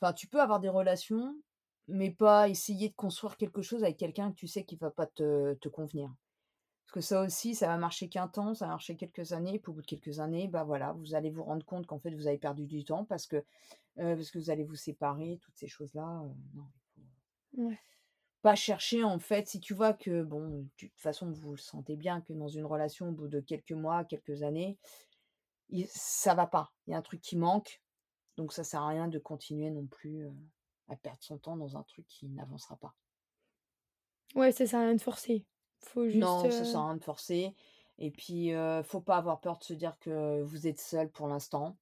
enfin, 0.00 0.12
tu 0.12 0.28
peux 0.28 0.40
avoir 0.40 0.60
des 0.60 0.68
relations, 0.68 1.36
mais 1.88 2.10
pas 2.10 2.48
essayer 2.48 2.88
de 2.90 2.94
construire 2.94 3.36
quelque 3.36 3.62
chose 3.62 3.82
avec 3.84 3.96
quelqu'un 3.98 4.30
que 4.30 4.36
tu 4.36 4.46
sais 4.48 4.64
qui 4.64 4.76
va 4.76 4.90
pas 4.90 5.06
te 5.06 5.54
te 5.54 5.68
convenir. 5.68 6.14
Parce 6.86 6.94
que 6.94 7.00
ça 7.02 7.22
aussi, 7.22 7.54
ça 7.54 7.68
va 7.68 7.78
marcher 7.78 8.08
qu'un 8.08 8.28
temps, 8.28 8.54
ça 8.54 8.66
va 8.66 8.72
marcher 8.72 8.96
quelques 8.96 9.32
années, 9.32 9.58
puis 9.60 9.70
au 9.70 9.74
bout 9.74 9.82
de 9.82 9.86
quelques 9.86 10.20
années, 10.20 10.48
bah, 10.48 10.64
voilà, 10.64 10.92
vous 10.92 11.14
allez 11.14 11.30
vous 11.30 11.44
rendre 11.44 11.64
compte 11.66 11.86
qu'en 11.86 12.00
fait, 12.00 12.10
vous 12.14 12.26
avez 12.28 12.38
perdu 12.38 12.66
du 12.66 12.84
temps 12.84 13.04
parce 13.06 13.26
que, 13.28 13.36
heu, 13.38 13.44
parce 14.16 14.30
que 14.32 14.38
vous 14.38 14.50
allez 14.50 14.64
vous 14.64 14.76
séparer, 14.76 15.38
toutes 15.42 15.56
ces 15.58 15.68
choses-là, 15.68 16.22
heu, 16.24 16.30
non, 16.54 16.64
il 16.74 16.80
faut 16.96 17.02
Ouais. 17.52 17.80
pas 18.42 18.54
chercher 18.54 19.04
en 19.04 19.18
fait, 19.18 19.48
si 19.48 19.60
tu 19.60 19.74
vois 19.74 19.92
que 19.94 20.22
bon, 20.22 20.68
tu 20.76 20.86
de 20.86 20.90
toute 20.92 21.00
façon, 21.00 21.30
vous 21.30 21.52
le 21.52 21.56
sentez 21.58 21.96
bien 21.96 22.20
que 22.22 22.32
dans 22.32 22.48
une 22.48 22.64
relation, 22.66 23.08
au 23.10 23.12
bout 23.12 23.28
de 23.28 23.40
quelques 23.40 23.72
mois, 23.72 24.04
quelques 24.04 24.42
années, 24.42 24.78
ça 25.88 26.34
va 26.34 26.46
pas. 26.46 26.72
Il 26.86 26.90
y 26.92 26.94
a 26.94 26.98
un 26.98 27.02
truc 27.02 27.20
qui 27.20 27.36
manque, 27.36 27.82
donc 28.40 28.54
ça 28.54 28.64
sert 28.64 28.80
à 28.80 28.88
rien 28.88 29.06
de 29.06 29.18
continuer 29.18 29.68
non 29.68 29.84
plus, 29.84 30.26
à 30.88 30.96
perdre 30.96 31.18
son 31.20 31.36
temps 31.36 31.58
dans 31.58 31.76
un 31.76 31.82
truc 31.82 32.06
qui 32.08 32.26
n'avancera 32.26 32.76
pas. 32.76 32.94
Ouais, 34.34 34.50
ça 34.50 34.66
sert 34.66 34.80
à 34.80 34.84
rien 34.84 34.94
de 34.94 35.00
forcer. 35.02 35.44
Faut 35.80 36.08
juste, 36.08 36.16
Non, 36.16 36.50
ça 36.50 36.64
sert 36.64 36.80
à 36.80 36.86
rien 36.86 36.96
de 36.96 37.04
forcer 37.04 37.54
et 37.98 38.10
puis, 38.10 38.52
heu, 38.52 38.82
faut 38.82 39.02
pas 39.02 39.18
avoir 39.18 39.40
peur 39.40 39.58
de 39.58 39.64
se 39.64 39.74
dire 39.74 39.98
que 40.00 40.40
vous 40.40 40.66
êtes 40.66 40.80
seul 40.80 41.10
pour 41.10 41.28
l'instant. 41.28 41.76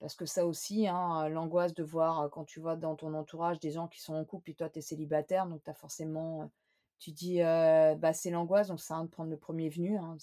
Parce 0.00 0.14
que 0.14 0.24
ça 0.24 0.46
aussi, 0.46 0.88
hein, 0.88 1.28
l'angoisse 1.28 1.74
de 1.74 1.84
voir, 1.84 2.30
quand 2.30 2.44
tu 2.44 2.58
vois 2.58 2.74
dans 2.74 2.96
ton 2.96 3.12
entourage 3.12 3.60
des 3.60 3.70
gens 3.70 3.86
qui 3.86 4.00
sont 4.00 4.14
en 4.14 4.24
couple 4.24 4.50
et 4.50 4.54
toi 4.54 4.70
tu 4.70 4.78
es 4.78 4.82
célibataire, 4.82 5.46
donc 5.46 5.62
tu 5.62 5.70
as 5.70 5.74
forcément, 5.74 6.50
tu 6.98 7.10
dis, 7.10 7.40
bah, 7.40 8.14
c'est 8.14 8.30
l'angoisse, 8.30 8.68
donc 8.68 8.80
ça 8.80 8.86
sert 8.86 8.96
à 8.96 8.98
rien 9.00 9.06
de 9.06 9.10
prendre 9.10 9.30
le 9.30 9.36
premier 9.36 9.68
venu, 9.68 9.98
hein, 9.98 10.16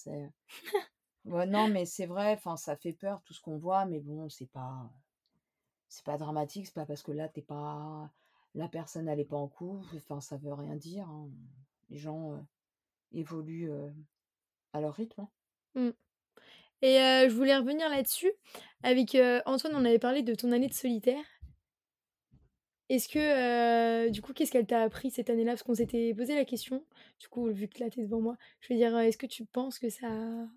ouais, 1.26 1.46
non, 1.46 1.68
mais 1.68 1.86
c'est 1.86 2.08
vrai, 2.08 2.40
ça 2.58 2.76
fait 2.76 2.94
peur 2.94 3.22
tout 3.24 3.34
ce 3.34 3.42
qu'on 3.42 3.58
voit, 3.58 3.86
mais 3.86 4.00
bon, 4.00 4.30
c'est 4.30 4.50
pas 4.50 4.90
c'est 5.92 6.06
pas 6.06 6.18
dramatique, 6.18 6.68
c'est 6.68 6.74
pas 6.74 6.86
parce 6.86 7.04
que 7.04 7.12
là 7.12 7.28
tu 7.28 7.42
es 7.42 7.44
pas 7.44 8.10
la 8.56 8.70
personne 8.70 9.10
elle 9.10 9.20
est 9.20 9.26
pas 9.26 9.36
en 9.36 9.50
couple, 9.50 9.96
enfin, 9.98 10.22
ça 10.22 10.38
veut 10.38 10.54
rien 10.54 10.76
dire, 10.78 11.08
hein. 11.10 11.30
Les 11.90 11.98
gens, 11.98 12.42
évoluent, 13.12 13.70
à 14.72 14.80
leur 14.80 14.96
rythme, 14.96 15.22
hein. 15.22 15.30
Mmh 15.76 15.92
et 16.84 16.96
je 17.30 17.36
voulais 17.36 17.56
revenir 17.56 17.88
là-dessus. 17.90 18.32
Avec, 18.82 19.16
Antoine, 19.46 19.76
on 19.76 19.86
avait 19.86 20.00
parlé 20.00 20.24
de 20.24 20.34
ton 20.34 20.52
année 20.52 20.68
de 20.68 20.74
solitaire. 20.74 21.24
Est-ce 22.90 23.08
que, 23.08 24.10
du 24.10 24.24
coup, 24.24 24.34
qu'est-ce 24.34 24.52
qu'elle 24.52 24.66
t'a 24.66 24.82
appris 24.82 25.12
cette 25.12 25.30
année-là? 25.30 25.52
Parce 25.52 25.62
qu'on 25.62 25.76
s'était 25.76 26.12
posé 26.16 26.34
la 26.34 26.44
question. 26.44 26.84
Du 27.20 27.28
coup, 27.28 27.52
vu 27.52 27.68
que 27.68 27.80
là, 27.84 27.92
tu 27.92 28.00
es 28.00 28.04
devant 28.04 28.22
moi, 28.22 28.36
je 28.62 28.74
veux 28.74 28.80
dire, 28.80 28.98
est-ce 28.98 29.20
que 29.20 29.28
tu 29.28 29.46
penses 29.46 29.78
que 29.78 29.90
ça 29.90 30.08
a 30.08 30.48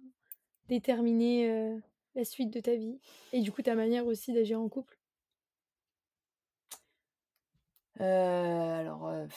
déterminé, 0.68 1.78
la 2.14 2.24
suite 2.24 2.50
de 2.50 2.60
ta 2.60 2.74
vie 2.74 2.98
et 3.34 3.42
du 3.42 3.52
coup, 3.52 3.60
ta 3.60 3.74
manière 3.74 4.06
aussi 4.06 4.32
d'agir 4.32 4.58
en 4.58 4.68
couple? 4.70 4.93
Heu, 7.98 8.02
alors, 8.04 9.08
heu, 9.08 9.28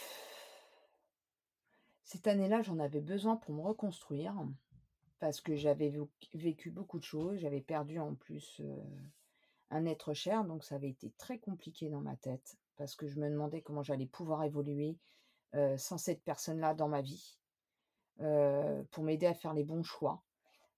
cette 2.04 2.28
année-là, 2.28 2.62
j'en 2.62 2.80
avais 2.80 3.02
besoin 3.02 3.36
pour 3.36 3.54
me 3.54 3.62
reconstruire 3.62 4.34
parce 5.20 5.42
que 5.42 5.56
j'avais 5.56 5.94
vécu 6.34 6.72
beaucoup 6.72 7.00
de 7.00 7.04
choses. 7.04 7.38
J'avais 7.40 7.62
perdu 7.62 8.00
en 8.00 8.16
plus, 8.16 8.62
heu, 8.62 8.82
un 9.70 9.86
être 9.86 10.14
cher, 10.14 10.46
donc 10.46 10.64
ça 10.64 10.76
avait 10.76 10.90
été 10.90 11.12
très 11.18 11.40
compliqué 11.40 11.90
dans 11.90 12.02
ma 12.02 12.16
tête 12.16 12.58
parce 12.78 12.96
que 12.96 13.08
je 13.08 13.20
me 13.20 13.30
demandais 13.30 13.62
comment 13.62 13.84
j'allais 13.84 14.06
pouvoir 14.06 14.44
évoluer, 14.44 14.98
sans 15.78 15.98
cette 15.98 16.24
personne-là 16.24 16.76
dans 16.76 16.88
ma 16.88 17.02
vie, 17.02 17.40
pour 18.92 19.04
m'aider 19.04 19.26
à 19.26 19.34
faire 19.34 19.54
les 19.54 19.64
bons 19.64 19.84
choix. 19.84 20.24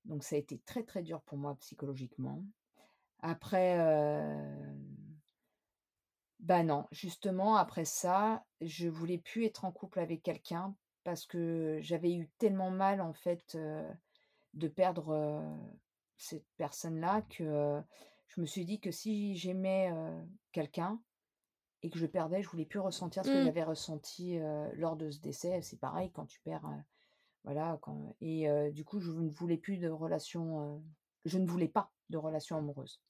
Donc 0.05 0.23
ça 0.23 0.35
a 0.35 0.39
été 0.39 0.59
très, 0.59 0.83
très 0.83 1.03
dur 1.03 1.21
pour 1.21 1.37
moi 1.37 1.55
psychologiquement. 1.59 2.43
Après, 3.21 3.77
bah, 6.39 6.63
non, 6.63 6.87
justement 6.91 7.55
après 7.57 7.85
ça, 7.85 8.45
je 8.61 8.87
voulais 8.87 9.17
plus 9.17 9.45
être 9.45 9.65
en 9.65 9.71
couple 9.71 9.99
avec 9.99 10.23
quelqu'un 10.23 10.75
parce 11.03 11.25
que 11.25 11.79
j'avais 11.81 12.13
eu 12.13 12.29
tellement 12.37 12.71
mal 12.71 13.01
en 13.01 13.13
fait, 13.13 13.55
heu, 13.55 13.85
de 14.53 14.67
perdre, 14.69 15.13
heu, 15.13 15.57
cette 16.17 16.47
personne-là 16.57 17.23
que, 17.23 17.43
heu, 17.45 17.83
je 18.29 18.41
me 18.41 18.45
suis 18.47 18.65
dit 18.65 18.79
que 18.81 18.91
si 18.91 19.35
j'aimais, 19.37 19.91
heu, 19.93 20.27
quelqu'un 20.53 21.03
et 21.83 21.89
que 21.89 21.99
je 21.99 22.05
le 22.05 22.11
perdais, 22.11 22.41
je 22.43 22.49
voulais 22.49 22.65
plus 22.65 22.79
ressentir 22.79 23.25
ce 23.25 23.31
que 23.31 23.39
Mmh. 23.39 23.41
j'avais 23.41 23.63
ressenti, 23.63 24.37
heu, 24.39 24.71
lors 24.75 24.97
de 24.97 25.11
ce 25.11 25.21
décès. 25.21 25.61
C'est 25.61 25.79
pareil 25.79 26.11
quand 26.11 26.25
tu 26.27 26.41
perds, 26.41 26.65
heu, 26.67 26.83
voilà 27.45 27.79
quand 27.81 28.15
et 28.21 28.49
heu, 28.49 28.71
du 28.73 28.85
coup, 28.85 28.99
je 29.01 29.11
ne 29.13 29.29
voulais 29.31 29.57
plus 29.57 29.77
de 29.79 29.89
relation, 29.89 30.77
heu, 30.77 30.83
je 31.25 31.39
ne 31.39 31.47
voulais 31.47 31.69
pas 31.69 31.93
de 32.09 32.17
relation 32.17 32.57
amoureuse. 32.57 33.01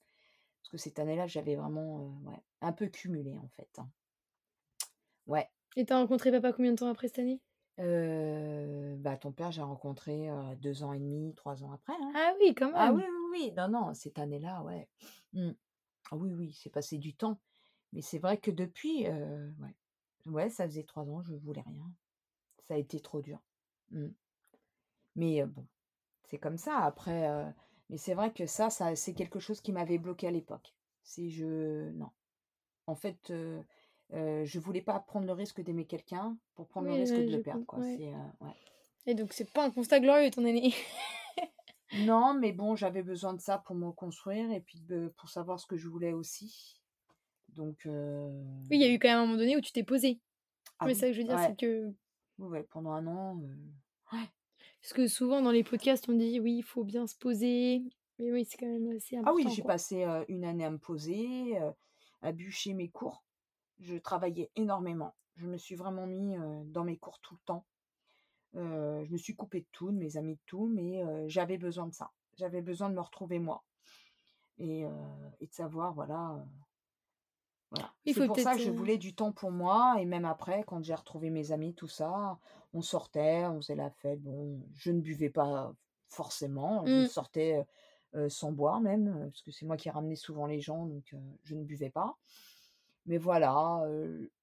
Parce 0.61 0.71
que 0.71 0.77
cette 0.77 0.99
année-là, 0.99 1.27
j'avais 1.27 1.55
vraiment, 1.55 2.19
ouais, 2.25 2.43
un 2.61 2.73
peu 2.73 2.87
cumulé 2.87 3.37
en 3.37 3.47
fait, 3.49 3.69
hein. 3.77 3.89
Ouais. 5.27 5.47
Et 5.75 5.85
tu 5.85 5.93
as 5.93 5.97
rencontré 5.97 6.31
papa 6.31 6.51
combien 6.53 6.71
de 6.71 6.77
temps 6.77 6.89
après 6.89 7.07
cette 7.07 7.19
année? 7.19 7.39
Bah, 7.77 9.15
ton 9.15 9.31
père, 9.31 9.51
j'ai 9.51 9.61
rencontré, 9.61 10.29
heu, 10.29 10.55
2 10.57 10.83
ans 10.83 10.91
et 10.91 10.99
demi, 10.99 11.33
3 11.35 11.63
ans 11.63 11.71
après, 11.71 11.93
hein. 11.93 12.11
Ah 12.13 12.33
oui, 12.41 12.53
quand 12.53 12.71
Ah 12.75 12.91
même! 12.91 12.97
oui, 12.97 13.03
oui, 13.07 13.39
oui, 13.47 13.53
non, 13.55 13.69
non, 13.69 13.93
cette 13.93 14.19
année-là, 14.19 14.63
ouais. 14.63 14.89
Ah 16.11 16.15
oui, 16.15 16.33
oui, 16.33 16.51
c'est 16.53 16.69
passé 16.69 16.97
du 16.97 17.15
temps. 17.15 17.39
Mais 17.93 18.01
c'est 18.01 18.19
vrai 18.19 18.37
que 18.37 18.51
depuis, 18.51 19.07
ouais, 19.07 19.75
ouais, 20.25 20.49
ça 20.49 20.65
faisait 20.65 20.83
3 20.83 21.03
ans, 21.09 21.21
je 21.21 21.33
voulais 21.35 21.61
rien. 21.61 21.89
Ça 22.67 22.73
a 22.73 22.77
été 22.77 22.99
trop 22.99 23.21
dur. 23.21 23.39
Mmh. 23.91 24.07
Mais, 25.15 25.45
bon, 25.45 25.65
c'est 26.29 26.37
comme 26.37 26.57
ça 26.57 26.79
après, 26.79 27.53
mais 27.89 27.97
c'est 27.97 28.13
vrai 28.13 28.31
que 28.31 28.45
ça 28.45 28.69
ça 28.69 28.95
c'est 28.95 29.13
quelque 29.13 29.39
chose 29.39 29.61
qui 29.61 29.71
m'avait 29.71 29.97
bloquée 29.97 30.27
à 30.27 30.31
l'époque. 30.31 30.75
C'est 31.03 31.29
je 31.29 31.89
non. 31.91 32.09
En 32.87 32.95
fait, 32.95 33.31
heu 33.31 33.63
heu, 34.13 34.45
je 34.45 34.59
voulais 34.59 34.81
pas 34.81 34.99
prendre 34.99 35.25
le 35.27 35.33
risque 35.33 35.61
d'aimer 35.61 35.85
quelqu'un 35.85 36.37
pour 36.55 36.67
prendre 36.67 36.87
le 36.87 36.93
risque 36.93 37.19
de 37.19 37.31
le 37.31 37.41
perdre, 37.41 37.65
quoi. 37.65 37.79
ouais 37.79 38.13
ouais. 38.41 38.55
et 39.05 39.15
donc 39.15 39.33
c'est 39.33 39.51
pas 39.51 39.65
un 39.65 39.71
constat 39.71 39.99
glorieux 39.99 40.31
ton 40.31 40.45
année. 40.45 40.73
Non, 41.91 42.33
mais 42.33 42.51
bon, 42.51 42.75
j'avais 42.75 43.01
besoin 43.03 43.33
de 43.33 43.41
ça 43.41 43.57
pour 43.57 43.75
me 43.75 43.87
reconstruire 43.87 44.51
et 44.51 44.61
puis 44.61 44.79
pour 45.17 45.29
savoir 45.29 45.59
ce 45.59 45.65
que 45.65 45.75
je 45.77 45.87
voulais 45.87 46.13
aussi. 46.13 46.79
Donc, 47.49 47.85
Oui, 47.85 48.77
il 48.77 48.81
y 48.81 48.85
a 48.85 48.91
eu 48.93 48.99
quand 48.99 49.07
même 49.07 49.17
un 49.17 49.25
moment 49.25 49.37
donné 49.37 49.57
où 49.57 49.61
tu 49.61 49.71
t'es 49.71 49.83
posé. 49.83 50.19
ah 50.79 50.85
Oui, 50.85 50.93
c'est 50.93 51.01
ça 51.01 51.07
que 51.07 51.13
je 51.13 51.21
veux 51.21 51.27
dire, 51.27 51.39
c'est 51.39 51.57
que 51.57 51.93
ouais, 52.37 52.63
pendant 52.63 52.91
un 52.91 53.07
an, 53.07 53.41
ouais. 54.13 54.29
Parce 54.81 54.93
que 54.93 55.07
souvent 55.07 55.41
dans 55.41 55.51
les 55.51 55.63
podcasts, 55.63 56.07
on 56.09 56.13
dit: 56.13 56.39
«Oui, 56.39 56.57
il 56.57 56.63
faut 56.63 56.83
bien 56.83 57.07
se 57.07 57.15
poser», 57.15 57.83
mais 58.19 58.31
oui, 58.31 58.45
c'est 58.45 58.57
quand 58.57 58.67
même 58.67 58.89
assez 58.95 59.17
Ah 59.23 59.33
oui, 59.33 59.43
important, 59.43 59.55
j'ai 59.55 59.63
passé, 59.63 60.03
1 60.03 60.43
année 60.43 60.65
à 60.65 60.69
me 60.71 60.77
poser, 60.77 61.57
à 62.21 62.31
bûcher 62.31 62.73
mes 62.73 62.89
cours. 62.89 63.23
Je 63.79 63.95
travaillais 63.97 64.51
énormément. 64.55 65.15
Je 65.37 65.47
me 65.47 65.57
suis 65.57 65.75
vraiment 65.75 66.05
mis, 66.05 66.35
dans 66.65 66.83
mes 66.83 66.97
cours 66.97 67.19
tout 67.21 67.35
le 67.35 67.41
temps. 67.45 67.65
Je 68.53 69.09
me 69.11 69.17
suis 69.17 69.35
coupée 69.35 69.61
de 69.61 69.67
tout, 69.71 69.91
de 69.91 69.97
mes 69.97 70.17
amis, 70.17 70.35
de 70.35 70.41
tout, 70.45 70.67
mais 70.67 71.01
j'avais 71.29 71.57
besoin 71.57 71.87
de 71.87 71.93
ça. 71.93 72.11
J'avais 72.37 72.61
besoin 72.61 72.89
de 72.89 72.95
me 72.95 73.01
retrouver 73.01 73.39
moi 73.39 73.63
et 74.57 74.83
et 75.39 75.47
de 75.47 75.53
savoir, 75.53 75.93
voilà, 75.93 76.45
Voilà. 77.71 77.93
C'est 78.05 78.23
pour 78.23 78.39
ça 78.39 78.55
que 78.55 78.61
je 78.61 78.71
voulais 78.71 78.97
du 78.97 79.13
temps 79.15 79.31
pour 79.31 79.51
moi 79.51 79.97
et 79.99 80.05
même 80.05 80.25
après, 80.25 80.63
quand 80.63 80.83
j'ai 80.83 80.95
retrouvé 80.95 81.29
mes 81.29 81.51
amis, 81.51 81.75
tout 81.75 81.87
ça, 81.87 82.39
on 82.73 82.81
sortait, 82.81 83.45
on 83.45 83.57
faisait 83.57 83.75
la 83.75 83.91
fête. 83.91 84.21
Bon, 84.21 84.61
je 84.73 84.91
ne 84.91 85.01
buvais 85.01 85.29
pas 85.29 85.73
forcément, 86.07 86.89
je 86.89 87.01
Mmh. 87.01 87.05
sortais, 87.05 87.65
sans 88.29 88.51
boire 88.51 88.81
même, 88.81 89.29
parce 89.31 89.43
que 89.43 89.51
c'est 89.51 89.65
moi 89.67 89.77
qui 89.77 89.89
ramenais 89.91 90.15
souvent 90.15 90.47
les 90.47 90.59
gens, 90.61 90.85
donc 90.87 91.15
je 91.43 91.55
ne 91.55 91.63
buvais 91.63 91.91
pas. 91.91 92.17
Mais 93.05 93.17
voilà, 93.19 93.83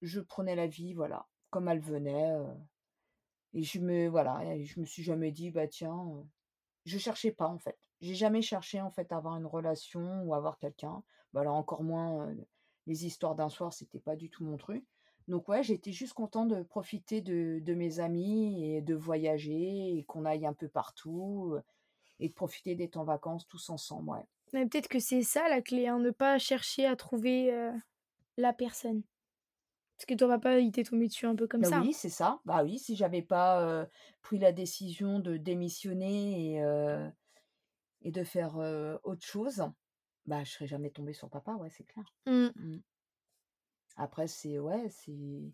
je 0.03 0.21
prenais 0.21 0.55
la 0.57 0.67
vie, 0.69 0.95
voilà, 0.95 1.27
comme 1.51 1.69
elle 1.69 1.81
venait, 1.81 2.37
et 3.53 3.63
je 3.63 3.81
me 3.81 4.09
voilà 4.09 4.45
et 4.55 4.65
je 4.65 4.79
me 4.81 4.85
suis 4.85 5.03
jamais 5.03 5.33
dit: 5.33 5.51
«Bah 5.51 5.67
tiens», 5.69 6.25
je 6.87 6.99
cherchais 6.99 7.33
pas 7.33 7.49
en 7.49 7.59
fait. 7.59 7.79
J'ai 8.01 8.15
jamais 8.15 8.43
cherché 8.43 8.81
en 8.83 8.91
fait 8.91 9.13
à 9.13 9.19
avoir 9.19 9.37
une 9.37 9.47
relation 9.47 10.23
ou 10.25 10.35
à 10.35 10.39
avoir 10.39 10.59
quelqu'un. 10.59 11.05
Bah, 11.33 11.43
alors 11.43 11.57
encore 11.57 11.85
moins, 11.85 12.35
les 12.87 13.07
histoires 13.07 13.35
d'un 13.35 13.49
soir, 13.49 13.73
c'était 13.73 14.01
pas 14.01 14.17
du 14.17 14.31
tout 14.31 14.45
mon 14.45 14.57
truc. 14.57 14.87
Donc 15.29 15.49
ouais, 15.49 15.63
j'étais 15.63 15.93
juste 15.93 16.15
contente 16.15 16.49
de 16.51 16.63
profiter 16.63 17.21
de 17.21 17.61
de 17.63 17.75
mes 17.75 18.01
amis 18.01 18.65
et 18.77 18.83
de 18.83 18.95
voyager 18.95 19.97
et 19.99 20.05
qu'on 20.05 20.25
aille 20.25 20.47
un 20.47 20.55
peu 20.55 20.69
partout, 20.69 21.55
heu 21.57 21.63
et 22.21 22.29
de 22.31 22.35
profiter 22.35 22.77
d'être 22.77 22.97
en 22.99 23.05
vacances 23.05 23.47
tous 23.49 23.71
ensemble, 23.71 24.11
ouais. 24.11 24.27
Mais 24.53 24.67
peut-être 24.67 24.89
que 24.89 24.99
c'est 24.99 25.23
ça 25.23 25.49
la 25.49 25.63
clé, 25.63 25.87
hein, 25.87 25.99
ne 26.01 26.11
pas 26.11 26.39
chercher 26.39 26.87
à 26.87 26.97
trouver, 26.97 27.53
heu, 27.53 27.73
la 28.39 28.53
personne. 28.55 29.03
Parce 29.99 30.07
que 30.07 30.15
ton 30.15 30.29
papa, 30.29 30.61
il 30.61 30.73
t'est 30.73 30.85
tombé 30.85 31.09
dessus 31.09 31.27
un 31.27 31.37
peu 31.37 31.49
comme 31.49 31.63
Bah 31.63 31.67
ça. 31.67 31.85
oui, 31.85 31.93
c'est 31.95 32.09
ça. 32.11 32.41
Bah 32.45 32.63
oui, 32.65 32.79
si 32.79 32.97
j'avais 32.97 33.23
pas, 33.23 33.63
heu, 33.85 33.89
pris 34.23 34.39
la 34.39 34.53
décision 34.53 35.21
de 35.21 35.37
démissionner 35.39 36.57
et 36.57 36.61
et 38.03 38.11
de 38.11 38.25
faire, 38.25 38.57
autre 39.05 39.25
chose, 39.27 39.65
bah, 40.27 40.45
je 40.45 40.51
serais 40.51 40.67
jamais 40.67 40.91
tombée 40.91 41.13
sur 41.13 41.29
papa, 41.29 41.53
ouais, 41.55 41.71
c'est 41.71 41.85
clair. 41.85 42.05
Mmh. 42.27 42.49
Mmh. 42.55 42.83
Après 43.97 44.27
c'est 44.29 44.59
ouais, 44.59 44.89
c'est 44.91 45.53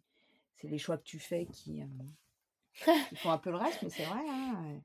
c'est 0.56 0.68
les 0.68 0.78
choix 0.78 0.98
que 0.98 1.04
tu 1.04 1.18
fais 1.18 1.46
qui, 1.46 1.80
hem, 1.80 2.12
qui 3.08 3.16
font 3.16 3.30
un 3.30 3.38
peu 3.38 3.50
le 3.50 3.56
reste, 3.56 3.82
mais 3.82 3.90
c'est 3.90 4.04
vrai, 4.04 4.20
hein, 4.28 4.62
ouais. 4.64 4.80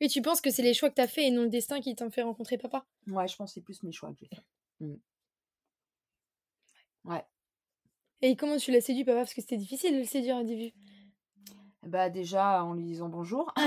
Et 0.00 0.08
tu 0.08 0.22
penses 0.22 0.40
que 0.40 0.50
c'est 0.50 0.62
les 0.62 0.74
choix 0.74 0.90
que 0.90 0.94
tu 0.94 1.00
as 1.00 1.08
fait 1.08 1.26
et 1.26 1.30
non 1.30 1.42
le 1.42 1.48
destin 1.48 1.80
qui 1.80 1.94
t'ont 1.94 2.10
fait 2.10 2.22
rencontrer 2.22 2.56
papa? 2.56 2.86
Ouais, 3.08 3.26
je 3.28 3.36
pense 3.36 3.50
que 3.50 3.54
c'est 3.54 3.60
plus 3.62 3.82
mes 3.82 3.92
choix 3.92 4.10
que 4.10 4.18
j'ai 4.20 4.28
fait. 4.28 4.42
Mmh. 4.80 4.94
Ouais. 7.04 7.24
Et 8.22 8.36
comment 8.36 8.56
tu 8.56 8.70
l'as 8.70 8.80
séduit 8.80 9.04
papa? 9.04 9.18
Parce 9.18 9.34
que 9.34 9.40
c'était 9.40 9.56
difficile 9.56 9.94
de 9.94 9.98
le 9.98 10.04
séduire 10.04 10.36
au 10.36 10.44
début. 10.44 10.72
Bah, 11.82 12.08
déjà 12.10 12.64
en 12.64 12.74
lui 12.74 12.84
disant 12.84 13.08
bonjour. 13.08 13.52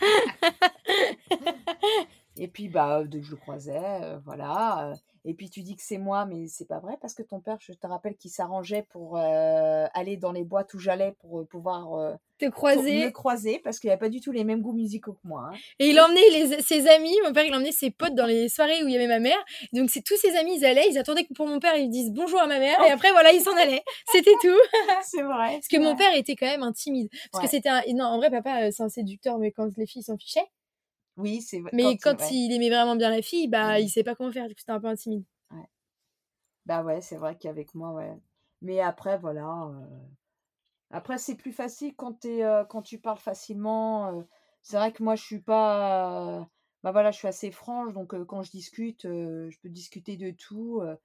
Et 2.36 2.48
puis, 2.48 2.68
bah, 2.68 3.02
que 3.10 3.22
je 3.22 3.30
le 3.30 3.36
croisais, 3.36 3.78
heu, 4.02 4.20
voilà, 4.24 4.92
et 5.24 5.34
puis 5.34 5.48
tu 5.48 5.62
dis 5.62 5.76
que 5.76 5.82
c'est 5.82 5.98
moi, 5.98 6.26
mais 6.26 6.48
c'est 6.48 6.66
pas 6.66 6.80
vrai 6.80 6.96
parce 7.00 7.14
que 7.14 7.22
ton 7.22 7.40
père, 7.40 7.56
je 7.60 7.72
te 7.72 7.86
rappelle 7.86 8.16
qu'il 8.16 8.30
s'arrangeait 8.30 8.82
pour, 8.90 9.16
heu, 9.16 9.20
aller 9.94 10.16
dans 10.16 10.32
les 10.32 10.44
boîtes 10.44 10.74
où 10.74 10.78
j'allais 10.78 11.12
pour, 11.20 11.46
pouvoir, 11.48 11.96
heu, 11.98 12.14
Te 12.38 12.46
pour 12.46 12.48
me 12.48 12.50
croiser 12.50 13.12
croiser 13.12 13.60
parce 13.60 13.78
qu'il 13.78 13.88
avait 13.88 13.98
pas 13.98 14.08
du 14.08 14.20
tout 14.20 14.32
les 14.32 14.42
mêmes 14.42 14.60
goûts 14.60 14.72
musicaux 14.72 15.12
que 15.12 15.26
moi, 15.28 15.50
hein. 15.52 15.56
et 15.78 15.90
il 15.90 16.00
emmenait 16.00 16.28
les 16.32 16.60
ses 16.60 16.88
amis, 16.88 17.14
mon 17.24 17.32
père, 17.32 17.44
il 17.44 17.54
emmenait 17.54 17.70
ses 17.72 17.90
potes 17.92 18.14
dans 18.16 18.26
les 18.26 18.48
soirées 18.48 18.82
où 18.82 18.88
il 18.88 18.92
y 18.92 18.96
avait 18.96 19.06
ma 19.06 19.20
mère. 19.20 19.38
Donc 19.72 19.88
c'est 19.88 20.02
tous 20.02 20.16
ses 20.16 20.36
amis, 20.36 20.56
ils 20.58 20.64
allaient, 20.64 20.88
ils 20.90 20.98
attendaient 20.98 21.24
que 21.24 21.32
pour 21.34 21.46
mon 21.46 21.60
père, 21.60 21.76
ils 21.76 21.88
disent 21.88 22.10
bonjour 22.10 22.40
à 22.40 22.46
ma 22.48 22.58
mère 22.58 22.82
et 22.82 22.90
après 22.90 23.12
voilà, 23.12 23.32
ils 23.32 23.40
s'en 23.40 23.56
allaient. 23.56 23.84
C'était 24.10 24.34
tout. 24.42 24.58
C'est 25.02 25.22
vrai, 25.22 25.52
Parce 25.54 25.68
que 25.68 25.78
mon 25.78 25.94
père 25.96 26.14
était 26.14 26.34
quand 26.34 26.46
même 26.46 26.62
un 26.64 26.72
timide. 26.72 27.08
Parce 27.30 27.44
que 27.44 27.50
c'était 27.50 27.68
un 27.68 27.82
non, 27.94 28.04
en 28.06 28.18
vrai 28.18 28.30
papa, 28.30 28.66
heu, 28.66 28.70
c'est 28.72 28.82
un 28.82 28.88
séducteur, 28.88 29.38
mais 29.38 29.52
quand 29.52 29.68
les 29.76 29.86
filles 29.86 30.02
s'en 30.02 30.16
fichaient. 30.18 30.46
Oui, 31.16 31.40
c'est 31.42 31.60
vrai, 31.60 31.72
Mais 31.72 31.98
quand, 31.98 32.30
il 32.30 32.52
aimait 32.52 32.68
vraiment 32.70 32.96
bien 32.96 33.10
la 33.10 33.22
fille, 33.22 33.48
bah, 33.48 33.80
il 33.80 33.88
savait 33.88 34.04
pas 34.04 34.14
comment 34.14 34.32
faire, 34.32 34.48
du 34.48 34.54
coup, 34.54 34.60
c'était 34.60 34.72
un 34.72 34.80
peu 34.80 34.86
un 34.88 34.94
timide. 34.96 35.24
Ouais. 35.50 35.66
Bah, 36.66 36.82
ouais, 36.82 37.00
c'est 37.02 37.16
vrai 37.16 37.36
qu'avec 37.38 37.74
moi, 37.74 37.92
ouais. 37.92 38.18
Mais 38.62 38.80
après 38.80 39.18
voilà, 39.18 39.44
heu, 39.70 39.88
après 40.90 41.18
c'est 41.18 41.36
plus 41.36 41.52
facile 41.52 41.94
quand 41.96 42.20
tu 42.20 42.28
es, 42.28 42.44
heu, 42.44 42.64
quand 42.68 42.82
tu 42.82 42.98
parles 43.00 43.18
facilement, 43.18 44.12
heu, 44.20 44.28
c'est 44.62 44.76
vrai 44.76 44.92
que 44.92 45.02
moi 45.02 45.16
je 45.16 45.22
suis 45.24 45.40
pas, 45.42 46.48
bah, 46.84 46.92
voilà, 46.92 47.10
je 47.10 47.16
suis 47.16 47.26
assez 47.26 47.50
franche 47.50 47.94
donc 47.94 48.14
quand 48.26 48.42
je 48.42 48.50
discute, 48.50 49.02
je 49.04 49.58
peux 49.62 49.70
discuter 49.70 50.18
de 50.18 50.30
tout, 50.30 50.82
heu 50.82 50.98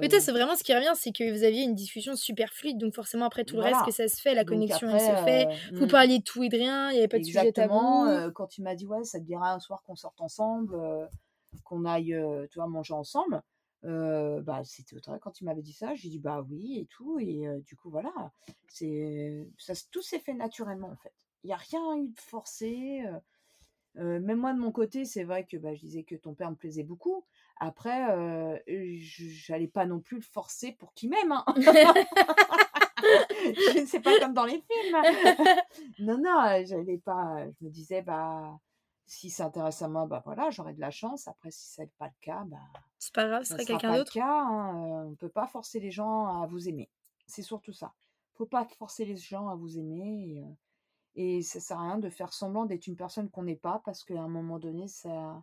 Mais 0.00 0.08
c'est 0.20 0.30
vraiment 0.30 0.54
ce 0.54 0.62
qui 0.62 0.72
revient, 0.72 0.92
c'est 0.94 1.10
que 1.10 1.28
vous 1.32 1.42
aviez 1.42 1.62
une 1.64 1.74
discussion 1.74 2.14
super 2.14 2.52
fluide, 2.52 2.78
donc 2.78 2.94
forcément 2.94 3.24
après 3.24 3.44
tout 3.44 3.56
le 3.56 3.62
reste 3.62 3.84
que 3.84 3.90
ça 3.90 4.06
se 4.06 4.20
fait, 4.20 4.32
la 4.32 4.44
Donc 4.44 4.50
connexion 4.50 4.88
elle 4.88 5.00
se 5.00 5.24
fait. 5.24 5.48
Vous 5.74 5.86
mmh. 5.86 5.88
parliez 5.88 6.18
de 6.20 6.22
tout 6.22 6.44
et 6.44 6.48
de 6.48 6.56
rien, 6.56 6.90
il 6.90 6.94
y 6.94 6.98
avait 6.98 7.08
pas 7.08 7.18
de 7.18 7.24
sujet 7.24 7.50
tabou. 7.50 8.06
quand 8.34 8.46
tu 8.46 8.62
m'as 8.62 8.76
dit: 8.76 8.86
«Ouais, 8.86 9.02
ça 9.02 9.18
te 9.18 9.24
dirait 9.24 9.48
un 9.48 9.58
soir 9.58 9.82
qu'on 9.82 9.96
sorte 9.96 10.20
ensemble, 10.20 10.78
qu'on 11.64 11.84
aille, 11.84 12.16
tu 12.52 12.60
vois, 12.60 12.68
manger 12.68 12.94
ensemble?» 12.94 13.42
bah, 13.82 14.62
c'était 14.62 14.94
vrai 14.94 15.18
quand 15.20 15.40
il 15.40 15.46
m'avait 15.46 15.62
dit 15.62 15.72
ça, 15.72 15.96
j'ai 15.96 16.10
dit: 16.10 16.20
«Bah, 16.20 16.46
oui» 16.48 16.78
et 16.78 16.86
tout 16.86 17.18
et 17.18 17.42
du 17.66 17.74
coup, 17.74 17.90
voilà, 17.90 18.12
c'est 18.68 19.48
ça 19.58 19.74
tout 19.90 20.02
s'est 20.02 20.20
fait 20.20 20.34
naturellement, 20.34 20.90
en 20.90 20.96
fait. 20.96 21.12
Il 21.42 21.50
y 21.50 21.52
a 21.52 21.56
rien 21.56 21.96
eu 21.96 22.10
de 22.10 22.20
forcé, 22.20 23.02
heu, 23.98 24.20
même 24.20 24.38
moi 24.38 24.52
de 24.54 24.58
mon 24.58 24.72
côté, 24.72 25.04
c'est 25.04 25.24
vrai 25.24 25.44
que, 25.46 25.56
bah, 25.56 25.74
je 25.74 25.80
disais 25.80 26.04
que 26.04 26.14
ton 26.14 26.34
père 26.34 26.50
me 26.50 26.56
plaisait 26.56 26.84
beaucoup. 26.84 27.24
Après, 27.60 28.10
heu, 28.16 28.58
j 28.68 29.30
j'allais 29.30 29.68
pas 29.68 29.86
non 29.86 30.00
plus 30.00 30.16
le 30.18 30.22
forcer 30.22 30.72
pour 30.72 30.94
qu'il 30.94 31.10
m'aime, 31.10 31.32
hein. 31.32 31.44
C'est 33.86 34.00
pas 34.00 34.16
comme 34.16 34.34
dans 34.34 34.44
les 34.44 34.62
films. 34.70 34.96
Non, 35.98 36.18
non, 36.18 36.64
j'allais 36.66 36.98
pas, 36.98 37.46
je 37.60 37.64
me 37.64 37.70
disais: 37.70 38.02
«Bah, 38.02 38.58
s'il 39.06 39.30
s'intéresse 39.32 39.82
à 39.82 39.88
moi, 39.88 40.06
bah, 40.06 40.22
voilà, 40.24 40.50
j'aurai 40.50 40.74
de 40.74 40.80
la 40.80 40.90
chance. 40.90 41.28
Après 41.28 41.50
si 41.50 41.66
c'est 41.68 41.90
pas 41.98 42.06
le 42.08 42.14
cas, 42.20 42.44
bah, 42.46 42.58
C'est 42.98 43.12
pas 43.12 43.26
grave, 43.28 43.42
ce 43.42 43.44
ça 43.44 43.48
sera 43.50 43.58
sera 43.58 43.64
quelqu'un 43.64 43.92
d'autre. 43.92 44.10
cas, 44.10 44.42
hein, 44.44 45.04
on 45.06 45.14
peut 45.16 45.28
pas 45.30 45.46
forcer 45.48 45.80
les 45.80 45.90
gens 45.90 46.26
à 46.42 46.46
vous 46.46 46.68
aimer. 46.68 46.90
C'est 47.26 47.42
surtout 47.42 47.72
ça. 47.72 47.94
Faut 48.34 48.46
pas 48.46 48.64
forcer 48.66 49.04
les 49.04 49.16
gens 49.16 49.48
à 49.48 49.54
vous 49.56 49.78
aimer 49.78 50.36
et 50.38 50.44
et 51.14 51.42
ça 51.42 51.60
sert 51.60 51.78
à 51.78 51.82
rien 51.82 51.98
de 51.98 52.08
faire 52.08 52.32
semblant 52.32 52.64
d'être 52.64 52.86
une 52.86 52.96
personne 52.96 53.30
qu'on 53.30 53.42
n'est 53.42 53.56
pas 53.56 53.82
parce 53.84 54.04
qu'à 54.04 54.20
un 54.20 54.28
moment 54.28 54.58
donné, 54.58 54.88
ça 54.88 55.42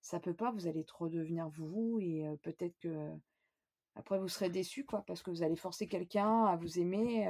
ça 0.00 0.20
peut 0.20 0.34
pas, 0.34 0.52
vous 0.52 0.66
allez 0.66 0.84
trop 0.84 1.08
devenir 1.08 1.48
vous 1.48 1.98
et 2.00 2.24
peut-être 2.42 2.76
qu'après 2.78 4.18
vous 4.18 4.28
serez 4.28 4.48
déçus, 4.48 4.84
quoi, 4.84 5.02
parce 5.06 5.22
que 5.22 5.30
vous 5.30 5.42
allez 5.42 5.56
forcer 5.56 5.88
quelqu'un 5.88 6.44
à 6.44 6.56
vous 6.56 6.78
aimer, 6.78 7.24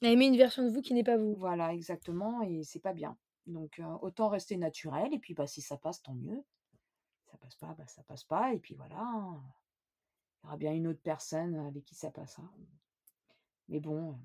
et 0.00 0.06
À 0.06 0.10
aimer 0.10 0.26
une 0.26 0.36
version 0.36 0.64
de 0.64 0.70
vous 0.70 0.80
qui 0.80 0.94
n'est 0.94 1.04
pas 1.04 1.18
vous. 1.18 1.34
voilà, 1.34 1.72
exactement 1.74 2.42
et 2.42 2.62
c'est 2.64 2.80
pas 2.80 2.94
bien. 2.94 3.16
Donc 3.46 3.80
autant 4.00 4.28
rester 4.28 4.56
naturel 4.56 5.12
et 5.12 5.18
puis, 5.18 5.34
bah, 5.34 5.46
si 5.46 5.60
ça 5.60 5.76
passe, 5.76 6.02
tant 6.02 6.14
mieux. 6.14 6.42
Ça 7.30 7.36
passe 7.36 7.56
pas, 7.56 7.74
bah, 7.76 7.86
ça 7.86 8.02
passe 8.04 8.24
pas 8.24 8.54
et 8.54 8.58
puis 8.58 8.74
voilà, 8.74 8.98
hein. 8.98 9.42
Il 10.42 10.46
y 10.46 10.48
aura 10.48 10.56
bien 10.56 10.72
une 10.72 10.86
autre 10.88 11.00
personne 11.02 11.54
avec 11.54 11.84
qui 11.84 11.94
ça 11.94 12.10
passera. 12.10 12.50
Mais 13.68 13.80
bon, 13.80 14.18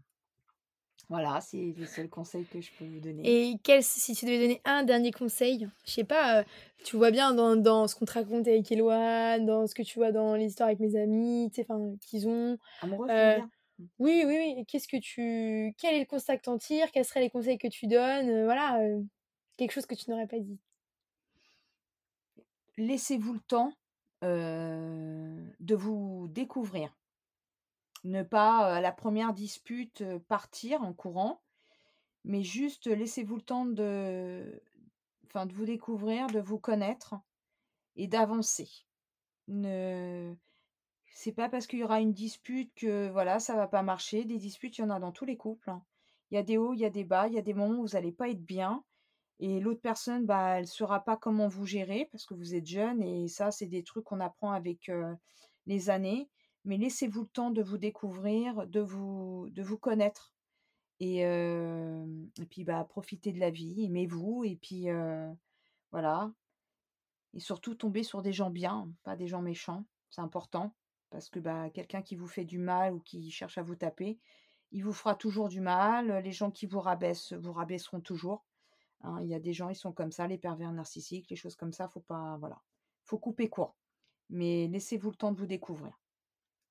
voilà, 1.10 1.42
c'est 1.42 1.74
les 1.78 1.86
seuls 1.86 2.10
conseils 2.10 2.48
que 2.48 2.62
je 2.62 2.72
peux 2.74 2.86
vous 2.86 3.00
donner. 3.00 3.26
Et 3.26 3.56
quel 3.64 3.84
si 3.84 4.16
tu 4.16 4.26
devais 4.26 4.40
donner 4.40 4.62
un 4.66 4.84
dernier 4.84 5.12
conseil, 5.12 5.68
je 5.86 5.92
sais 5.92 6.04
pas, 6.06 6.42
heu, 6.42 6.46
tu 6.86 6.96
vois 6.96 7.12
bien 7.12 7.34
dans 7.34 7.56
dans 7.58 7.88
ce 7.88 7.96
qu'on 7.96 8.06
te 8.06 8.14
raconte 8.14 8.48
avec 8.48 8.72
Eloane, 8.72 9.46
dans 9.46 9.68
ce 9.68 9.76
que 9.76 9.84
tu 9.84 10.00
vois 10.00 10.12
dans 10.14 10.36
les 10.36 10.46
histoires 10.46 10.68
avec 10.70 10.80
mes 10.80 10.96
amis, 10.96 11.50
tu 11.54 11.62
sais, 11.64 11.68
qu'ils 12.02 12.28
ont, 12.30 12.58
Amoureux, 12.82 13.10
dire? 13.32 13.48
Mmh. 13.78 13.86
oui, 14.00 14.24
oui, 14.26 14.56
oui, 14.58 14.66
qu'est-ce 14.68 14.88
que 14.88 14.98
tu 14.98 15.76
quel 15.80 15.96
est 15.96 16.00
le 16.02 16.06
constat 16.06 16.38
que 16.38 16.44
tu 16.44 16.50
en 16.50 16.58
tires? 16.58 16.92
Quels 16.92 17.06
seraient 17.06 17.22
les 17.22 17.30
conseils 17.30 17.58
que 17.58 17.68
tu 17.68 17.88
donnes? 17.88 18.30
Heu, 18.30 18.46
voilà, 18.46 18.82
heu, 18.84 19.06
quelque 19.58 19.72
chose 19.74 19.86
que 19.88 19.96
tu 19.96 20.10
n'aurais 20.12 20.28
pas 20.28 20.40
dit. 20.40 20.60
Laissez-vous 22.78 23.34
le 23.34 23.40
temps, 23.42 23.74
de 25.60 25.76
vous 25.76 26.28
découvrir. 26.30 26.99
Ne 28.04 28.24
pas, 28.24 28.76
à 28.76 28.82
la 28.82 28.92
première 28.92 29.34
dispute, 29.34 30.04
partir 30.28 30.82
en 30.82 30.94
courant, 30.94 31.42
mais 32.24 32.44
juste 32.44 32.88
laissez-vous 32.88 33.36
le 33.38 33.42
temps 33.42 33.66
de 33.66 34.62
enfin, 35.28 35.46
de 35.46 35.54
vous 35.54 35.66
découvrir, 35.66 36.28
de 36.28 36.40
vous 36.40 36.60
connaître 36.60 37.16
et 37.96 38.08
d'avancer. 38.08 38.70
Ne 39.48 40.36
c'est 41.12 41.34
pas 41.34 41.50
parce 41.50 41.68
qu'il 41.68 41.80
y 41.80 41.84
aura 41.84 42.00
une 42.00 42.14
dispute 42.14 42.74
que, 42.76 43.10
voilà, 43.10 43.40
ça 43.40 43.56
va 43.56 43.68
pas 43.68 43.84
marcher. 43.84 44.24
Des 44.24 44.38
disputes, 44.38 44.78
il 44.78 44.82
y 44.82 44.84
en 44.86 44.90
a 44.90 45.00
dans 45.00 45.12
tous 45.12 45.26
les 45.26 45.36
couples, 45.36 45.70
hein. 45.70 45.84
Il 46.32 46.36
y 46.36 46.38
a 46.38 46.44
des 46.44 46.58
hauts, 46.58 46.74
il 46.74 46.80
y 46.80 46.86
a 46.86 46.92
des 46.92 47.04
bas, 47.04 47.28
il 47.28 47.34
y 47.34 47.40
a 47.40 47.42
des 47.42 47.56
moments 47.56 47.80
où 47.80 47.82
vous 47.82 47.96
allez 47.96 48.12
pas 48.12 48.30
être 48.30 48.46
bien 48.46 48.84
et 49.40 49.60
l'autre 49.60 49.82
personne, 49.82 50.26
bah, 50.26 50.60
elle 50.60 50.68
saura 50.68 51.04
pas 51.04 51.18
comment 51.18 51.48
vous 51.48 51.66
gérer 51.66 52.08
parce 52.12 52.26
que 52.26 52.34
vous 52.34 52.56
êtes 52.56 52.68
jeune 52.68 53.02
et 53.02 53.28
ça, 53.28 53.52
c'est 53.52 53.68
des 53.68 53.84
trucs 53.84 54.04
qu'on 54.04 54.20
apprend 54.20 54.52
avec, 54.52 54.92
les 55.66 55.90
années. 55.90 56.30
Mais 56.70 56.78
laissez-vous 56.78 57.24
le 57.24 57.28
temps 57.28 57.50
de 57.50 57.64
vous 57.64 57.80
découvrir, 57.80 58.68
de 58.68 58.80
vous 58.80 59.78
connaître 59.82 60.36
et 61.00 61.26
puis, 62.50 62.64
bah, 62.64 62.86
profitez 62.88 63.32
de 63.32 63.40
la 63.40 63.50
vie, 63.50 63.86
aimez-vous 63.86 64.44
et 64.46 64.56
puis, 64.56 64.86
voilà 65.92 66.32
et 67.34 67.40
surtout 67.40 67.74
tomber 67.74 68.04
sur 68.04 68.22
des 68.22 68.34
gens 68.34 68.52
bien, 68.52 68.92
pas 69.04 69.16
des 69.16 69.28
gens 69.28 69.42
méchants. 69.42 69.86
C'est 70.12 70.22
important 70.22 70.76
parce 71.10 71.28
que, 71.30 71.40
bah, 71.40 71.72
quelqu'un 71.72 72.04
qui 72.04 72.16
vous 72.16 72.28
fait 72.28 72.46
du 72.46 72.60
mal 72.60 72.94
ou 72.94 73.00
qui 73.00 73.32
cherche 73.32 73.58
à 73.58 73.64
vous 73.64 73.76
taper, 73.76 74.20
il 74.72 74.84
vous 74.84 74.94
fera 74.94 75.16
toujours 75.16 75.50
du 75.50 75.62
mal. 75.62 76.22
Les 76.24 76.32
gens 76.32 76.52
qui 76.52 76.68
vous 76.68 76.80
rabaissent, 76.82 77.34
vous 77.34 77.54
rabaisseront 77.54 78.02
toujours, 78.02 78.46
hein. 79.02 79.20
Il 79.24 79.28
y 79.28 79.34
a 79.34 79.40
des 79.40 79.54
gens, 79.54 79.70
ils 79.70 79.76
sont 79.76 79.92
comme 79.92 80.12
ça, 80.12 80.28
les 80.28 80.38
pervers 80.38 80.72
narcissiques, 80.72 81.32
les 81.32 81.36
choses 81.36 81.56
comme 81.56 81.74
ça, 81.74 81.88
faut 81.88 82.00
pas 82.00 82.38
voilà, 82.40 82.62
faut 83.06 83.18
couper 83.18 83.50
court. 83.50 83.76
Mais 84.30 84.68
laissez-vous 84.68 85.10
le 85.10 85.16
temps 85.16 85.32
de 85.32 85.40
vous 85.40 85.48
découvrir. 85.48 86.00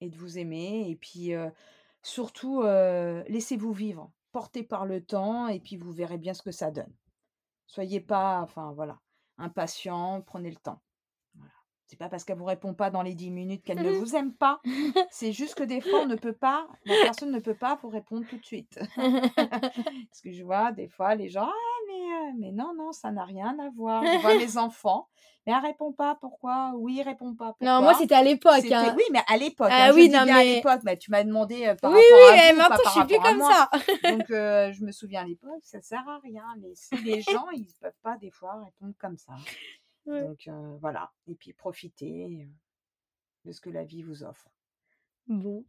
Et 0.01 0.09
de 0.09 0.17
vous 0.17 0.39
aimer. 0.39 0.87
Et 0.89 0.97
puis, 0.97 1.35
euh, 1.35 1.51
surtout, 2.03 2.63
euh, 2.63 3.23
laissez-vous 3.29 3.73
vivre, 3.73 4.11
portez 4.33 4.63
par 4.63 4.87
le 4.87 5.05
temps, 5.05 5.49
et 5.49 5.61
puis 5.61 5.77
vous 5.77 5.93
verrez 5.93 6.19
bien 6.19 6.35
ce 6.35 6.43
que 6.43 6.53
ça 6.53 6.71
donne. 6.71 6.93
Soyez 7.67 8.01
pas, 8.01 8.41
enfin 8.41 8.73
voilà, 8.73 8.99
impatient, 9.37 10.23
prenez 10.23 10.51
le 10.51 10.57
temps. 10.57 10.81
Voilà. 11.35 11.53
C'est 11.87 11.99
pas 11.99 12.09
parce 12.09 12.25
qu'elle 12.25 12.39
vous 12.39 12.45
répond 12.45 12.75
pas 12.75 12.91
dans 12.91 13.03
les 13.03 13.15
10 13.15 13.31
minutes 13.31 13.65
qu'elle 13.65 13.83
ne 13.83 13.91
vous 13.91 14.17
aime 14.17 14.35
pas. 14.35 14.61
C'est 15.11 15.33
juste 15.33 15.55
que 15.55 15.65
des 15.65 15.81
fois, 15.81 16.01
on 16.01 16.07
ne 16.07 16.17
peut 16.17 16.33
pas, 16.33 16.67
la 16.85 16.95
personne 17.03 17.31
ne 17.31 17.41
peut 17.41 17.55
pas 17.55 17.79
vous 17.83 17.89
répondre 17.89 18.27
tout 18.29 18.39
de 18.39 18.45
suite. 18.45 18.79
Parce 18.97 20.21
que 20.23 20.33
je 20.33 20.43
vois 20.43 20.73
des 20.73 20.89
fois 20.89 21.15
les 21.15 21.29
gens, 21.29 21.49
ah, 21.49 21.68
mais, 22.37 22.49
mais 22.49 22.53
non, 22.53 22.75
non, 22.75 22.93
ça 22.93 23.11
n'a 23.11 23.25
rien 23.25 23.59
à 23.59 23.71
voir. 23.71 24.05
Je 24.05 24.19
vois 24.19 24.37
mes 24.37 24.57
enfants, 24.57 25.09
mais 25.47 25.53
elle 25.53 25.63
répond 25.63 25.93
pas, 25.93 26.17
pourquoi? 26.21 26.73
Oui, 26.77 27.03
répond 27.03 27.35
pas, 27.35 27.49
pourquoi 27.53 27.67
Non, 27.67 27.83
moi, 27.83 27.95
c'était 27.95 28.15
à 28.15 28.23
l'époque. 28.23 28.65
Hein. 28.71 28.95
Oui, 28.97 29.03
mais 29.13 29.21
à 29.29 29.37
l'époque. 29.37 29.69
Ah 29.71 29.87
hein, 29.87 29.93
oui, 29.95 30.05
je 30.05 30.09
dis 30.11 30.17
non, 30.17 30.25
bien 30.25 30.35
à 30.37 30.39
mais- 30.39 30.55
l'époque, 30.57 30.81
mais 30.85 30.97
tu 30.97 31.11
m'as 31.11 31.25
demandé 31.25 31.67
euh, 31.67 31.75
par 31.75 31.91
oui, 31.93 31.99
rapport 31.99 32.33
oui, 32.33 32.39
à 32.39 32.43
mais 32.43 32.53
vous, 32.53 32.59
pas 32.59 32.69
maintenant, 32.69 32.85
je 32.85 32.91
suis 32.91 33.07
plus 33.07 33.21
comme 33.21 33.41
ça. 33.41 33.71
Donc, 34.11 34.31
euh, 34.31 34.73
je 34.73 34.85
me 34.85 34.93
souviens 34.93 35.23
à 35.23 35.25
l'époque, 35.27 35.61
ça 35.65 35.81
sert 35.81 36.09
à 36.09 36.19
rien. 36.19 36.45
Les, 36.61 36.75
si 36.75 36.97
les 37.03 37.21
gens, 37.23 37.49
ils 37.51 37.67
peuvent 37.81 37.93
pas 38.03 38.17
des 38.19 38.31
fois 38.31 38.63
répondre 38.65 38.95
comme 38.99 39.17
ça. 39.17 39.33
Ouais. 40.07 40.23
Donc, 40.23 40.47
euh, 40.49 40.77
voilà. 40.81 41.11
Et 41.27 41.35
puis, 41.35 41.53
profitez 41.53 42.49
de 43.45 43.53
ce 43.53 43.61
que 43.61 43.71
la 43.71 43.85
vie 43.85 44.03
vous 44.03 44.23
offre. 44.25 44.49
Bon. 45.27 45.65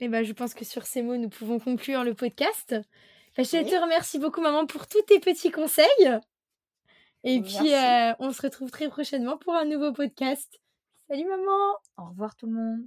Et 0.00 0.08
ben, 0.08 0.24
je 0.24 0.32
pense 0.32 0.54
que 0.54 0.64
sur 0.64 0.84
ces 0.86 1.02
mots, 1.02 1.16
nous 1.16 1.28
pouvons 1.28 1.60
conclure 1.60 2.02
le 2.02 2.14
podcast. 2.14 2.74
Bah, 3.36 3.42
je 3.42 3.56
Oui. 3.56 3.66
te 3.68 3.74
remercie 3.74 4.18
beaucoup, 4.18 4.40
maman, 4.40 4.66
pour 4.66 4.86
tous 4.86 5.02
tes 5.02 5.18
petits 5.20 5.50
conseils. 5.50 5.86
Et 7.24 7.40
puis, 7.40 7.74
euh, 7.74 8.12
on 8.18 8.32
se 8.32 8.42
retrouve 8.42 8.70
très 8.70 8.88
prochainement 8.88 9.38
pour 9.38 9.54
un 9.54 9.64
nouveau 9.64 9.92
podcast. 9.92 10.60
Salut, 11.08 11.24
maman 11.26 11.72
Au 11.96 12.10
revoir 12.10 12.36
tout 12.36 12.46
le 12.46 12.52
monde. 12.52 12.86